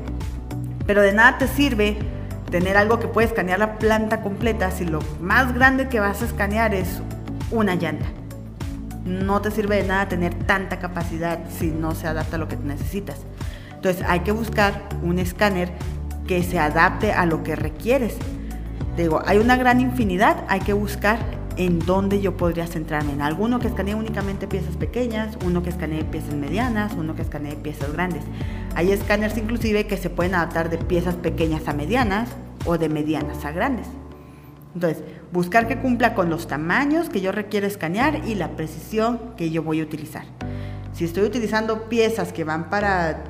Pero 0.86 1.02
de 1.02 1.12
nada 1.12 1.38
te 1.38 1.48
sirve 1.48 1.96
tener 2.50 2.76
algo 2.76 3.00
que 3.00 3.08
puede 3.08 3.26
escanear 3.26 3.58
la 3.58 3.78
planta 3.78 4.20
completa 4.20 4.70
si 4.70 4.84
lo 4.84 5.00
más 5.20 5.54
grande 5.54 5.88
que 5.88 6.00
vas 6.00 6.22
a 6.22 6.26
escanear 6.26 6.74
es 6.74 7.00
una 7.50 7.74
llanta. 7.74 8.06
No 9.04 9.40
te 9.40 9.50
sirve 9.50 9.76
de 9.76 9.88
nada 9.88 10.08
tener 10.08 10.34
tanta 10.34 10.78
capacidad 10.78 11.38
si 11.50 11.68
no 11.68 11.94
se 11.94 12.06
adapta 12.06 12.36
a 12.36 12.38
lo 12.38 12.48
que 12.48 12.56
necesitas. 12.56 13.20
Entonces 13.74 14.04
hay 14.08 14.20
que 14.20 14.32
buscar 14.32 14.88
un 15.02 15.18
escáner 15.18 15.70
que 16.26 16.42
se 16.42 16.58
adapte 16.58 17.12
a 17.12 17.26
lo 17.26 17.42
que 17.42 17.56
requieres. 17.56 18.16
Digo, 18.96 19.22
hay 19.26 19.38
una 19.38 19.56
gran 19.56 19.80
infinidad, 19.80 20.44
hay 20.48 20.60
que 20.60 20.72
buscar 20.72 21.18
en 21.56 21.78
dónde 21.78 22.20
yo 22.20 22.36
podría 22.36 22.66
centrarme. 22.66 23.12
En 23.12 23.22
alguno 23.22 23.58
que 23.58 23.68
escanee 23.68 23.94
únicamente 23.94 24.46
piezas 24.46 24.76
pequeñas, 24.76 25.38
uno 25.44 25.62
que 25.62 25.70
escanee 25.70 26.04
piezas 26.04 26.34
medianas, 26.34 26.94
uno 26.94 27.14
que 27.14 27.22
escanee 27.22 27.56
piezas 27.56 27.92
grandes. 27.92 28.24
Hay 28.74 28.90
escáneres 28.92 29.36
inclusive 29.36 29.86
que 29.86 29.96
se 29.96 30.10
pueden 30.10 30.34
adaptar 30.34 30.70
de 30.70 30.78
piezas 30.78 31.14
pequeñas 31.14 31.68
a 31.68 31.72
medianas 31.72 32.30
o 32.64 32.78
de 32.78 32.88
medianas 32.88 33.44
a 33.44 33.52
grandes. 33.52 33.86
Entonces, 34.74 35.04
buscar 35.32 35.68
que 35.68 35.78
cumpla 35.78 36.14
con 36.14 36.30
los 36.30 36.48
tamaños 36.48 37.08
que 37.08 37.20
yo 37.20 37.30
requiero 37.30 37.66
escanear 37.66 38.26
y 38.26 38.34
la 38.34 38.56
precisión 38.56 39.20
que 39.36 39.50
yo 39.50 39.62
voy 39.62 39.80
a 39.80 39.84
utilizar. 39.84 40.24
Si 40.92 41.04
estoy 41.04 41.24
utilizando 41.24 41.88
piezas 41.88 42.32
que 42.32 42.44
van 42.44 42.70
para, 42.70 43.24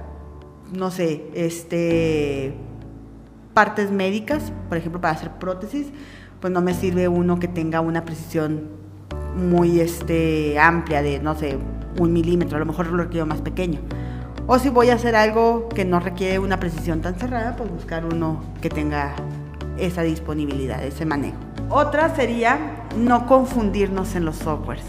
no 0.72 0.90
sé, 0.90 1.26
este, 1.34 2.54
partes 3.52 3.90
médicas, 3.90 4.52
por 4.68 4.78
ejemplo, 4.78 5.00
para 5.00 5.14
hacer 5.14 5.30
prótesis, 5.32 5.88
pues 6.44 6.52
no 6.52 6.60
me 6.60 6.74
sirve 6.74 7.08
uno 7.08 7.38
que 7.40 7.48
tenga 7.48 7.80
una 7.80 8.04
precisión 8.04 8.68
muy 9.34 9.80
este, 9.80 10.58
amplia 10.58 11.00
de, 11.00 11.18
no 11.18 11.34
sé, 11.34 11.56
un 11.98 12.12
milímetro, 12.12 12.58
a 12.58 12.60
lo 12.60 12.66
mejor 12.66 12.88
lo 12.88 13.02
requiero 13.02 13.24
más 13.24 13.40
pequeño. 13.40 13.80
O 14.46 14.58
si 14.58 14.68
voy 14.68 14.90
a 14.90 14.96
hacer 14.96 15.16
algo 15.16 15.70
que 15.70 15.86
no 15.86 16.00
requiere 16.00 16.38
una 16.38 16.60
precisión 16.60 17.00
tan 17.00 17.14
cerrada, 17.14 17.56
pues 17.56 17.70
buscar 17.70 18.04
uno 18.04 18.44
que 18.60 18.68
tenga 18.68 19.14
esa 19.78 20.02
disponibilidad, 20.02 20.84
ese 20.84 21.06
manejo. 21.06 21.38
Otra 21.70 22.14
sería 22.14 22.58
no 22.94 23.24
confundirnos 23.24 24.14
en 24.14 24.26
los 24.26 24.36
softwares. 24.36 24.84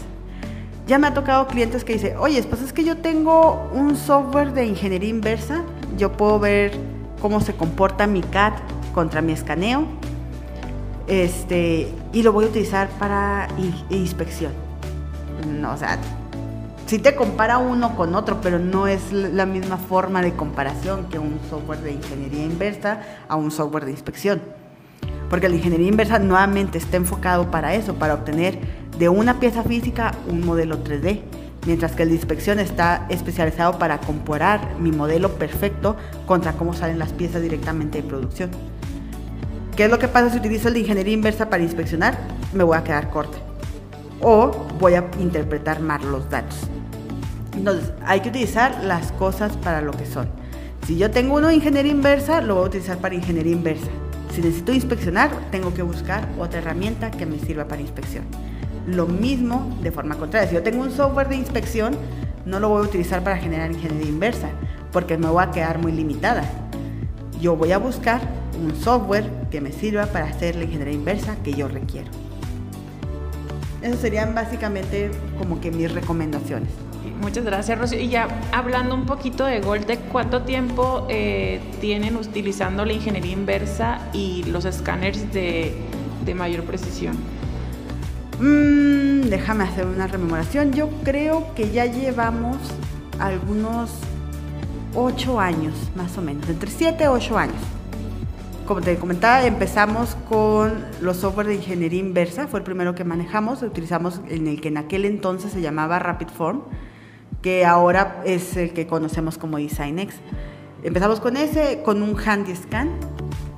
Ya 0.86 0.98
me 0.98 1.06
ha 1.06 1.14
tocado 1.14 1.46
clientes 1.46 1.84
que 1.84 1.94
dicen, 1.94 2.18
oye, 2.18 2.42
pues 2.42 2.60
es 2.60 2.74
que 2.74 2.84
yo 2.84 2.98
tengo 2.98 3.70
un 3.72 3.96
software 3.96 4.52
de 4.52 4.66
ingeniería 4.66 5.08
inversa, 5.08 5.62
yo 5.96 6.12
puedo 6.12 6.38
ver 6.38 6.72
cómo 7.22 7.40
se 7.40 7.54
comporta 7.54 8.06
mi 8.06 8.20
CAD 8.20 8.52
contra 8.92 9.22
mi 9.22 9.32
escaneo, 9.32 9.86
este, 11.06 11.88
y 12.12 12.22
lo 12.22 12.32
voy 12.32 12.46
a 12.46 12.48
utilizar 12.48 12.88
para 12.98 13.48
inspección. 13.90 14.52
No, 15.60 15.72
o 15.72 15.76
sea, 15.76 15.98
sí 16.86 16.98
te 16.98 17.14
compara 17.14 17.58
uno 17.58 17.96
con 17.96 18.14
otro, 18.14 18.40
pero 18.40 18.58
no 18.58 18.86
es 18.86 19.12
la 19.12 19.46
misma 19.46 19.76
forma 19.76 20.22
de 20.22 20.32
comparación 20.34 21.06
que 21.08 21.18
un 21.18 21.38
software 21.50 21.80
de 21.80 21.92
ingeniería 21.92 22.44
inversa 22.44 23.00
a 23.28 23.36
un 23.36 23.50
software 23.50 23.84
de 23.84 23.90
inspección. 23.92 24.42
Porque 25.30 25.48
la 25.48 25.56
ingeniería 25.56 25.88
inversa 25.88 26.18
nuevamente 26.18 26.78
está 26.78 26.96
enfocado 26.96 27.50
para 27.50 27.74
eso, 27.74 27.94
para 27.94 28.14
obtener 28.14 28.58
de 28.98 29.08
una 29.08 29.40
pieza 29.40 29.62
física 29.62 30.14
un 30.28 30.44
modelo 30.46 30.82
3D, 30.82 31.20
mientras 31.66 31.92
que 31.92 32.06
de 32.06 32.14
inspección 32.14 32.60
está 32.60 33.06
especializado 33.08 33.78
para 33.78 33.98
comparar 33.98 34.76
mi 34.78 34.92
modelo 34.92 35.32
perfecto 35.32 35.96
contra 36.26 36.52
cómo 36.52 36.74
salen 36.74 36.98
las 36.98 37.12
piezas 37.12 37.42
directamente 37.42 38.00
de 38.00 38.08
producción. 38.08 38.50
¿Qué 39.76 39.84
es 39.84 39.90
lo 39.90 39.98
que 39.98 40.08
pasa 40.08 40.30
si 40.30 40.38
utilizo 40.38 40.70
de 40.70 40.78
ingeniería 40.78 41.12
inversa 41.12 41.50
para 41.50 41.62
inspeccionar? 41.62 42.16
Me 42.54 42.64
voy 42.64 42.78
a 42.78 42.82
quedar 42.82 43.10
corta. 43.10 43.36
O 44.22 44.50
voy 44.80 44.94
a 44.94 45.04
interpretar 45.20 45.80
mal 45.80 46.00
los 46.10 46.30
datos. 46.30 46.60
Entonces, 47.54 47.92
hay 48.06 48.20
que 48.20 48.30
utilizar 48.30 48.82
las 48.84 49.12
cosas 49.12 49.54
para 49.58 49.82
lo 49.82 49.92
que 49.92 50.06
son. 50.06 50.28
Si 50.86 50.96
yo 50.96 51.10
tengo 51.10 51.34
uno 51.34 51.48
de 51.48 51.56
ingeniería 51.56 51.92
inversa, 51.92 52.40
lo 52.40 52.54
voy 52.54 52.64
a 52.64 52.66
utilizar 52.68 52.96
para 52.98 53.16
ingeniería 53.16 53.52
inversa. 53.52 53.88
Si 54.32 54.40
necesito 54.40 54.72
inspeccionar, 54.72 55.30
tengo 55.50 55.74
que 55.74 55.82
buscar 55.82 56.26
otra 56.38 56.60
herramienta 56.60 57.10
que 57.10 57.26
me 57.26 57.38
sirva 57.38 57.68
para 57.68 57.82
inspección. 57.82 58.24
Lo 58.86 59.06
mismo 59.06 59.76
de 59.82 59.92
forma 59.92 60.14
contraria. 60.14 60.48
Si 60.48 60.54
yo 60.54 60.62
tengo 60.62 60.82
un 60.82 60.90
software 60.90 61.28
de 61.28 61.36
inspección, 61.36 61.98
no 62.46 62.60
lo 62.60 62.70
voy 62.70 62.82
a 62.82 62.88
utilizar 62.88 63.22
para 63.22 63.36
generar 63.36 63.70
ingeniería 63.70 64.08
inversa, 64.08 64.48
porque 64.90 65.18
me 65.18 65.28
voy 65.28 65.42
a 65.42 65.50
quedar 65.50 65.78
muy 65.80 65.92
limitada. 65.92 66.44
Yo 67.42 67.56
voy 67.56 67.72
a 67.72 67.78
buscar 67.78 68.22
un 68.66 68.76
software 68.76 69.30
que 69.50 69.60
me 69.60 69.72
sirva 69.72 70.06
para 70.06 70.26
hacer 70.26 70.56
la 70.56 70.64
ingeniería 70.64 70.94
inversa 70.94 71.36
que 71.42 71.52
yo 71.52 71.68
requiero. 71.68 72.10
Esas 73.82 74.00
serían 74.00 74.34
básicamente 74.34 75.10
como 75.38 75.60
que 75.60 75.70
mis 75.70 75.92
recomendaciones. 75.92 76.70
Muchas 77.20 77.44
gracias, 77.44 77.78
Rocío. 77.78 78.00
Y 78.00 78.08
ya 78.08 78.28
hablando 78.52 78.94
un 78.94 79.06
poquito 79.06 79.44
de 79.44 79.60
Goldec, 79.60 80.00
¿cuánto 80.08 80.42
tiempo 80.42 81.06
eh, 81.08 81.60
tienen 81.80 82.16
utilizando 82.16 82.84
la 82.84 82.92
ingeniería 82.92 83.32
inversa 83.32 84.00
y 84.12 84.42
los 84.44 84.64
escáneres 84.64 85.32
de, 85.32 85.72
de 86.24 86.34
mayor 86.34 86.64
precisión? 86.64 87.16
Mm, 88.40 89.28
déjame 89.28 89.64
hacer 89.64 89.86
una 89.86 90.08
rememoración. 90.08 90.72
Yo 90.72 90.90
creo 91.04 91.54
que 91.54 91.70
ya 91.70 91.86
llevamos 91.86 92.56
algunos 93.20 93.90
8 94.94 95.40
años, 95.40 95.74
más 95.94 96.18
o 96.18 96.22
menos, 96.22 96.48
entre 96.48 96.70
7 96.70 97.04
y 97.04 97.06
8 97.06 97.38
años 97.38 97.75
como 98.66 98.80
te 98.80 98.96
comentaba, 98.96 99.44
empezamos 99.46 100.16
con 100.28 100.84
los 101.00 101.18
software 101.18 101.46
de 101.46 101.54
ingeniería 101.54 102.00
inversa, 102.00 102.48
fue 102.48 102.60
el 102.60 102.64
primero 102.64 102.94
que 102.94 103.04
manejamos, 103.04 103.62
utilizamos 103.62 104.20
en 104.28 104.48
el 104.48 104.60
que 104.60 104.68
en 104.68 104.76
aquel 104.76 105.04
entonces 105.04 105.52
se 105.52 105.60
llamaba 105.60 105.98
RapidForm, 105.98 106.62
que 107.42 107.64
ahora 107.64 108.22
es 108.24 108.56
el 108.56 108.72
que 108.72 108.86
conocemos 108.86 109.38
como 109.38 109.58
DesignX. 109.58 110.16
Empezamos 110.82 111.20
con 111.20 111.36
ese, 111.36 111.82
con 111.84 112.02
un 112.02 112.18
Handy 112.18 112.54
Scan, 112.56 112.90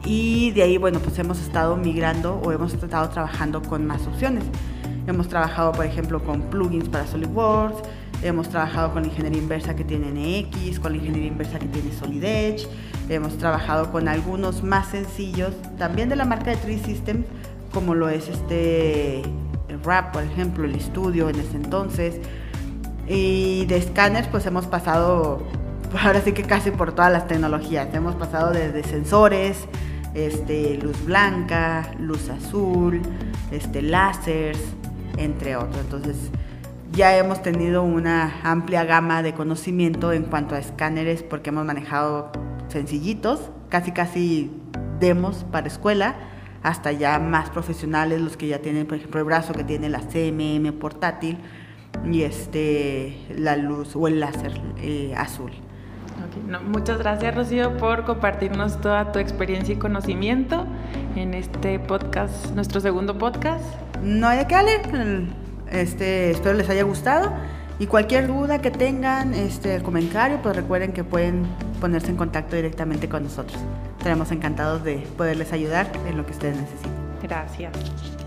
y 0.05 0.53
de 0.53 0.63
ahí, 0.63 0.79
bueno, 0.79 1.01
pues 1.01 1.19
hemos 1.19 1.41
estado 1.41 1.77
migrando 1.77 2.41
o 2.45 2.53
hemos 2.53 2.73
estado 2.73 3.09
trabajando 3.09 3.63
con 3.63 3.87
más 3.87 4.07
opciones. 4.07 4.45
Hemos 5.07 5.29
trabajado, 5.29 5.73
por 5.73 5.85
ejemplo, 5.85 6.23
con 6.23 6.43
plugins 6.43 6.89
para 6.89 7.07
SolidWorks, 7.07 7.83
hemos 8.23 8.49
trabajado 8.49 8.93
con 8.93 9.03
la 9.03 9.09
ingeniería 9.09 9.41
inversa 9.41 9.75
que 9.75 9.85
tiene 9.85 10.11
NX, 10.11 10.81
con 10.81 10.93
la 10.93 10.99
ingeniería 10.99 11.29
inversa 11.29 11.59
que 11.59 11.67
tiene 11.67 11.93
Solid 11.93 12.23
Edge, 12.23 12.67
hemos 13.09 13.39
trabajado 13.39 13.91
con 13.91 14.09
algunos 14.09 14.63
más 14.63 14.89
sencillos, 14.89 15.53
también 15.79 16.09
de 16.09 16.17
la 16.17 16.25
marca 16.25 16.51
de 16.51 16.57
Tree 16.57 16.79
Systems, 16.79 17.27
como 17.73 17.95
lo 17.95 18.09
es 18.09 18.29
este 18.29 19.23
el 19.69 19.83
RAP, 19.85 20.13
por 20.13 20.23
ejemplo, 20.23 20.65
el 20.65 20.75
estudio 20.75 21.29
en 21.29 21.37
ese 21.37 21.57
entonces. 21.57 22.21
Y 23.07 23.67
de 23.67 23.81
scanners, 23.83 24.29
pues 24.29 24.45
hemos 24.47 24.67
pasado, 24.67 25.43
ahora 26.03 26.21
sí 26.21 26.33
que 26.33 26.43
casi 26.43 26.71
por 26.71 26.93
todas 26.93 27.13
las 27.13 27.27
tecnologías. 27.27 27.93
Hemos 27.95 28.15
pasado 28.15 28.53
desde 28.53 28.83
sensores, 28.83 29.67
este, 30.15 30.79
luz 30.79 31.05
blanca, 31.05 31.91
luz 31.99 32.29
azul, 32.31 33.01
este, 33.51 33.83
láseres, 33.83 34.59
entre 35.17 35.57
otros. 35.57 35.79
Entonces, 35.79 36.17
ya 36.93 37.17
hemos 37.17 37.43
tenido 37.43 37.83
una 37.83 38.41
amplia 38.43 38.85
gama 38.85 39.23
de 39.23 39.35
conocimiento 39.35 40.13
en 40.13 40.25
cuanto 40.25 40.55
a 40.55 40.59
escáneres 40.59 41.23
porque 41.23 41.51
hemos 41.51 41.65
manejado 41.65 42.33
sencillitos, 42.69 43.51
casi 43.69 43.93
casi 43.93 44.51
demos 45.01 45.45
para 45.51 45.67
escuela, 45.67 46.17
hasta 46.63 46.93
ya 46.93 47.19
más 47.19 47.51
profesionales, 47.51 48.21
los 48.21 48.37
que 48.37 48.49
ya 48.49 48.59
tienen, 48.59 48.87
por 48.87 48.99
ejemplo, 48.99 49.21
el 49.21 49.27
brazo 49.27 49.53
que 49.53 49.65
tiene 49.65 49.89
la 49.89 50.01
CMM 50.01 50.73
portátil 50.79 51.39
y 52.05 52.23
este, 52.23 53.17
la 53.37 53.57
luz 53.57 53.97
o 53.97 54.09
el 54.09 54.21
láser 54.21 54.61
eh, 54.79 55.15
azul. 55.17 55.53
muchas 56.67 56.99
gracias 56.99 57.35
Rocío 57.35 57.77
por 57.77 58.05
compartirnos 58.05 58.81
toda 58.81 59.13
tu 59.13 59.19
experiencia 59.19 59.75
y 59.75 59.79
conocimiento 59.79 60.67
en 61.17 61.35
este 61.35 61.79
podcast, 61.79 62.55
nuestro 62.55 62.81
segundo 62.81 63.17
podcast. 63.19 63.65
No 64.03 64.29
hay 64.29 64.45
qué, 64.47 64.55
Ale. 64.55 64.81
Este, 65.71 66.31
espero 66.31 66.55
les 66.55 66.69
haya 66.71 66.83
gustado. 66.83 67.33
Y 67.81 67.87
cualquier 67.87 68.27
duda 68.27 68.61
que 68.61 68.73
tengan, 68.73 69.35
este, 69.35 69.81
comentario, 69.83 70.41
pues 70.43 70.57
recuerden 70.57 70.93
que 70.93 71.05
pueden 71.05 71.47
ponerse 71.81 72.09
en 72.09 72.17
contacto 72.17 72.57
directamente 72.57 73.09
con 73.09 73.23
nosotros. 73.23 73.59
Estaremos 73.99 74.33
encantados 74.33 74.83
de 74.83 74.97
poderles 75.17 75.53
ayudar 75.53 75.91
en 76.09 76.17
lo 76.17 76.27
que 76.27 76.33
ustedes 76.33 76.57
necesiten. 76.57 76.93
Gracias. 77.23 78.18